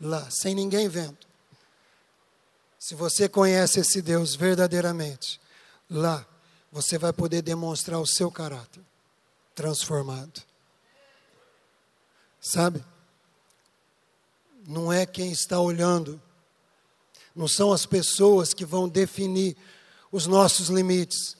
lá, 0.00 0.30
sem 0.30 0.54
ninguém 0.54 0.88
vendo. 0.88 1.16
Se 2.78 2.94
você 2.94 3.28
conhece 3.28 3.80
esse 3.80 4.00
Deus 4.02 4.34
verdadeiramente, 4.34 5.40
lá 5.90 6.26
você 6.70 6.98
vai 6.98 7.12
poder 7.12 7.42
demonstrar 7.42 7.98
o 8.00 8.06
seu 8.06 8.30
caráter 8.30 8.82
transformado. 9.54 10.42
Sabe? 12.40 12.84
Não 14.66 14.92
é 14.92 15.06
quem 15.06 15.32
está 15.32 15.58
olhando, 15.58 16.20
não 17.34 17.48
são 17.48 17.72
as 17.72 17.86
pessoas 17.86 18.52
que 18.52 18.64
vão 18.64 18.88
definir 18.88 19.56
os 20.12 20.26
nossos 20.26 20.68
limites. 20.68 21.36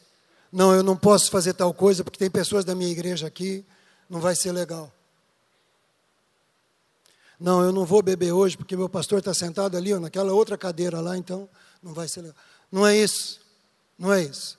Não, 0.50 0.74
eu 0.74 0.82
não 0.82 0.96
posso 0.96 1.30
fazer 1.30 1.52
tal 1.52 1.72
coisa 1.74 2.02
porque 2.02 2.18
tem 2.18 2.30
pessoas 2.30 2.64
da 2.64 2.74
minha 2.74 2.90
igreja 2.90 3.26
aqui, 3.26 3.64
não 4.08 4.20
vai 4.20 4.34
ser 4.34 4.50
legal. 4.52 4.92
Não, 7.38 7.62
eu 7.62 7.72
não 7.72 7.84
vou 7.84 8.02
beber 8.02 8.32
hoje 8.32 8.56
porque 8.56 8.76
meu 8.76 8.88
pastor 8.88 9.20
está 9.20 9.32
sentado 9.32 9.76
ali, 9.76 9.94
naquela 9.98 10.32
outra 10.32 10.58
cadeira 10.58 11.00
lá, 11.00 11.16
então 11.16 11.48
não 11.82 11.94
vai 11.94 12.08
ser 12.08 12.22
legal. 12.22 12.36
Não 12.70 12.86
é 12.86 12.96
isso. 12.96 13.40
Não 13.98 14.12
é 14.12 14.22
isso. 14.22 14.58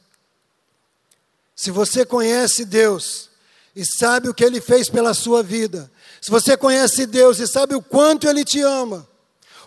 Se 1.56 1.72
você 1.72 2.06
conhece 2.06 2.64
Deus 2.64 3.30
e 3.76 3.84
sabe 3.86 4.30
o 4.30 4.34
que 4.34 4.44
Ele 4.44 4.62
fez 4.62 4.90
pela 4.90 5.14
sua 5.14 5.44
vida, 5.44 5.92
se 6.22 6.32
você 6.32 6.56
conhece 6.56 7.06
Deus 7.06 7.40
e 7.40 7.48
sabe 7.48 7.76
o 7.76 7.82
quanto 7.82 8.28
Ele 8.28 8.46
te 8.46 8.62
ama, 8.62 9.08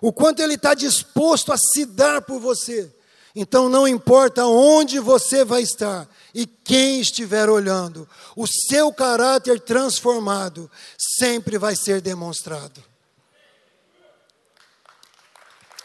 o 0.01 0.13
quanto 0.13 0.41
Ele 0.41 0.55
está 0.55 0.75
disposto 0.75 1.53
a 1.53 1.57
se 1.57 1.85
dar 1.85 2.23
por 2.23 2.41
você, 2.41 2.91
então 3.35 3.69
não 3.69 3.87
importa 3.87 4.45
onde 4.47 4.99
você 4.99 5.45
vai 5.45 5.63
estar 5.63 6.09
e 6.35 6.47
quem 6.47 7.01
estiver 7.01 7.49
olhando, 7.49 8.09
o 8.37 8.47
seu 8.47 8.93
caráter 8.93 9.61
transformado 9.61 10.71
sempre 11.19 11.59
vai 11.59 11.77
ser 11.77 12.01
demonstrado. 12.01 12.91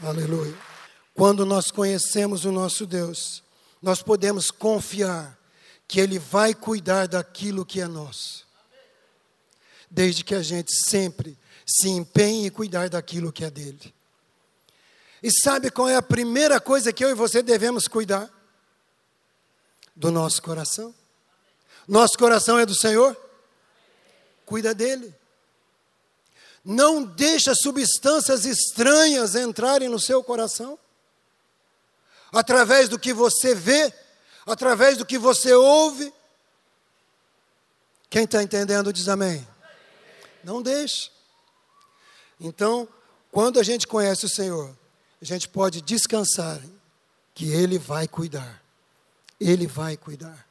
Aleluia. 0.02 0.56
Quando 1.14 1.46
nós 1.46 1.72
conhecemos 1.72 2.46
o 2.46 2.52
nosso 2.52 2.86
Deus, 2.86 3.44
nós 3.82 4.04
podemos 4.04 4.52
confiar 4.52 5.38
que 5.88 6.00
Ele 6.00 6.20
vai 6.20 6.54
cuidar 6.54 7.08
daquilo 7.08 7.66
que 7.66 7.82
é 7.82 7.88
nosso. 7.88 8.46
Desde 9.90 10.24
que 10.24 10.36
a 10.36 10.44
gente 10.44 10.72
sempre 10.72 11.38
se 11.66 11.90
empenhe 11.90 12.48
em 12.48 12.52
cuidar 12.52 12.90
daquilo 12.90 13.32
que 13.32 13.44
é 13.44 13.50
dele. 13.50 13.94
E 15.24 15.32
sabe 15.32 15.72
qual 15.72 15.90
é 15.90 15.96
a 15.96 16.02
primeira 16.02 16.62
coisa 16.62 16.94
que 16.94 17.04
eu 17.04 17.10
e 17.10 17.16
você 17.16 17.42
devemos 17.42 17.88
cuidar? 17.88 18.30
Do 19.96 20.12
nosso 20.12 20.42
coração. 20.44 20.94
Nosso 21.88 22.18
coração 22.20 22.60
é 22.60 22.66
do 22.66 22.76
Senhor? 22.76 23.18
Cuida 24.46 24.76
dele. 24.76 25.14
Não 26.70 27.02
deixa 27.02 27.56
substâncias 27.56 28.44
estranhas 28.44 29.36
entrarem 29.36 29.88
no 29.88 29.98
seu 29.98 30.22
coração. 30.22 30.78
Através 32.30 32.90
do 32.90 33.00
que 33.00 33.14
você 33.14 33.56
vê, 33.56 33.94
através 34.46 34.98
do 34.98 35.06
que 35.06 35.18
você 35.18 35.54
ouve. 35.54 36.14
Quem 38.10 38.26
está 38.26 38.44
entendendo 38.44 38.92
diz 38.92 39.08
amém. 39.08 39.48
Não 40.44 40.62
deixe. 40.62 41.10
Então, 42.38 42.86
quando 43.32 43.62
a 43.62 43.64
gente 43.64 43.88
conhece 43.88 44.26
o 44.26 44.30
Senhor, 44.30 44.78
a 45.22 45.24
gente 45.24 45.48
pode 45.48 45.80
descansar 45.80 46.62
que 47.34 47.50
Ele 47.50 47.80
vai 47.80 48.10
cuidar. 48.10 48.62
Ele 49.40 49.68
vai 49.68 49.96
cuidar 49.96 50.47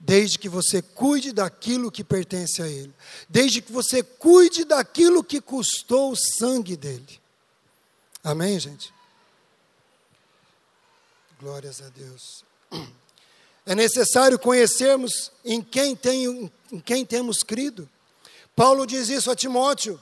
desde 0.00 0.38
que 0.38 0.48
você 0.48 0.80
cuide 0.80 1.30
daquilo 1.30 1.90
que 1.90 2.02
pertence 2.02 2.62
a 2.62 2.66
Ele, 2.66 2.92
desde 3.28 3.60
que 3.60 3.70
você 3.70 4.02
cuide 4.02 4.64
daquilo 4.64 5.22
que 5.22 5.42
custou 5.42 6.12
o 6.12 6.16
sangue 6.16 6.74
dele. 6.74 7.20
Amém, 8.24 8.58
gente? 8.58 8.92
Glórias 11.38 11.82
a 11.82 11.88
Deus. 11.90 12.44
É 13.66 13.74
necessário 13.74 14.38
conhecermos 14.38 15.30
em 15.44 15.60
quem, 15.62 15.94
tem, 15.94 16.50
em 16.72 16.80
quem 16.80 17.04
temos 17.04 17.42
crido. 17.42 17.88
Paulo 18.56 18.86
diz 18.86 19.08
isso 19.10 19.30
a 19.30 19.36
Timóteo: 19.36 20.00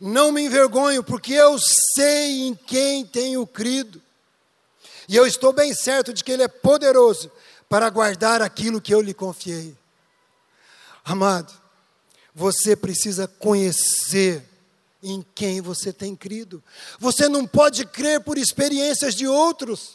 Não 0.00 0.30
me 0.30 0.42
envergonho, 0.42 1.02
porque 1.02 1.34
eu 1.34 1.58
sei 1.94 2.46
em 2.46 2.54
quem 2.54 3.04
tenho 3.04 3.46
crido. 3.46 4.00
E 5.08 5.16
eu 5.16 5.26
estou 5.26 5.52
bem 5.52 5.74
certo 5.74 6.12
de 6.12 6.22
que 6.22 6.30
Ele 6.30 6.44
é 6.44 6.48
poderoso 6.48 7.30
para 7.72 7.88
guardar 7.88 8.42
aquilo 8.42 8.82
que 8.82 8.92
eu 8.92 9.00
lhe 9.00 9.14
confiei. 9.14 9.74
Amado, 11.02 11.50
você 12.34 12.76
precisa 12.76 13.26
conhecer 13.26 14.46
em 15.02 15.24
quem 15.34 15.62
você 15.62 15.90
tem 15.90 16.14
crido. 16.14 16.62
Você 17.00 17.30
não 17.30 17.46
pode 17.46 17.86
crer 17.86 18.20
por 18.20 18.36
experiências 18.36 19.14
de 19.14 19.26
outros. 19.26 19.94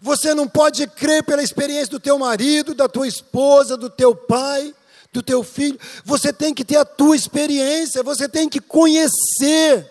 Você 0.00 0.32
não 0.32 0.48
pode 0.48 0.86
crer 0.86 1.22
pela 1.22 1.42
experiência 1.42 1.90
do 1.90 2.00
teu 2.00 2.18
marido, 2.18 2.74
da 2.74 2.88
tua 2.88 3.06
esposa, 3.06 3.76
do 3.76 3.90
teu 3.90 4.16
pai, 4.16 4.74
do 5.12 5.22
teu 5.22 5.44
filho. 5.44 5.78
Você 6.02 6.32
tem 6.32 6.54
que 6.54 6.64
ter 6.64 6.78
a 6.78 6.84
tua 6.86 7.14
experiência, 7.14 8.02
você 8.02 8.26
tem 8.26 8.48
que 8.48 8.58
conhecer, 8.58 9.86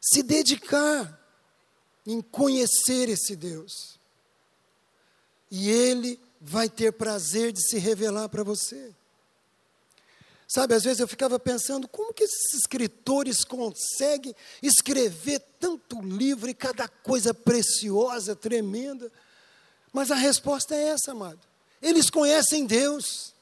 se 0.00 0.22
dedicar 0.22 1.20
em 2.06 2.20
conhecer 2.20 3.08
esse 3.08 3.34
Deus 3.34 4.00
e 5.54 5.68
Ele 5.68 6.18
vai 6.40 6.66
ter 6.66 6.94
prazer 6.94 7.52
de 7.52 7.62
se 7.62 7.78
revelar 7.78 8.26
para 8.30 8.42
você. 8.42 8.90
Sabe, 10.48 10.74
às 10.74 10.82
vezes 10.82 10.98
eu 10.98 11.06
ficava 11.06 11.38
pensando, 11.38 11.86
como 11.86 12.14
que 12.14 12.24
esses 12.24 12.54
escritores 12.54 13.44
conseguem 13.44 14.34
escrever 14.62 15.40
tanto 15.60 16.00
livro 16.00 16.48
e 16.48 16.54
cada 16.54 16.88
coisa 16.88 17.34
preciosa, 17.34 18.34
tremenda? 18.34 19.12
Mas 19.92 20.10
a 20.10 20.14
resposta 20.14 20.74
é 20.74 20.88
essa, 20.88 21.12
amado. 21.12 21.40
Eles 21.82 22.08
conhecem 22.08 22.64
Deus. 22.64 23.34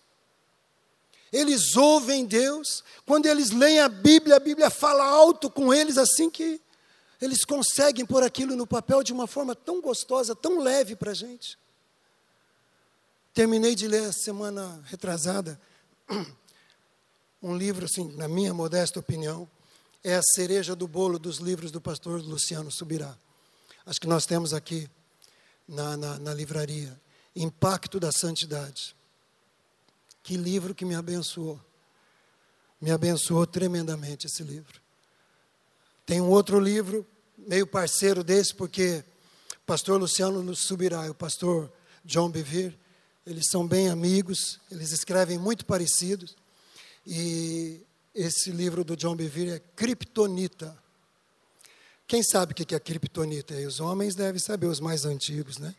Eles 1.33 1.77
ouvem 1.77 2.27
Deus. 2.27 2.83
Quando 3.07 3.27
eles 3.27 3.51
leem 3.51 3.79
a 3.79 3.89
Bíblia, 3.89 4.35
a 4.35 4.41
Bíblia 4.41 4.69
fala 4.69 5.05
alto 5.05 5.49
com 5.49 5.73
eles 5.73 5.97
assim 5.97 6.29
que 6.29 6.61
eles 7.21 7.45
conseguem 7.45 8.05
pôr 8.05 8.25
aquilo 8.25 8.57
no 8.57 8.67
papel 8.67 9.05
de 9.05 9.13
uma 9.13 9.29
forma 9.29 9.55
tão 9.55 9.81
gostosa, 9.81 10.35
tão 10.35 10.59
leve 10.59 10.97
para 10.97 11.13
a 11.13 11.15
gente. 11.15 11.57
Terminei 13.41 13.75
de 13.75 13.89
ler 13.89 14.13
semana 14.13 14.83
retrasada 14.85 15.59
um 17.43 17.57
livro, 17.57 17.87
assim, 17.87 18.15
na 18.15 18.29
minha 18.29 18.53
modesta 18.53 19.01
opinião, 19.01 19.49
é 20.05 20.15
a 20.15 20.23
cereja 20.23 20.77
do 20.77 20.87
bolo 20.87 21.19
dos 21.19 21.39
livros 21.39 21.71
do 21.71 21.81
pastor 21.81 22.21
Luciano 22.21 22.71
Subirá. 22.71 23.17
Acho 23.87 23.99
que 23.99 24.07
nós 24.07 24.27
temos 24.27 24.53
aqui 24.53 24.91
na, 25.67 25.97
na, 25.97 26.19
na 26.19 26.35
livraria. 26.35 27.01
Impacto 27.35 27.99
da 27.99 28.13
Santidade. 28.13 28.95
Que 30.23 30.37
livro 30.37 30.75
que 30.75 30.85
me 30.85 30.95
abençoou. 30.95 31.59
Me 32.79 32.91
abençoou 32.91 33.47
tremendamente 33.47 34.27
esse 34.27 34.43
livro. 34.43 34.83
Tem 36.05 36.21
um 36.21 36.29
outro 36.29 36.61
livro, 36.61 37.07
meio 37.39 37.67
parceiro 37.67 38.23
desse, 38.23 38.55
porque 38.55 39.03
o 39.55 39.65
pastor 39.65 39.99
Luciano 39.99 40.55
Subirá 40.55 41.07
e 41.07 41.09
o 41.09 41.15
pastor 41.15 41.73
John 42.05 42.29
Bevere, 42.29 42.79
eles 43.27 43.47
são 43.51 43.67
bem 43.67 43.89
amigos, 43.89 44.61
eles 44.71 44.93
escrevem 44.93 45.39
muito 45.39 45.65
parecidos. 45.65 46.37
E 47.07 47.81
esse 48.15 48.51
livro 48.51 48.83
do 48.85 48.97
John 48.97 49.15
Bevere 49.15 49.51
é 49.51 49.59
Kryptonita. 49.59 50.77
Quem 52.07 52.23
sabe 52.23 52.53
o 52.53 52.55
que 52.55 52.75
é 52.75 52.81
Kryptonita? 52.81 53.55
E 53.55 53.67
os 53.67 53.79
homens 53.79 54.15
devem 54.15 54.41
saber, 54.41 54.67
os 54.67 54.81
mais 54.81 55.05
antigos, 55.05 55.59
né? 55.59 55.75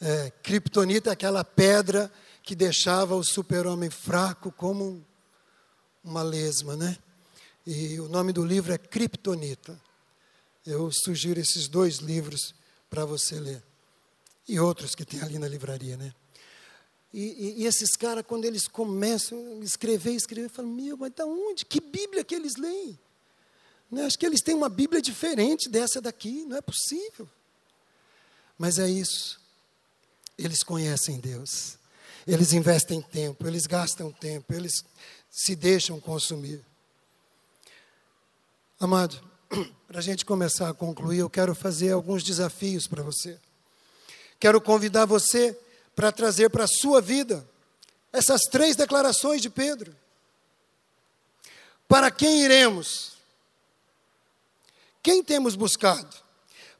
É, 0.00 0.30
Kryptonita 0.42 1.10
é 1.10 1.12
aquela 1.12 1.44
pedra 1.44 2.12
que 2.42 2.54
deixava 2.54 3.14
o 3.14 3.24
super-homem 3.24 3.88
fraco 3.88 4.50
como 4.50 5.04
uma 6.02 6.22
lesma, 6.22 6.76
né? 6.76 6.98
E 7.64 8.00
o 8.00 8.08
nome 8.08 8.32
do 8.32 8.44
livro 8.44 8.72
é 8.72 8.78
Kryptonita. 8.78 9.80
Eu 10.66 10.90
sugiro 10.92 11.40
esses 11.40 11.68
dois 11.68 11.98
livros 11.98 12.54
para 12.90 13.04
você 13.04 13.38
ler. 13.38 13.62
E 14.48 14.58
outros 14.58 14.94
que 14.94 15.04
tem 15.04 15.20
ali 15.22 15.38
na 15.38 15.48
livraria, 15.48 15.96
né? 15.96 16.12
E, 17.12 17.20
e, 17.20 17.62
e 17.62 17.66
esses 17.66 17.94
caras, 17.94 18.24
quando 18.26 18.44
eles 18.46 18.66
começam 18.66 19.58
a 19.60 19.64
escrever, 19.64 20.12
escrever, 20.12 20.48
falam, 20.48 20.70
meu, 20.70 20.96
mas 20.96 21.12
da 21.12 21.26
onde? 21.26 21.66
Que 21.66 21.80
Bíblia 21.80 22.24
que 22.24 22.34
eles 22.34 22.56
leem? 22.56 22.98
Né? 23.90 24.06
Acho 24.06 24.18
que 24.18 24.24
eles 24.24 24.40
têm 24.40 24.54
uma 24.54 24.70
Bíblia 24.70 25.02
diferente 25.02 25.68
dessa 25.68 26.00
daqui, 26.00 26.46
não 26.46 26.56
é 26.56 26.62
possível. 26.62 27.28
Mas 28.58 28.78
é 28.78 28.88
isso. 28.88 29.38
Eles 30.38 30.62
conhecem 30.62 31.20
Deus. 31.20 31.76
Eles 32.26 32.52
investem 32.52 33.02
tempo, 33.02 33.46
eles 33.46 33.66
gastam 33.66 34.10
tempo, 34.12 34.54
eles 34.54 34.84
se 35.30 35.56
deixam 35.56 36.00
consumir. 36.00 36.64
Amado, 38.78 39.20
para 39.86 39.98
a 39.98 40.02
gente 40.02 40.24
começar 40.24 40.68
a 40.68 40.74
concluir, 40.74 41.18
eu 41.18 41.28
quero 41.28 41.54
fazer 41.54 41.90
alguns 41.90 42.22
desafios 42.22 42.86
para 42.86 43.02
você. 43.02 43.38
Quero 44.38 44.60
convidar 44.60 45.04
você 45.04 45.58
para 45.94 46.12
trazer 46.12 46.50
para 46.50 46.64
a 46.64 46.68
sua 46.68 47.00
vida 47.00 47.48
essas 48.12 48.42
três 48.42 48.76
declarações 48.76 49.40
de 49.40 49.50
Pedro. 49.50 49.94
Para 51.88 52.10
quem 52.10 52.42
iremos? 52.42 53.12
Quem 55.02 55.22
temos 55.22 55.54
buscado? 55.54 56.16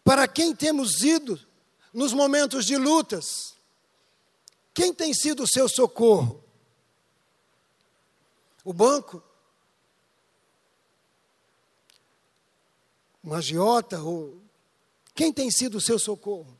Para 0.04 0.26
quem 0.26 0.54
temos 0.54 1.02
ido 1.02 1.40
nos 1.92 2.12
momentos 2.12 2.64
de 2.64 2.76
lutas? 2.76 3.54
Quem 4.74 4.92
tem 4.92 5.12
sido 5.12 5.42
o 5.42 5.48
seu 5.48 5.68
socorro? 5.68 6.42
O 8.64 8.72
banco? 8.72 9.22
Um 13.22 13.34
agiota? 13.34 14.00
Ou... 14.00 14.40
Quem 15.14 15.32
tem 15.32 15.50
sido 15.50 15.78
o 15.78 15.80
seu 15.80 15.98
socorro? 15.98 16.58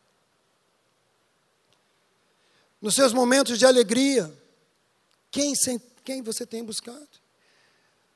Nos 2.82 2.94
seus 2.94 3.12
momentos 3.12 3.60
de 3.60 3.64
alegria, 3.64 4.30
quem, 5.30 5.54
quem 6.04 6.20
você 6.20 6.44
tem 6.44 6.64
buscado? 6.64 7.06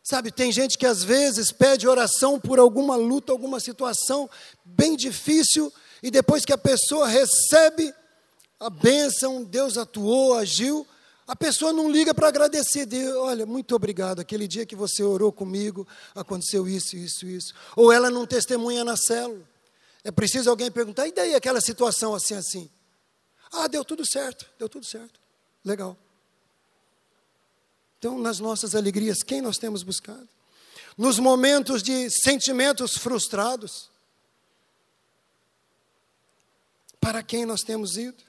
Sabe, 0.03 0.33
tem 0.33 0.51
gente 0.51 0.77
que 0.77 0.85
às 0.85 1.05
vezes 1.05 1.53
pede 1.53 1.87
oração 1.87 2.39
por 2.39 2.59
alguma 2.59 2.97
luta, 2.97 3.31
alguma 3.31 3.61
situação 3.61 4.29
bem 4.64 4.97
difícil, 4.97 5.73
e 6.03 6.11
depois 6.11 6.45
que 6.45 6.53
a 6.53 6.59
pessoa 6.59 7.07
recebe 7.07 7.95
a 8.59 8.69
bênção, 8.69 9.45
Deus 9.45 9.79
atuou, 9.79 10.35
agiu, 10.35 10.85
a 11.29 11.37
pessoa 11.37 11.73
não 11.73 11.91
liga 11.91 12.12
para 12.12 12.29
agradecer 12.29 12.87
Deus. 12.87 13.17
Olha, 13.17 13.47
muito 13.47 13.75
obrigado. 13.75 14.21
Aquele 14.21 14.47
dia 14.49 14.67
que 14.67 14.77
você 14.77 15.03
orou 15.03 15.33
comigo, 15.33 15.87
aconteceu 16.14 16.69
isso, 16.69 16.97
isso, 16.97 17.27
isso. 17.27 17.55
Ou 17.77 17.93
ela 17.93 18.11
não 18.11 18.27
testemunha 18.27 18.85
na 18.85 18.97
célula. 18.97 19.43
É 20.05 20.11
preciso 20.11 20.51
alguém 20.51 20.71
perguntar, 20.71 21.07
e 21.07 21.12
daí 21.12 21.35
aquela 21.35 21.61
situação 21.61 22.14
assim, 22.14 22.35
assim? 22.35 22.71
Ah, 23.53 23.69
deu 23.69 23.85
tudo 23.85 24.05
certo, 24.05 24.47
deu 24.59 24.69
tudo 24.69 24.85
certo. 24.85 25.21
Legal. 25.65 25.97
Então, 27.99 28.19
nas 28.19 28.39
nossas 28.39 28.75
alegrias, 28.75 29.23
quem 29.23 29.41
nós 29.41 29.59
temos 29.59 29.83
buscado? 29.83 30.29
Nos 30.97 31.19
momentos 31.19 31.83
de 31.83 32.11
sentimentos 32.11 32.97
frustrados, 32.97 33.91
para 37.01 37.23
quem 37.23 37.45
nós 37.45 37.63
temos 37.63 37.97
ido? 37.97 38.23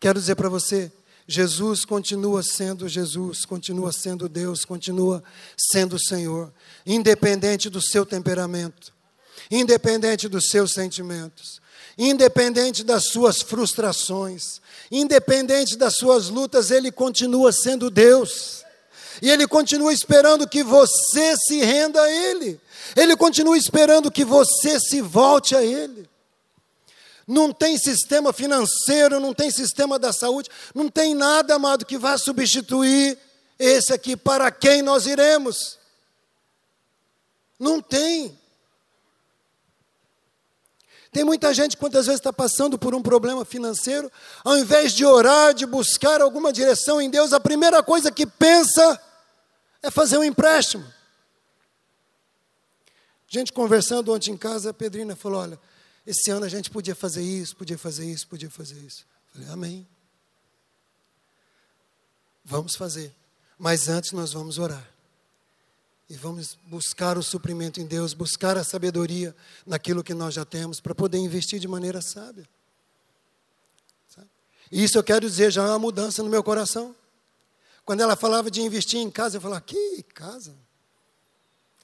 Quero 0.00 0.20
dizer 0.20 0.36
para 0.36 0.48
você, 0.48 0.92
Jesus 1.26 1.84
continua 1.84 2.42
sendo 2.42 2.88
Jesus, 2.88 3.44
continua 3.44 3.92
sendo 3.92 4.28
Deus, 4.28 4.64
continua 4.64 5.22
sendo 5.56 5.98
Senhor, 5.98 6.52
independente 6.86 7.68
do 7.68 7.82
seu 7.82 8.06
temperamento, 8.06 8.94
independente 9.50 10.28
dos 10.28 10.48
seus 10.48 10.72
sentimentos, 10.72 11.60
independente 11.98 12.84
das 12.84 13.08
suas 13.08 13.42
frustrações, 13.42 14.60
independente 14.90 15.76
das 15.76 15.96
suas 15.96 16.28
lutas, 16.28 16.70
Ele 16.70 16.92
continua 16.92 17.50
sendo 17.50 17.90
Deus. 17.90 18.64
E 19.20 19.28
Ele 19.28 19.48
continua 19.48 19.92
esperando 19.92 20.48
que 20.48 20.62
você 20.62 21.36
se 21.36 21.58
renda 21.58 22.00
a 22.00 22.10
Ele. 22.10 22.60
Ele 22.94 23.16
continua 23.16 23.58
esperando 23.58 24.12
que 24.12 24.24
você 24.24 24.78
se 24.78 25.00
volte 25.00 25.56
a 25.56 25.62
Ele. 25.62 26.08
Não 27.26 27.52
tem 27.52 27.76
sistema 27.76 28.32
financeiro, 28.32 29.20
não 29.20 29.34
tem 29.34 29.50
sistema 29.50 29.98
da 29.98 30.12
saúde, 30.12 30.48
não 30.74 30.88
tem 30.88 31.14
nada, 31.14 31.56
amado, 31.56 31.84
que 31.84 31.98
vá 31.98 32.16
substituir 32.16 33.18
esse 33.58 33.92
aqui. 33.92 34.16
Para 34.16 34.50
quem 34.50 34.80
nós 34.80 35.04
iremos? 35.04 35.78
Não 37.58 37.82
tem. 37.82 38.37
Tem 41.10 41.24
muita 41.24 41.54
gente 41.54 41.76
quantas 41.76 42.06
vezes 42.06 42.20
está 42.20 42.32
passando 42.32 42.78
por 42.78 42.94
um 42.94 43.02
problema 43.02 43.44
financeiro, 43.44 44.10
ao 44.44 44.56
invés 44.58 44.92
de 44.92 45.04
orar, 45.04 45.54
de 45.54 45.64
buscar 45.66 46.20
alguma 46.20 46.52
direção 46.52 47.00
em 47.00 47.08
Deus, 47.08 47.32
a 47.32 47.40
primeira 47.40 47.82
coisa 47.82 48.12
que 48.12 48.26
pensa 48.26 49.00
é 49.82 49.90
fazer 49.90 50.18
um 50.18 50.24
empréstimo. 50.24 50.84
Gente 53.26 53.52
conversando 53.52 54.12
ontem 54.12 54.32
em 54.32 54.36
casa, 54.36 54.70
a 54.70 54.74
Pedrina 54.74 55.14
falou: 55.14 55.40
Olha, 55.40 55.60
esse 56.08 56.30
ano 56.30 56.46
a 56.46 56.48
gente 56.48 56.70
podia 56.70 56.94
fazer 56.94 57.22
isso, 57.22 57.54
podia 57.54 57.76
fazer 57.76 58.10
isso, 58.10 58.26
podia 58.26 58.50
fazer 58.50 58.78
isso. 58.78 59.04
Eu 59.26 59.32
falei, 59.34 59.48
amém. 59.52 59.88
Vamos 62.42 62.74
fazer. 62.74 63.14
Mas 63.58 63.90
antes 63.90 64.12
nós 64.12 64.32
vamos 64.32 64.58
orar. 64.58 64.88
E 66.08 66.16
vamos 66.16 66.58
buscar 66.66 67.18
o 67.18 67.22
suprimento 67.22 67.80
em 67.80 67.86
Deus, 67.86 68.14
buscar 68.14 68.56
a 68.56 68.64
sabedoria 68.64 69.36
naquilo 69.66 70.02
que 70.02 70.14
nós 70.14 70.34
já 70.34 70.44
temos, 70.44 70.80
para 70.80 70.94
poder 70.94 71.18
investir 71.18 71.60
de 71.60 71.68
maneira 71.68 72.00
sábia. 72.00 72.48
E 74.70 74.84
isso 74.84 74.98
eu 74.98 75.02
quero 75.02 75.26
dizer, 75.26 75.50
já 75.50 75.64
é 75.64 75.68
uma 75.68 75.78
mudança 75.78 76.22
no 76.22 76.28
meu 76.28 76.42
coração. 76.42 76.94
Quando 77.84 78.00
ela 78.02 78.16
falava 78.16 78.50
de 78.50 78.60
investir 78.60 79.00
em 79.00 79.10
casa, 79.10 79.38
eu 79.38 79.40
falava, 79.40 79.62
que 79.62 80.02
casa? 80.14 80.54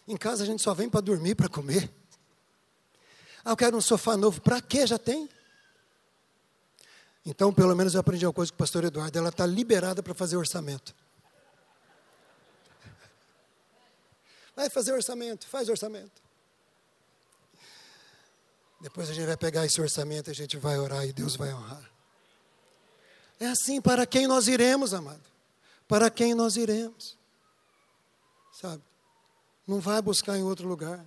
Em 0.06 0.16
casa 0.16 0.42
a 0.42 0.46
gente 0.46 0.62
só 0.62 0.74
vem 0.74 0.88
para 0.88 1.00
dormir, 1.00 1.34
para 1.34 1.48
comer. 1.48 1.90
Ah, 3.44 3.52
eu 3.52 3.56
quero 3.56 3.76
um 3.76 3.80
sofá 3.80 4.16
novo. 4.16 4.40
Para 4.40 4.60
quê? 4.60 4.86
Já 4.86 4.98
tem. 4.98 5.28
Então, 7.24 7.52
pelo 7.52 7.74
menos 7.74 7.94
eu 7.94 8.00
aprendi 8.00 8.26
uma 8.26 8.32
coisa 8.32 8.52
com 8.52 8.56
o 8.56 8.58
pastor 8.58 8.84
Eduardo. 8.84 9.18
Ela 9.18 9.30
está 9.30 9.46
liberada 9.46 10.02
para 10.02 10.12
fazer 10.12 10.36
orçamento. 10.36 10.94
Vai 14.56 14.70
fazer 14.70 14.92
orçamento, 14.92 15.46
faz 15.46 15.68
orçamento. 15.68 16.22
Depois 18.80 19.08
a 19.08 19.14
gente 19.14 19.26
vai 19.26 19.36
pegar 19.36 19.64
esse 19.64 19.80
orçamento, 19.80 20.30
a 20.30 20.34
gente 20.34 20.56
vai 20.56 20.78
orar 20.78 21.06
e 21.06 21.12
Deus 21.12 21.36
vai 21.36 21.52
honrar. 21.52 21.90
É 23.40 23.46
assim 23.46 23.80
para 23.80 24.06
quem 24.06 24.26
nós 24.26 24.46
iremos, 24.46 24.92
amado. 24.94 25.22
Para 25.88 26.10
quem 26.10 26.34
nós 26.34 26.56
iremos. 26.56 27.16
Sabe? 28.60 28.82
Não 29.66 29.80
vai 29.80 30.00
buscar 30.02 30.36
em 30.36 30.42
outro 30.42 30.68
lugar. 30.68 31.04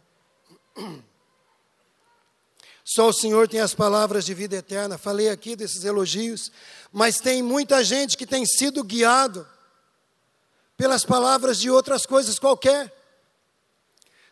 Só 2.84 3.10
o 3.10 3.14
Senhor 3.14 3.48
tem 3.48 3.60
as 3.60 3.76
palavras 3.76 4.26
de 4.26 4.34
vida 4.34 4.56
eterna. 4.56 4.98
Falei 4.98 5.30
aqui 5.30 5.56
desses 5.56 5.84
elogios, 5.84 6.52
mas 6.92 7.20
tem 7.20 7.44
muita 7.44 7.84
gente 7.84 8.18
que 8.18 8.26
tem 8.26 8.46
sido 8.46 8.84
guiado 8.84 9.48
pelas 10.78 11.04
palavras 11.04 11.60
de 11.60 11.70
outras 11.70 12.06
coisas 12.06 12.40
qualquer, 12.40 12.97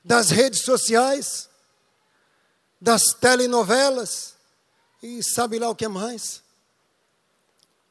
das 0.05 0.29
redes 0.29 0.61
sociais, 0.61 1.49
das 2.79 3.01
telenovelas 3.19 4.35
e 5.01 5.23
sabe 5.23 5.57
lá 5.57 5.67
o 5.67 5.75
que 5.75 5.87
mais. 5.87 6.43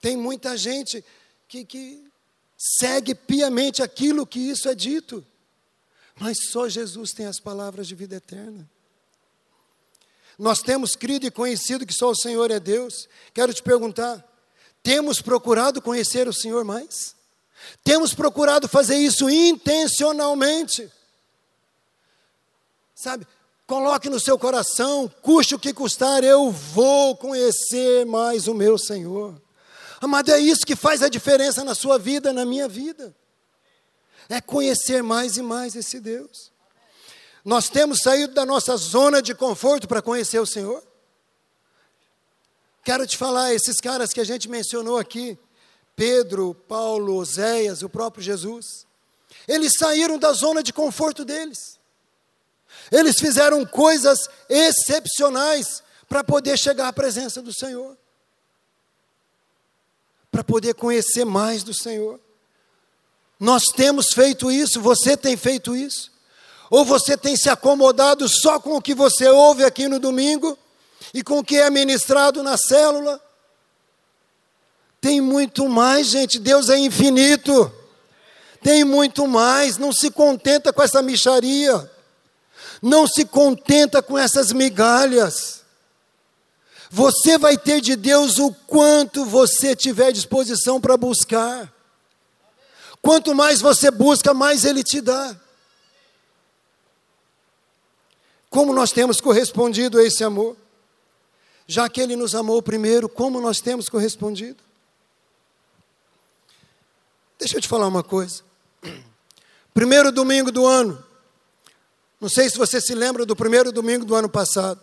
Tem 0.01 0.17
muita 0.17 0.57
gente 0.57 1.05
que, 1.49 1.65
que 1.65 2.05
segue 2.57 3.17
piamente 3.17 3.83
aquilo 3.83 4.25
que 4.25 4.39
isso 4.39 4.69
é 4.69 4.75
dito. 4.77 5.27
Mas 6.15 6.37
só 6.53 6.69
Jesus 6.69 7.11
tem 7.11 7.27
as 7.27 7.41
palavras 7.41 7.89
de 7.89 7.97
vida 7.97 8.15
eterna. 8.15 8.71
Nós 10.39 10.61
temos 10.61 10.95
crido 10.95 11.27
e 11.27 11.33
conhecido 11.33 11.85
que 11.85 11.93
só 11.93 12.11
o 12.11 12.17
Senhor 12.17 12.49
é 12.53 12.61
Deus. 12.61 13.09
Quero 13.33 13.53
te 13.53 13.62
perguntar: 13.62 14.25
temos 14.85 15.21
procurado 15.21 15.83
conhecer 15.83 16.29
o 16.29 16.33
Senhor 16.33 16.65
mais? 16.65 17.17
Temos 17.83 18.15
procurado 18.15 18.69
fazer 18.69 18.97
isso 18.97 19.29
intencionalmente? 19.29 20.93
Sabe, 22.95 23.26
coloque 23.66 24.09
no 24.09 24.20
seu 24.20 24.38
coração, 24.38 25.11
custe 25.20 25.55
o 25.55 25.59
que 25.59 25.72
custar, 25.72 26.22
eu 26.22 26.51
vou 26.51 27.16
conhecer 27.16 28.07
mais 28.07 28.47
o 28.47 28.55
meu 28.55 28.78
Senhor. 28.78 29.40
Amado, 30.01 30.30
é 30.30 30.38
isso 30.38 30.66
que 30.66 30.76
faz 30.76 31.03
a 31.03 31.09
diferença 31.09 31.64
na 31.64 31.74
sua 31.74 31.99
vida, 31.99 32.32
na 32.32 32.45
minha 32.45 32.68
vida. 32.68 33.14
É 34.28 34.40
conhecer 34.40 35.03
mais 35.03 35.36
e 35.36 35.42
mais 35.42 35.74
esse 35.74 35.99
Deus. 35.99 36.53
Nós 37.45 37.68
temos 37.68 38.01
saído 38.01 38.32
da 38.32 38.47
nossa 38.47 38.76
zona 38.76 39.20
de 39.20 39.34
conforto 39.34 39.86
para 39.88 40.01
conhecer 40.01 40.38
o 40.38 40.47
Senhor. 40.47 40.82
Quero 42.82 43.07
te 43.07 43.16
falar, 43.16 43.53
esses 43.55 43.80
caras 43.80 44.12
que 44.12 44.20
a 44.20 44.24
gente 44.24 44.49
mencionou 44.49 44.99
aqui, 44.99 45.38
Pedro, 45.97 46.55
Paulo, 46.55 47.16
Oséias, 47.16 47.82
o 47.82 47.88
próprio 47.88 48.22
Jesus, 48.22 48.86
eles 49.49 49.72
saíram 49.78 50.18
da 50.18 50.32
zona 50.32 50.62
de 50.62 50.72
conforto 50.72 51.24
deles. 51.24 51.78
Eles 52.91 53.16
fizeram 53.18 53.64
coisas 53.64 54.28
excepcionais 54.49 55.82
para 56.09 56.22
poder 56.22 56.59
chegar 56.59 56.89
à 56.89 56.93
presença 56.93 57.41
do 57.41 57.53
Senhor, 57.53 57.97
para 60.30 60.45
poder 60.45 60.74
conhecer 60.74 61.24
mais 61.24 61.62
do 61.62 61.74
Senhor. 61.74 62.20
Nós 63.39 63.64
temos 63.64 64.12
feito 64.12 64.51
isso, 64.51 64.80
você 64.80 65.16
tem 65.16 65.37
feito 65.37 65.74
isso. 65.74 66.12
Ou 66.70 66.85
você 66.85 67.16
tem 67.16 67.37
se 67.37 67.49
acomodado 67.49 68.28
só 68.28 68.59
com 68.59 68.76
o 68.76 68.82
que 68.82 68.95
você 68.95 69.28
ouve 69.28 69.64
aqui 69.64 69.87
no 69.87 69.99
domingo 69.99 70.59
e 71.12 71.22
com 71.22 71.39
o 71.39 71.45
que 71.45 71.57
é 71.57 71.68
ministrado 71.70 72.43
na 72.43 72.57
célula? 72.57 73.20
Tem 75.01 75.20
muito 75.20 75.68
mais, 75.68 76.07
gente. 76.07 76.39
Deus 76.39 76.70
é 76.70 76.78
infinito. 76.78 77.70
Tem 78.62 78.82
muito 78.85 79.28
mais. 79.28 79.76
Não 79.76 79.93
se 79.93 80.11
contenta 80.11 80.72
com 80.72 80.82
essa 80.82 81.03
micharia. 81.03 81.91
Não 82.85 83.07
se 83.07 83.24
contenta 83.24 84.03
com 84.03 84.18
essas 84.18 84.53
migalhas. 84.53 85.62
Você 86.91 87.39
vai 87.39 87.57
ter 87.57 87.80
de 87.80 87.97
Deus 87.97 88.39
o 88.39 88.53
quanto 88.53 89.24
você 89.24 89.74
tiver 89.74 90.12
disposição 90.12 90.78
para 90.78 90.95
buscar. 90.95 91.72
Quanto 93.01 93.35
mais 93.35 93.62
você 93.62 93.91
busca, 93.91 94.35
mais 94.35 94.66
Ele 94.66 94.82
te 94.82 95.01
dá. 95.01 95.35
Como 98.51 98.70
nós 98.74 98.93
temos 98.93 99.18
correspondido 99.18 99.99
a 99.99 100.05
esse 100.05 100.22
amor? 100.22 100.55
Já 101.66 101.89
que 101.89 102.03
Ele 102.03 102.16
nos 102.16 102.35
amou 102.35 102.62
primeiro, 102.62 103.09
como 103.09 103.41
nós 103.41 103.62
temos 103.62 103.89
correspondido? 103.89 104.62
Deixa 107.39 107.57
eu 107.57 107.62
te 107.62 107.66
falar 107.66 107.87
uma 107.87 108.03
coisa. 108.03 108.43
Primeiro 109.72 110.12
domingo 110.12 110.53
do 110.53 110.66
ano. 110.66 111.14
Não 112.21 112.29
sei 112.29 112.49
se 112.49 112.57
você 112.57 112.81
se 112.81 112.95
lembra 112.95 113.27
do 113.27 113.37
primeiro 113.37 113.73
domingo 113.73 114.05
do 114.05 114.15
ano 114.15 114.29
passado. 114.29 114.81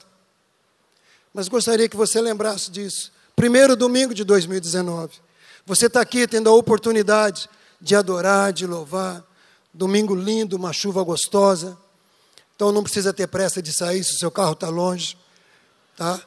Mas 1.34 1.48
gostaria 1.48 1.88
que 1.88 1.96
você 1.96 2.20
lembrasse 2.22 2.70
disso. 2.70 3.12
Primeiro 3.36 3.76
domingo 3.76 4.14
de 4.14 4.24
2019. 4.24 5.14
Você 5.66 5.88
está 5.88 6.02
aqui 6.02 6.28
tendo 6.28 6.50
a 6.50 6.54
oportunidade 6.54 7.50
de 7.80 7.96
adorar, 7.96 8.52
de 8.52 8.68
louvar. 8.68 9.24
Domingo 9.74 10.14
lindo, 10.14 10.58
uma 10.58 10.74
chuva 10.74 11.02
gostosa. 11.04 11.78
Então 12.56 12.72
não 12.72 12.84
precisa 12.84 13.14
ter 13.14 13.28
pressa 13.28 13.62
de 13.62 13.72
sair 13.72 14.04
se 14.04 14.16
o 14.16 14.18
seu 14.20 14.30
carro 14.30 14.54
está 14.54 14.70
longe. 14.70 15.18
Tá? 15.96 16.22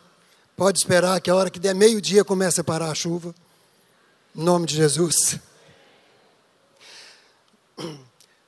Pode 0.57 0.79
esperar 0.79 1.21
que 1.21 1.31
a 1.31 1.35
hora 1.35 1.51
que 1.51 1.59
der 1.59 1.75
meio-dia 1.75 2.25
comece 2.25 2.61
a 2.61 2.65
parar 2.65 2.91
a 2.91 2.95
chuva. 2.95 3.35
Em 4.35 4.43
nome 4.43 4.67
de 4.67 4.75
Jesus. 4.77 5.39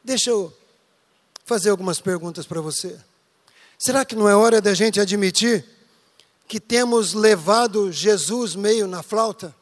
Deixa 0.02 0.30
eu 0.30 0.52
fazer 1.46 1.70
algumas 1.70 2.00
perguntas 2.00 2.44
para 2.44 2.60
você. 2.60 2.98
Será 3.78 4.04
que 4.04 4.16
não 4.16 4.28
é 4.28 4.34
hora 4.34 4.60
da 4.60 4.74
gente 4.74 5.00
admitir 5.00 5.64
que 6.48 6.58
temos 6.58 7.14
levado 7.14 7.90
Jesus 7.92 8.56
meio 8.56 8.86
na 8.86 9.02
flauta? 9.02 9.54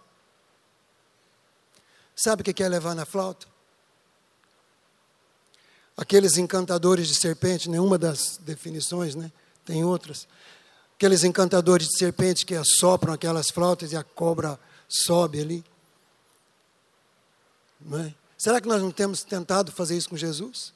Sabe 2.16 2.40
o 2.40 2.44
que 2.44 2.62
é 2.62 2.68
levar 2.68 2.94
na 2.94 3.04
flauta? 3.04 3.46
Aqueles 5.96 6.38
encantadores 6.38 7.06
de 7.06 7.14
serpente, 7.14 7.68
nenhuma 7.68 7.98
das 7.98 8.38
definições, 8.38 9.14
né? 9.14 9.30
Tem 9.64 9.84
outras. 9.84 10.26
Aqueles 10.96 11.22
encantadores 11.22 11.88
de 11.88 11.98
serpente 11.98 12.46
que 12.46 12.54
assopram 12.54 13.12
aquelas 13.12 13.50
flautas 13.50 13.92
e 13.92 13.96
a 13.96 14.02
cobra 14.02 14.58
sobe 14.88 15.40
ali. 15.40 15.64
Não 17.80 18.00
é? 18.00 18.14
Será 18.38 18.60
que 18.60 18.68
nós 18.68 18.80
não 18.80 18.90
temos 18.90 19.22
tentado 19.22 19.70
fazer 19.70 19.96
isso 19.96 20.08
com 20.08 20.16
Jesus? 20.16 20.72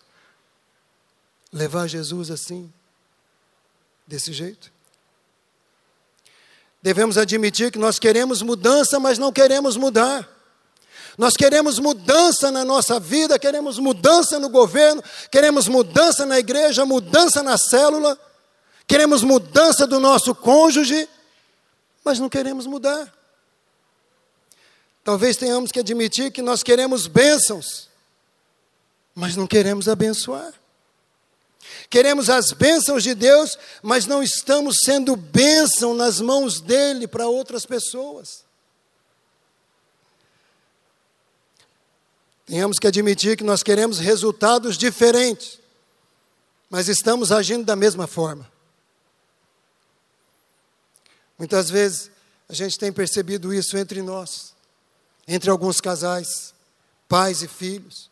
Levar 1.52 1.86
Jesus 1.86 2.30
assim, 2.30 2.72
desse 4.06 4.32
jeito? 4.32 4.70
Devemos 6.82 7.18
admitir 7.18 7.72
que 7.72 7.78
nós 7.78 7.98
queremos 7.98 8.42
mudança, 8.42 9.00
mas 9.00 9.18
não 9.18 9.32
queremos 9.32 9.76
mudar. 9.76 10.28
Nós 11.16 11.36
queremos 11.36 11.80
mudança 11.80 12.50
na 12.52 12.64
nossa 12.64 13.00
vida, 13.00 13.38
queremos 13.38 13.78
mudança 13.78 14.38
no 14.38 14.48
governo, 14.48 15.02
queremos 15.32 15.66
mudança 15.66 16.24
na 16.24 16.38
igreja, 16.38 16.86
mudança 16.86 17.42
na 17.42 17.58
célula, 17.58 18.16
queremos 18.86 19.24
mudança 19.24 19.84
do 19.84 19.98
nosso 19.98 20.32
cônjuge, 20.34 21.08
mas 22.04 22.20
não 22.20 22.28
queremos 22.28 22.66
mudar. 22.66 23.12
Talvez 25.02 25.36
tenhamos 25.36 25.72
que 25.72 25.80
admitir 25.80 26.30
que 26.30 26.40
nós 26.40 26.62
queremos 26.62 27.08
bênçãos, 27.08 27.88
mas 29.12 29.34
não 29.34 29.46
queremos 29.46 29.88
abençoar. 29.88 30.54
Queremos 31.90 32.28
as 32.28 32.52
bênçãos 32.52 33.02
de 33.02 33.14
Deus, 33.14 33.58
mas 33.82 34.06
não 34.06 34.22
estamos 34.22 34.78
sendo 34.84 35.16
bênção 35.16 35.94
nas 35.94 36.20
mãos 36.20 36.60
dele 36.60 37.06
para 37.08 37.26
outras 37.26 37.64
pessoas. 37.64 38.44
Tenhamos 42.44 42.78
que 42.78 42.86
admitir 42.86 43.36
que 43.36 43.44
nós 43.44 43.62
queremos 43.62 43.98
resultados 43.98 44.76
diferentes, 44.76 45.58
mas 46.68 46.88
estamos 46.88 47.32
agindo 47.32 47.64
da 47.64 47.76
mesma 47.76 48.06
forma. 48.06 48.50
Muitas 51.38 51.70
vezes 51.70 52.10
a 52.48 52.54
gente 52.54 52.78
tem 52.78 52.92
percebido 52.92 53.52
isso 53.52 53.76
entre 53.76 54.02
nós 54.02 54.56
entre 55.28 55.50
alguns 55.50 55.78
casais, 55.78 56.54
pais 57.06 57.42
e 57.42 57.48
filhos. 57.48 58.10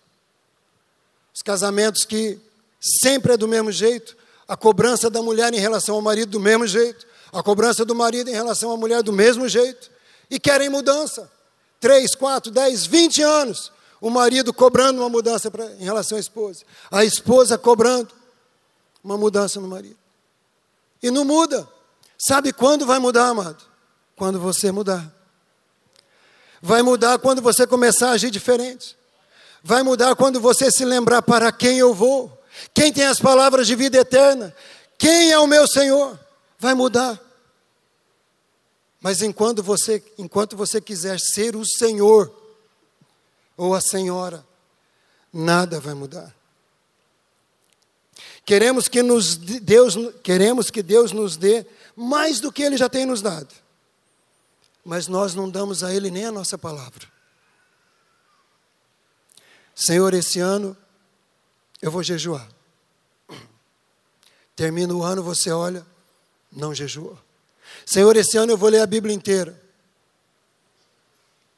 Os 1.35 1.41
casamentos 1.41 2.05
que 2.05 2.39
sempre 3.03 3.33
é 3.33 3.37
do 3.37 3.49
mesmo 3.49 3.73
jeito, 3.73 4.17
a 4.47 4.57
cobrança 4.57 5.11
da 5.11 5.23
mulher 5.23 5.53
em 5.53 5.59
relação 5.59 5.97
ao 5.97 6.03
marido 6.03 6.31
do 6.31 6.41
mesmo 6.41 6.67
jeito, 6.67 7.07
a 7.33 7.43
cobrança 7.43 7.85
do 7.85 7.95
marido 7.95 8.31
em 8.31 8.33
relação 8.33 8.71
à 8.71 8.77
mulher 8.77 9.03
do 9.03 9.13
mesmo 9.13 9.49
jeito, 9.49 9.91
e 10.31 10.39
querem 10.39 10.69
mudança. 10.69 11.31
Três, 11.81 12.15
quatro, 12.15 12.51
dez, 12.51 12.87
vinte 12.87 13.23
anos, 13.23 13.73
o 14.01 14.11
marido 14.11 14.53
cobrando 14.53 15.01
uma 15.01 15.09
mudança 15.09 15.51
pra, 15.51 15.67
em 15.73 15.85
relação 15.85 16.17
à 16.17 16.21
esposa, 16.21 16.65
a 16.91 17.05
esposa 17.05 17.59
cobrando 17.59 18.09
uma 19.03 19.17
mudança 19.17 19.61
no 19.61 19.69
marido. 19.69 19.97
E 21.03 21.11
não 21.11 21.25
muda. 21.25 21.69
Sabe 22.19 22.53
quando 22.53 22.87
vai 22.87 22.99
mudar, 22.99 23.29
amado? 23.29 23.63
Quando 24.17 24.41
você 24.41 24.73
mudar. 24.73 25.13
Vai 26.63 26.83
mudar 26.83 27.19
quando 27.19 27.43
você 27.43 27.67
começar 27.67 28.09
a 28.09 28.13
agir 28.13 28.31
diferente. 28.31 28.97
Vai 29.63 29.83
mudar 29.83 30.17
quando 30.17 30.41
você 30.41 30.71
se 30.71 30.85
lembrar 30.85 31.23
para 31.23 31.53
quem 31.53 31.79
eu 31.79 31.95
vou. 31.95 32.36
Quem 32.73 32.93
tem 32.93 33.05
as 33.05 33.19
palavras 33.19 33.67
de 33.67 33.75
vida 33.75 33.99
eterna? 33.99 34.55
Quem 34.99 35.33
é 35.33 35.39
o 35.39 35.47
meu 35.47 35.67
Senhor? 35.67 36.19
Vai 36.59 36.75
mudar. 36.75 37.21
Mas 39.01 39.23
enquanto 39.23 39.63
você, 39.63 40.03
enquanto 40.19 40.57
você 40.57 40.81
quiser 40.81 41.19
ser 41.21 41.55
o 41.55 41.65
Senhor 41.65 42.33
ou 43.57 43.75
a 43.75 43.81
Senhora, 43.81 44.45
nada 45.33 45.79
vai 45.79 45.95
mudar. 45.95 46.35
Queremos 48.45 48.89
que 48.89 49.03
nos 49.03 49.37
Deus, 49.37 49.97
queremos 50.23 50.71
que 50.71 50.83
Deus 50.83 51.13
nos 51.13 51.37
dê 51.37 51.67
mais 51.95 52.41
do 52.41 52.53
que 52.53 52.63
ele 52.63 52.77
já 52.77 52.89
tem 52.89 53.05
nos 53.05 53.21
dado 53.21 53.55
mas 54.87 55.09
nós 55.09 55.35
não 55.35 55.51
damos 55.51 55.83
a 55.83 55.93
Ele 55.93 56.13
nem 56.13 56.27
a 56.27 56.33
nossa 56.33 56.57
palavra. 56.57 57.09
Senhor, 59.75 60.15
esse 60.15 60.39
ano 60.39 60.77
eu 61.81 61.91
vou 61.91 62.03
jejuar. 62.03 62.49
Termina 64.55 64.95
o 64.95 65.03
ano, 65.03 65.23
você 65.23 65.51
olha, 65.51 65.87
não 66.51 66.75
jejua. 66.75 67.23
Senhor, 67.85 68.17
esse 68.17 68.37
ano 68.39 68.53
eu 68.53 68.57
vou 68.57 68.71
ler 68.71 68.81
a 68.81 68.87
Bíblia 68.87 69.15
inteira. 69.15 69.61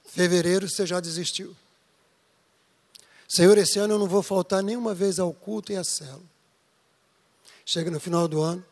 Fevereiro 0.07 0.69
você 0.69 0.85
já 0.85 0.99
desistiu. 0.99 1.57
Senhor, 3.29 3.57
esse 3.59 3.79
ano 3.79 3.95
eu 3.95 3.99
não 3.99 4.09
vou 4.09 4.23
faltar 4.23 4.63
nenhuma 4.63 4.95
vez 4.95 5.19
ao 5.19 5.33
culto 5.33 5.71
e 5.71 5.77
à 5.77 5.85
cela. 5.85 6.23
chega 7.65 7.91
no 7.91 8.01
final 8.01 8.27
do 8.27 8.41
ano, 8.41 8.65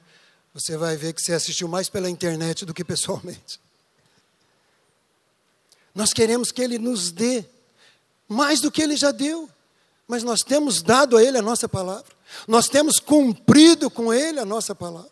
você 0.54 0.76
vai 0.76 0.96
ver 0.96 1.12
que 1.12 1.20
você 1.20 1.34
assistiu 1.34 1.68
mais 1.68 1.88
pela 1.88 2.08
internet 2.08 2.64
do 2.64 2.72
que 2.72 2.82
pessoalmente. 2.82 3.60
Nós 5.94 6.12
queremos 6.12 6.50
que 6.50 6.62
Ele 6.62 6.78
nos 6.78 7.12
dê 7.12 7.44
mais 8.26 8.60
do 8.60 8.72
que 8.72 8.82
Ele 8.82 8.96
já 8.96 9.12
deu, 9.12 9.48
mas 10.06 10.22
nós 10.22 10.40
temos 10.40 10.82
dado 10.82 11.16
a 11.16 11.22
Ele 11.22 11.38
a 11.38 11.42
nossa 11.42 11.68
palavra, 11.68 12.12
nós 12.46 12.68
temos 12.68 12.98
cumprido 12.98 13.90
com 13.90 14.12
Ele 14.12 14.38
a 14.38 14.44
nossa 14.44 14.74
palavra. 14.74 15.10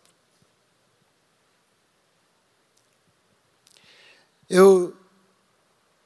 Eu, 4.48 4.94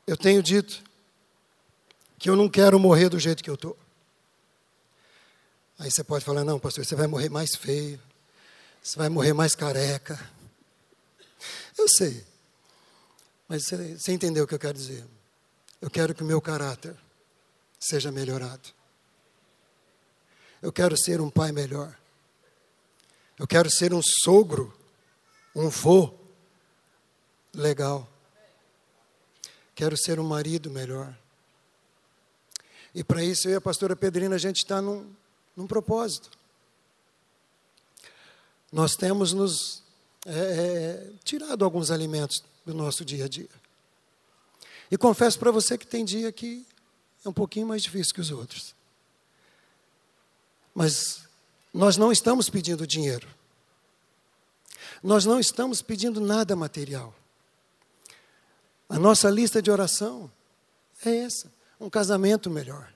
eu 0.06 0.16
tenho 0.16 0.42
dito 0.42 0.82
que 2.18 2.30
eu 2.30 2.36
não 2.36 2.48
quero 2.48 2.78
morrer 2.78 3.08
do 3.08 3.18
jeito 3.18 3.42
que 3.42 3.50
eu 3.50 3.54
estou. 3.54 3.76
Aí 5.78 5.90
você 5.90 6.02
pode 6.02 6.24
falar, 6.24 6.44
não, 6.44 6.58
pastor, 6.58 6.84
você 6.84 6.96
vai 6.96 7.06
morrer 7.06 7.28
mais 7.28 7.54
feio, 7.54 8.00
você 8.82 8.98
vai 8.98 9.08
morrer 9.08 9.32
mais 9.32 9.54
careca. 9.54 10.18
Eu 11.76 11.88
sei. 11.88 12.24
Mas 13.46 13.64
você, 13.64 13.96
você 13.96 14.12
entendeu 14.12 14.44
o 14.44 14.46
que 14.46 14.54
eu 14.54 14.58
quero 14.58 14.74
dizer. 14.76 15.04
Eu 15.80 15.88
quero 15.88 16.14
que 16.14 16.22
o 16.22 16.26
meu 16.26 16.40
caráter 16.40 16.96
seja 17.78 18.10
melhorado. 18.10 18.77
Eu 20.60 20.72
quero 20.72 20.96
ser 20.96 21.20
um 21.20 21.30
pai 21.30 21.52
melhor. 21.52 21.96
Eu 23.38 23.46
quero 23.46 23.70
ser 23.70 23.94
um 23.94 24.00
sogro, 24.02 24.76
um 25.54 25.68
vô 25.68 26.12
legal. 27.54 28.08
Quero 29.74 29.96
ser 29.96 30.18
um 30.18 30.24
marido 30.26 30.70
melhor. 30.70 31.16
E 32.94 33.04
para 33.04 33.22
isso 33.22 33.48
eu 33.48 33.52
e 33.52 33.56
a 33.56 33.60
pastora 33.60 33.94
Pedrina, 33.94 34.34
a 34.34 34.38
gente 34.38 34.56
está 34.56 34.82
num, 34.82 35.08
num 35.56 35.66
propósito. 35.66 36.30
Nós 38.72 38.96
temos 38.96 39.32
nos 39.32 39.82
é, 40.26 40.30
é, 40.30 41.10
tirado 41.22 41.64
alguns 41.64 41.90
alimentos 41.90 42.42
do 42.66 42.74
nosso 42.74 43.04
dia 43.04 43.26
a 43.26 43.28
dia. 43.28 43.48
E 44.90 44.98
confesso 44.98 45.38
para 45.38 45.50
você 45.50 45.78
que 45.78 45.86
tem 45.86 46.04
dia 46.04 46.32
que 46.32 46.66
é 47.24 47.28
um 47.28 47.32
pouquinho 47.32 47.66
mais 47.66 47.82
difícil 47.82 48.12
que 48.12 48.20
os 48.20 48.30
outros. 48.30 48.74
Mas 50.78 51.24
nós 51.74 51.96
não 51.96 52.12
estamos 52.12 52.48
pedindo 52.48 52.86
dinheiro. 52.86 53.26
Nós 55.02 55.24
não 55.24 55.40
estamos 55.40 55.82
pedindo 55.82 56.20
nada 56.20 56.54
material. 56.54 57.12
A 58.88 58.96
nossa 58.96 59.28
lista 59.28 59.60
de 59.60 59.72
oração 59.72 60.30
é 61.04 61.16
essa: 61.16 61.52
um 61.80 61.90
casamento 61.90 62.48
melhor 62.48 62.92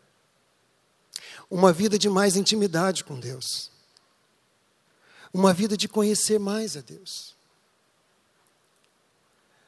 uma 1.50 1.72
vida 1.72 1.98
de 1.98 2.08
mais 2.08 2.36
intimidade 2.36 3.02
com 3.02 3.18
Deus, 3.18 3.68
uma 5.34 5.52
vida 5.52 5.76
de 5.76 5.88
conhecer 5.88 6.38
mais 6.38 6.76
a 6.76 6.80
Deus. 6.80 7.34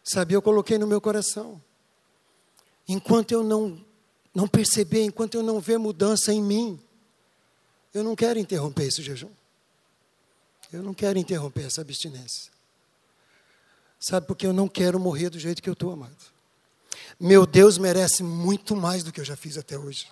Sabe, 0.05 0.35
eu 0.35 0.41
coloquei 0.41 0.79
no 0.79 0.87
meu 0.87 1.01
coração, 1.01 1.61
enquanto 2.89 3.33
eu 3.33 3.43
não, 3.43 3.85
não 4.33 4.47
perceber, 4.47 5.03
enquanto 5.03 5.35
eu 5.35 5.43
não 5.43 5.59
ver 5.59 5.79
mudança 5.79 6.33
em 6.33 6.41
mim, 6.41 6.81
eu 7.95 8.03
não 8.03 8.17
quero 8.17 8.39
interromper 8.39 8.89
esse 8.89 9.03
jejum. 9.03 9.31
Eu 10.73 10.83
não 10.83 10.93
quero 10.93 11.19
interromper 11.19 11.67
essa 11.67 11.81
abstinência. 11.81 12.53
Sabe, 14.01 14.27
porque 14.27 14.47
eu 14.47 14.53
não 14.53 14.69
quero 14.69 14.99
morrer 14.99 15.31
do 15.31 15.39
jeito 15.39 15.63
que 15.63 15.69
eu 15.69 15.73
estou, 15.73 15.93
amado. 15.93 16.17
Meu 17.19 17.47
Deus 17.47 17.79
merece 17.79 18.23
muito 18.23 18.75
mais 18.75 19.05
do 19.05 19.13
que 19.13 19.21
eu 19.21 19.25
já 19.25 19.37
fiz 19.37 19.57
até 19.57 19.79
hoje. 19.79 20.09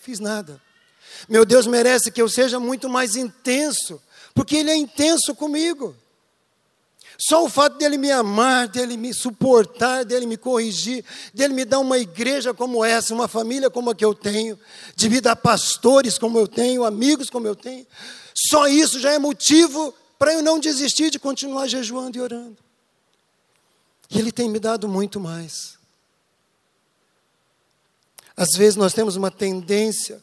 Fiz 0.00 0.18
nada. 0.18 0.60
Meu 1.28 1.44
Deus 1.44 1.66
merece 1.66 2.10
que 2.10 2.20
eu 2.20 2.28
seja 2.28 2.58
muito 2.58 2.88
mais 2.88 3.14
intenso, 3.14 4.00
porque 4.34 4.56
Ele 4.56 4.70
é 4.70 4.76
intenso 4.76 5.34
comigo. 5.34 5.94
Só 7.20 7.44
o 7.44 7.50
fato 7.50 7.76
dele 7.76 7.98
me 7.98 8.10
amar, 8.10 8.66
dele 8.66 8.96
me 8.96 9.12
suportar, 9.12 10.04
dele 10.04 10.24
me 10.24 10.38
corrigir, 10.38 11.04
dele 11.34 11.52
me 11.52 11.66
dar 11.66 11.78
uma 11.78 11.98
igreja 11.98 12.54
como 12.54 12.82
essa, 12.82 13.12
uma 13.12 13.28
família 13.28 13.68
como 13.68 13.90
a 13.90 13.94
que 13.94 14.04
eu 14.04 14.14
tenho, 14.14 14.58
de 14.96 15.10
me 15.10 15.20
dar 15.20 15.36
pastores 15.36 16.18
como 16.18 16.38
eu 16.38 16.48
tenho, 16.48 16.84
amigos 16.84 17.28
como 17.28 17.46
eu 17.46 17.54
tenho, 17.54 17.86
só 18.34 18.66
isso 18.66 18.98
já 18.98 19.12
é 19.12 19.18
motivo 19.18 19.94
para 20.18 20.32
eu 20.32 20.42
não 20.42 20.58
desistir 20.58 21.10
de 21.10 21.18
continuar 21.18 21.66
jejuando 21.66 22.16
e 22.16 22.20
orando. 22.22 22.56
E 24.10 24.18
ele 24.18 24.32
tem 24.32 24.48
me 24.48 24.58
dado 24.58 24.88
muito 24.88 25.20
mais. 25.20 25.78
Às 28.34 28.56
vezes 28.56 28.76
nós 28.76 28.94
temos 28.94 29.14
uma 29.16 29.30
tendência 29.30 30.22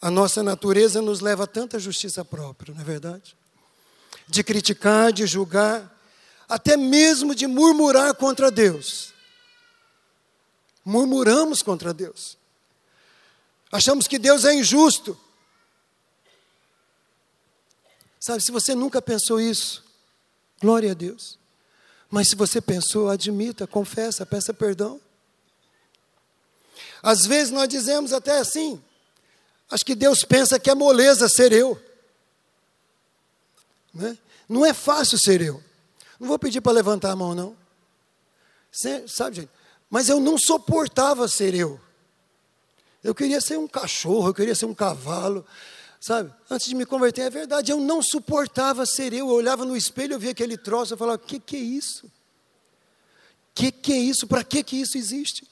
a 0.00 0.10
nossa 0.10 0.42
natureza 0.42 1.02
nos 1.02 1.20
leva 1.20 1.44
a 1.44 1.46
tanta 1.46 1.78
justiça 1.78 2.24
própria, 2.24 2.74
não 2.74 2.80
é 2.80 2.84
verdade? 2.84 3.36
De 4.28 4.44
criticar, 4.44 5.12
de 5.12 5.26
julgar, 5.26 5.94
até 6.48 6.76
mesmo 6.76 7.34
de 7.34 7.46
murmurar 7.46 8.14
contra 8.14 8.50
Deus. 8.50 9.12
Murmuramos 10.84 11.62
contra 11.62 11.92
Deus. 11.92 12.36
Achamos 13.70 14.06
que 14.06 14.18
Deus 14.18 14.44
é 14.44 14.54
injusto. 14.54 15.18
Sabe, 18.18 18.42
se 18.42 18.50
você 18.50 18.74
nunca 18.74 19.00
pensou 19.00 19.40
isso, 19.40 19.84
glória 20.60 20.90
a 20.90 20.94
Deus. 20.94 21.38
Mas 22.10 22.28
se 22.28 22.36
você 22.36 22.60
pensou, 22.60 23.08
admita, 23.08 23.66
confessa, 23.66 24.24
peça 24.24 24.52
perdão. 24.54 25.00
Às 27.02 27.26
vezes 27.26 27.52
nós 27.52 27.68
dizemos 27.68 28.12
até 28.12 28.38
assim: 28.38 28.82
Acho 29.70 29.84
que 29.84 29.94
Deus 29.94 30.24
pensa 30.24 30.58
que 30.58 30.70
é 30.70 30.74
moleza 30.74 31.28
ser 31.28 31.52
eu. 31.52 31.80
Né? 33.92 34.16
Não 34.48 34.64
é 34.64 34.72
fácil 34.72 35.18
ser 35.18 35.40
eu. 35.40 35.62
Não 36.18 36.28
vou 36.28 36.38
pedir 36.38 36.60
para 36.60 36.72
levantar 36.72 37.12
a 37.12 37.16
mão, 37.16 37.34
não. 37.34 37.56
Você, 38.70 39.06
sabe, 39.08 39.36
gente? 39.36 39.50
Mas 39.88 40.08
eu 40.08 40.20
não 40.20 40.36
suportava 40.36 41.26
ser 41.28 41.54
eu. 41.54 41.80
Eu 43.02 43.14
queria 43.14 43.40
ser 43.40 43.58
um 43.58 43.68
cachorro, 43.68 44.28
eu 44.28 44.34
queria 44.34 44.54
ser 44.54 44.66
um 44.66 44.74
cavalo, 44.74 45.46
sabe? 46.00 46.32
Antes 46.50 46.68
de 46.68 46.74
me 46.74 46.84
converter, 46.84 47.22
é 47.22 47.30
verdade, 47.30 47.70
eu 47.70 47.80
não 47.80 48.02
suportava 48.02 48.84
ser 48.84 49.12
eu. 49.12 49.28
Eu 49.28 49.34
olhava 49.34 49.64
no 49.64 49.76
espelho, 49.76 50.14
eu 50.14 50.18
via 50.18 50.32
aquele 50.32 50.58
troço, 50.58 50.92
eu 50.92 50.98
falava: 50.98 51.22
o 51.22 51.26
que, 51.26 51.38
que 51.38 51.56
é 51.56 51.60
isso? 51.60 52.06
O 52.06 52.10
que, 53.54 53.72
que 53.72 53.92
é 53.92 53.98
isso? 53.98 54.26
Para 54.26 54.44
que, 54.44 54.62
que 54.62 54.76
isso 54.76 54.98
existe? 54.98 55.46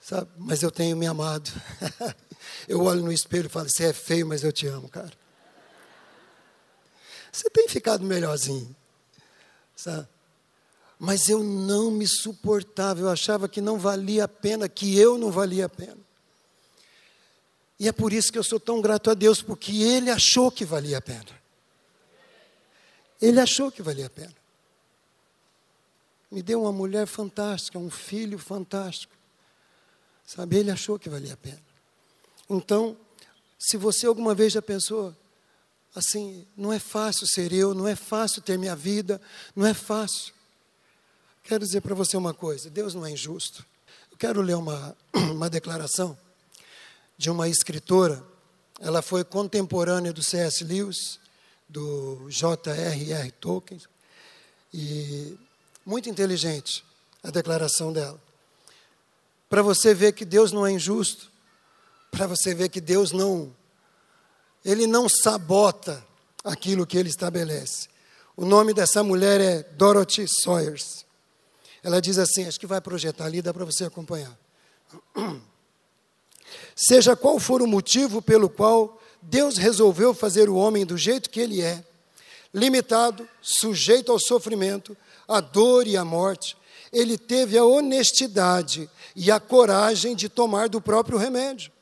Sabe? 0.00 0.30
Mas 0.36 0.62
eu 0.62 0.70
tenho 0.70 0.96
me 0.96 1.06
amado. 1.06 1.50
eu 2.66 2.82
olho 2.82 3.02
no 3.02 3.12
espelho 3.12 3.46
e 3.46 3.50
falo: 3.50 3.68
Você 3.68 3.84
é 3.84 3.92
feio, 3.92 4.26
mas 4.26 4.42
eu 4.42 4.52
te 4.52 4.66
amo, 4.66 4.88
cara. 4.88 5.12
Você 7.32 7.48
tem 7.48 7.66
ficado 7.66 8.04
melhorzinho. 8.04 8.76
Sabe? 9.74 10.06
Mas 10.98 11.28
eu 11.28 11.42
não 11.42 11.90
me 11.90 12.06
suportava, 12.06 13.00
eu 13.00 13.08
achava 13.08 13.48
que 13.48 13.60
não 13.60 13.78
valia 13.78 14.24
a 14.24 14.28
pena, 14.28 14.68
que 14.68 14.96
eu 14.96 15.18
não 15.18 15.32
valia 15.32 15.66
a 15.66 15.68
pena. 15.68 15.98
E 17.80 17.88
é 17.88 17.92
por 17.92 18.12
isso 18.12 18.30
que 18.30 18.38
eu 18.38 18.44
sou 18.44 18.60
tão 18.60 18.80
grato 18.80 19.10
a 19.10 19.14
Deus, 19.14 19.42
porque 19.42 19.82
Ele 19.82 20.10
achou 20.10 20.52
que 20.52 20.64
valia 20.64 20.98
a 20.98 21.00
pena. 21.00 21.42
Ele 23.20 23.40
achou 23.40 23.72
que 23.72 23.82
valia 23.82 24.06
a 24.06 24.10
pena. 24.10 24.34
Me 26.28 26.42
deu 26.42 26.62
uma 26.62 26.72
mulher 26.72 27.06
fantástica, 27.06 27.78
um 27.78 27.90
filho 27.90 28.38
fantástico. 28.38 29.14
Sabe, 30.24 30.56
ele 30.56 30.70
achou 30.70 30.98
que 30.98 31.08
valia 31.08 31.34
a 31.34 31.36
pena. 31.36 31.60
Então, 32.48 32.96
se 33.58 33.76
você 33.76 34.06
alguma 34.06 34.34
vez 34.34 34.52
já 34.52 34.62
pensou, 34.62 35.14
assim, 35.94 36.46
não 36.56 36.72
é 36.72 36.78
fácil 36.78 37.26
ser 37.26 37.52
eu, 37.52 37.74
não 37.74 37.86
é 37.86 37.96
fácil 37.96 38.42
ter 38.42 38.58
minha 38.58 38.76
vida, 38.76 39.20
não 39.54 39.66
é 39.66 39.74
fácil. 39.74 40.32
Quero 41.42 41.64
dizer 41.64 41.80
para 41.80 41.94
você 41.94 42.16
uma 42.16 42.32
coisa: 42.32 42.70
Deus 42.70 42.94
não 42.94 43.04
é 43.04 43.10
injusto. 43.10 43.64
Eu 44.10 44.16
quero 44.16 44.40
ler 44.40 44.56
uma, 44.56 44.96
uma 45.32 45.50
declaração 45.50 46.16
de 47.16 47.30
uma 47.30 47.48
escritora, 47.48 48.24
ela 48.80 49.02
foi 49.02 49.24
contemporânea 49.24 50.12
do 50.12 50.22
C.S. 50.22 50.64
Lewis, 50.64 51.20
do 51.68 52.28
J.R.R. 52.28 53.30
Tolkien, 53.32 53.80
e 54.72 55.38
muito 55.84 56.08
inteligente 56.08 56.84
a 57.22 57.30
declaração 57.30 57.92
dela 57.92 58.20
para 59.52 59.60
você 59.60 59.92
ver 59.92 60.12
que 60.12 60.24
Deus 60.24 60.50
não 60.50 60.66
é 60.66 60.72
injusto, 60.72 61.30
para 62.10 62.26
você 62.26 62.54
ver 62.54 62.70
que 62.70 62.80
Deus 62.80 63.12
não, 63.12 63.54
Ele 64.64 64.86
não 64.86 65.08
sabota 65.08 66.04
aquilo 66.44 66.86
que 66.86 66.96
Ele 66.96 67.08
estabelece. 67.08 67.88
O 68.36 68.44
nome 68.44 68.72
dessa 68.72 69.02
mulher 69.02 69.40
é 69.40 69.62
Dorothy 69.62 70.26
Sawyers. 70.26 71.04
Ela 71.82 72.00
diz 72.00 72.18
assim, 72.18 72.46
acho 72.46 72.60
que 72.60 72.66
vai 72.66 72.80
projetar 72.80 73.26
ali, 73.26 73.42
dá 73.42 73.52
para 73.52 73.64
você 73.64 73.84
acompanhar. 73.84 74.36
Seja 76.76 77.16
qual 77.16 77.38
for 77.38 77.60
o 77.60 77.66
motivo 77.66 78.22
pelo 78.22 78.48
qual 78.48 79.00
Deus 79.20 79.56
resolveu 79.56 80.14
fazer 80.14 80.48
o 80.48 80.56
homem 80.56 80.86
do 80.86 80.96
jeito 80.96 81.30
que 81.30 81.40
ele 81.40 81.60
é, 81.60 81.84
limitado, 82.52 83.28
sujeito 83.40 84.12
ao 84.12 84.18
sofrimento, 84.18 84.96
à 85.26 85.40
dor 85.40 85.86
e 85.86 85.96
à 85.96 86.04
morte, 86.04 86.56
ele 86.92 87.16
teve 87.16 87.56
a 87.56 87.64
honestidade 87.64 88.88
e 89.16 89.30
a 89.30 89.40
coragem 89.40 90.14
de 90.14 90.28
tomar 90.28 90.68
do 90.68 90.80
próprio 90.80 91.18
remédio. 91.18 91.72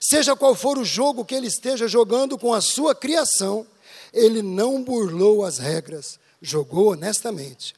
Seja 0.00 0.36
qual 0.36 0.54
for 0.54 0.78
o 0.78 0.84
jogo 0.84 1.24
que 1.24 1.34
ele 1.34 1.46
esteja 1.46 1.86
jogando 1.86 2.38
com 2.38 2.52
a 2.54 2.60
sua 2.60 2.94
criação, 2.94 3.66
ele 4.12 4.42
não 4.42 4.82
burlou 4.82 5.44
as 5.44 5.58
regras, 5.58 6.18
jogou 6.40 6.92
honestamente. 6.92 7.74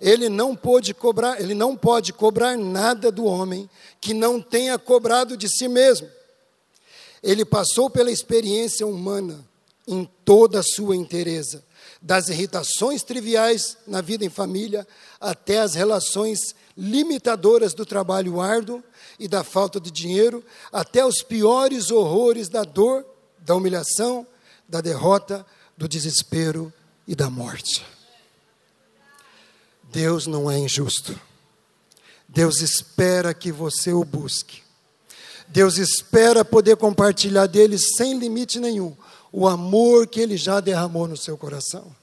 Ele 0.00 0.28
não 0.28 0.56
pôde 0.56 0.94
cobrar, 0.94 1.40
ele 1.40 1.54
não 1.54 1.76
pode 1.76 2.12
cobrar 2.12 2.56
nada 2.56 3.12
do 3.12 3.24
homem 3.24 3.68
que 4.00 4.14
não 4.14 4.40
tenha 4.40 4.78
cobrado 4.78 5.36
de 5.36 5.48
si 5.48 5.68
mesmo. 5.68 6.08
Ele 7.22 7.44
passou 7.44 7.90
pela 7.90 8.10
experiência 8.10 8.86
humana 8.86 9.44
em 9.86 10.08
toda 10.24 10.60
a 10.60 10.62
sua 10.62 10.96
inteireza, 10.96 11.62
das 12.00 12.28
irritações 12.28 13.02
triviais 13.02 13.76
na 13.86 14.00
vida 14.00 14.24
em 14.24 14.30
família 14.30 14.86
até 15.20 15.58
as 15.58 15.74
relações 15.74 16.54
limitadoras 16.76 17.74
do 17.74 17.84
trabalho 17.84 18.40
árduo 18.40 18.82
e 19.20 19.28
da 19.28 19.44
falta 19.44 19.78
de 19.78 19.90
dinheiro, 19.90 20.42
até 20.72 21.04
os 21.04 21.22
piores 21.22 21.90
horrores 21.90 22.48
da 22.48 22.64
dor, 22.64 23.04
da 23.38 23.54
humilhação, 23.54 24.26
da 24.66 24.80
derrota, 24.80 25.46
do 25.76 25.86
desespero 25.86 26.72
e 27.06 27.14
da 27.14 27.28
morte. 27.28 27.84
Deus 29.92 30.26
não 30.26 30.50
é 30.50 30.58
injusto. 30.58 31.20
Deus 32.26 32.60
espera 32.60 33.34
que 33.34 33.52
você 33.52 33.92
o 33.92 34.04
busque. 34.04 34.62
Deus 35.48 35.76
espera 35.76 36.44
poder 36.44 36.76
compartilhar 36.76 37.46
dele 37.46 37.76
sem 37.76 38.18
limite 38.18 38.58
nenhum 38.58 38.96
o 39.32 39.46
amor 39.46 40.06
que 40.06 40.20
ele 40.20 40.36
já 40.36 40.60
derramou 40.60 41.06
no 41.06 41.16
seu 41.16 41.36
coração. 41.36 41.94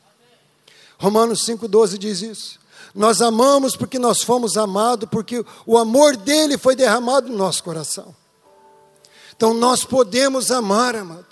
Romanos 0.98 1.46
5,12 1.46 1.98
diz 1.98 2.22
isso. 2.22 2.60
Nós 2.98 3.22
amamos 3.22 3.76
porque 3.76 4.00
nós 4.00 4.24
fomos 4.24 4.58
amados, 4.58 5.08
porque 5.12 5.46
o 5.68 5.78
amor 5.78 6.18
dele 6.18 6.58
foi 6.58 6.76
derramado 6.76 7.30
no 7.30 7.38
nosso 7.38 7.64
coração. 7.64 8.14
Então 9.36 9.54
nós 9.54 9.84
podemos 9.84 10.50
amar, 10.50 10.96
amado. 10.96 11.28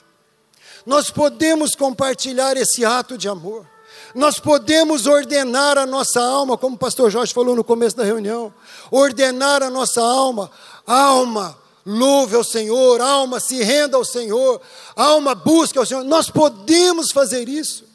Nós 0.85 1.09
podemos 1.09 1.73
compartilhar 1.73 2.55
esse 2.55 2.85
ato 2.85 3.17
de 3.17 3.27
amor. 3.27 3.65
Nós 4.13 4.39
podemos 4.39 5.07
ordenar 5.07 5.75
a 5.75 5.87
nossa 5.87 6.21
alma, 6.21 6.55
como 6.55 6.75
o 6.75 6.79
pastor 6.79 7.09
Jorge 7.09 7.33
falou 7.33 7.55
no 7.55 7.63
começo 7.63 7.97
da 7.97 8.03
reunião, 8.03 8.53
ordenar 8.91 9.63
a 9.63 9.69
nossa 9.71 10.03
alma, 10.03 10.51
alma, 10.85 11.57
louve 11.83 12.35
ao 12.35 12.43
Senhor, 12.43 13.01
alma, 13.01 13.39
se 13.39 13.63
renda 13.63 13.97
ao 13.97 14.05
Senhor, 14.05 14.61
alma, 14.95 15.33
busca 15.33 15.79
ao 15.79 15.85
Senhor. 15.85 16.03
Nós 16.03 16.29
podemos 16.29 17.11
fazer 17.11 17.49
isso, 17.49 17.85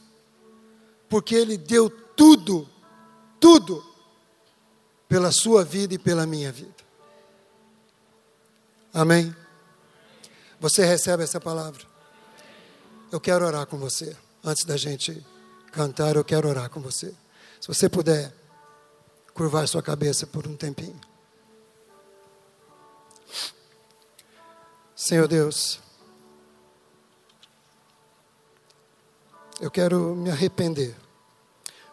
porque 1.09 1.37
Ele 1.37 1.57
deu 1.57 1.89
tudo 2.17 2.69
tudo 3.41 3.85
pela 5.09 5.33
sua 5.33 5.65
vida 5.65 5.95
e 5.95 5.99
pela 5.99 6.27
minha 6.27 6.53
vida. 6.53 6.75
Amém? 8.95 9.35
Você 10.61 10.85
recebe 10.85 11.23
essa 11.23 11.41
palavra? 11.41 11.83
Eu 13.11 13.19
quero 13.19 13.45
orar 13.45 13.67
com 13.67 13.79
você. 13.79 14.17
Antes 14.45 14.65
da 14.65 14.77
gente 14.77 15.25
cantar, 15.73 16.15
eu 16.15 16.25
quero 16.25 16.49
orar 16.49 16.69
com 16.71 16.81
você. 16.81 17.15
Se 17.61 17.67
você 17.67 17.89
puder 17.89 18.33
curvar 19.35 19.67
sua 19.67 19.83
cabeça 19.83 20.27
por 20.27 20.47
um 20.47 20.55
tempinho. 20.55 21.01
Senhor 24.95 25.27
Deus, 25.27 25.81
eu 29.61 29.71
quero 29.71 30.15
me 30.15 30.31
arrepender 30.31 30.95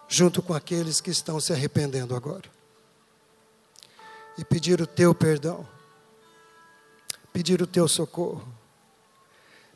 junto 0.08 0.42
com 0.42 0.54
aqueles 0.54 1.02
que 1.02 1.10
estão 1.10 1.40
se 1.40 1.52
arrependendo 1.52 2.16
agora. 2.16 2.50
E 4.38 4.46
pedir 4.46 4.82
o 4.82 4.88
teu 4.88 5.14
perdão, 5.14 5.68
pedir 7.34 7.62
o 7.62 7.68
teu 7.68 7.88
socorro, 7.88 8.48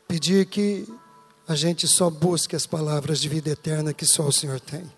pedir 0.06 0.46
que 0.46 0.86
a 1.46 1.54
gente 1.54 1.86
só 1.88 2.08
busque 2.08 2.54
as 2.54 2.66
palavras 2.66 3.20
de 3.20 3.28
vida 3.28 3.50
eterna 3.50 3.92
que 3.92 4.06
só 4.06 4.26
o 4.26 4.32
Senhor 4.32 4.60
tem. 4.60 4.90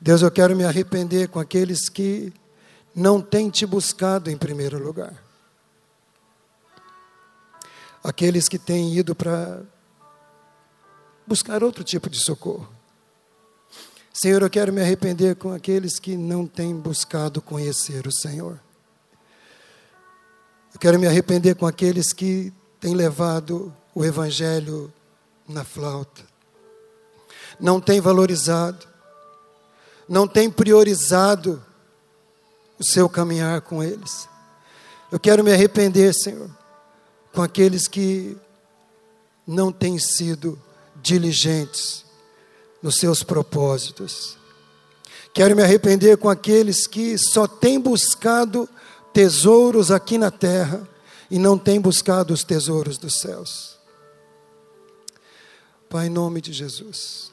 Deus, 0.00 0.20
eu 0.20 0.30
quero 0.30 0.56
me 0.56 0.64
arrepender 0.64 1.28
com 1.28 1.38
aqueles 1.38 1.88
que 1.88 2.32
não 2.94 3.20
têm 3.22 3.48
te 3.48 3.64
buscado 3.64 4.30
em 4.30 4.36
primeiro 4.36 4.76
lugar. 4.82 5.14
Aqueles 8.02 8.48
que 8.48 8.58
têm 8.58 8.92
ido 8.94 9.14
para 9.14 9.62
buscar 11.24 11.62
outro 11.62 11.84
tipo 11.84 12.10
de 12.10 12.18
socorro. 12.18 12.81
Senhor, 14.12 14.42
eu 14.42 14.50
quero 14.50 14.70
me 14.70 14.82
arrepender 14.82 15.36
com 15.36 15.54
aqueles 15.54 15.98
que 15.98 16.18
não 16.18 16.46
têm 16.46 16.76
buscado 16.76 17.40
conhecer 17.40 18.06
o 18.06 18.12
Senhor. 18.12 18.60
Eu 20.74 20.78
quero 20.78 20.98
me 20.98 21.06
arrepender 21.06 21.54
com 21.54 21.66
aqueles 21.66 22.12
que 22.12 22.52
têm 22.78 22.94
levado 22.94 23.74
o 23.94 24.04
Evangelho 24.04 24.92
na 25.48 25.64
flauta, 25.64 26.22
não 27.58 27.80
têm 27.80 28.02
valorizado, 28.02 28.86
não 30.06 30.28
têm 30.28 30.50
priorizado 30.50 31.62
o 32.78 32.84
seu 32.84 33.08
caminhar 33.08 33.62
com 33.62 33.82
eles. 33.82 34.28
Eu 35.10 35.18
quero 35.18 35.42
me 35.42 35.52
arrepender, 35.52 36.12
Senhor, 36.12 36.50
com 37.32 37.40
aqueles 37.40 37.88
que 37.88 38.36
não 39.46 39.72
têm 39.72 39.98
sido 39.98 40.60
diligentes 41.02 42.11
nos 42.82 42.96
seus 42.96 43.22
propósitos. 43.22 44.36
Quero 45.32 45.56
me 45.56 45.62
arrepender 45.62 46.18
com 46.18 46.28
aqueles 46.28 46.86
que 46.86 47.16
só 47.16 47.46
têm 47.46 47.80
buscado 47.80 48.68
tesouros 49.12 49.90
aqui 49.90 50.18
na 50.18 50.30
terra 50.30 50.86
e 51.30 51.38
não 51.38 51.56
têm 51.56 51.80
buscado 51.80 52.34
os 52.34 52.44
tesouros 52.44 52.98
dos 52.98 53.20
céus. 53.20 53.78
Pai, 55.88 56.06
em 56.06 56.10
nome 56.10 56.40
de 56.40 56.52
Jesus, 56.52 57.30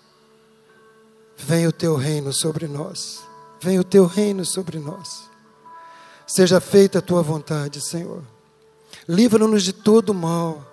venha 1.37 1.69
o 1.69 1.73
teu 1.73 1.95
reino 1.95 2.31
sobre 2.31 2.67
nós, 2.67 3.21
venha 3.61 3.81
o 3.81 3.85
teu 3.85 4.05
reino 4.05 4.45
sobre 4.45 4.79
nós. 4.79 5.29
Seja 6.27 6.61
feita 6.61 6.99
a 6.99 7.01
tua 7.01 7.21
vontade, 7.21 7.81
Senhor. 7.81 8.21
Livra-nos 9.07 9.63
de 9.63 9.73
todo 9.73 10.13
mal, 10.13 10.65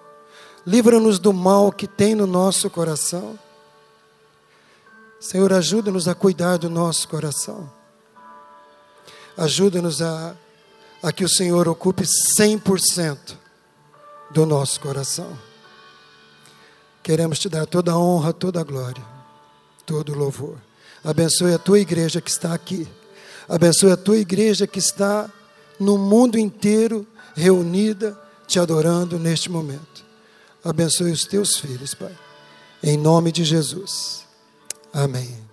livra-nos 0.67 1.19
do 1.19 1.33
mal 1.33 1.73
que 1.73 1.87
tem 1.87 2.15
no 2.15 2.27
nosso 2.27 2.69
coração 2.69 3.39
Senhor, 5.27 5.53
ajuda-nos 5.53 6.07
a 6.07 6.15
cuidar 6.15 6.57
do 6.57 6.71
nosso 6.71 7.09
coração. 7.09 7.69
Ajuda-nos 9.37 10.01
a, 10.01 10.37
a 11.03 11.11
que 11.11 11.25
o 11.25 11.29
Senhor 11.29 11.67
ocupe 11.67 12.05
100% 12.39 13.35
do 14.31 14.47
nosso 14.47 14.79
coração. 14.79 15.37
Queremos 17.03 17.41
te 17.41 17.49
dar 17.49 17.67
toda 17.67 17.91
a 17.91 17.99
honra, 17.99 18.33
toda 18.33 18.61
a 18.61 18.63
glória, 18.63 19.03
todo 19.85 20.13
o 20.13 20.17
louvor. 20.17 20.59
Abençoe 21.03 21.55
a 21.55 21.59
tua 21.59 21.81
igreja 21.81 22.21
que 22.21 22.31
está 22.31 22.55
aqui. 22.55 22.87
Abençoe 23.49 23.91
a 23.91 23.97
tua 23.97 24.19
igreja 24.19 24.65
que 24.65 24.79
está 24.79 25.29
no 25.81 25.99
mundo 25.99 26.39
inteiro 26.39 27.05
reunida, 27.35 28.17
te 28.47 28.61
adorando 28.61 29.19
neste 29.19 29.51
momento. 29.51 30.05
Abençoe 30.63 31.11
os 31.11 31.25
teus 31.25 31.57
filhos, 31.57 31.95
Pai. 31.95 32.17
Em 32.81 32.97
nome 32.97 33.33
de 33.33 33.43
Jesus. 33.43 34.26
Amém. 34.97 35.46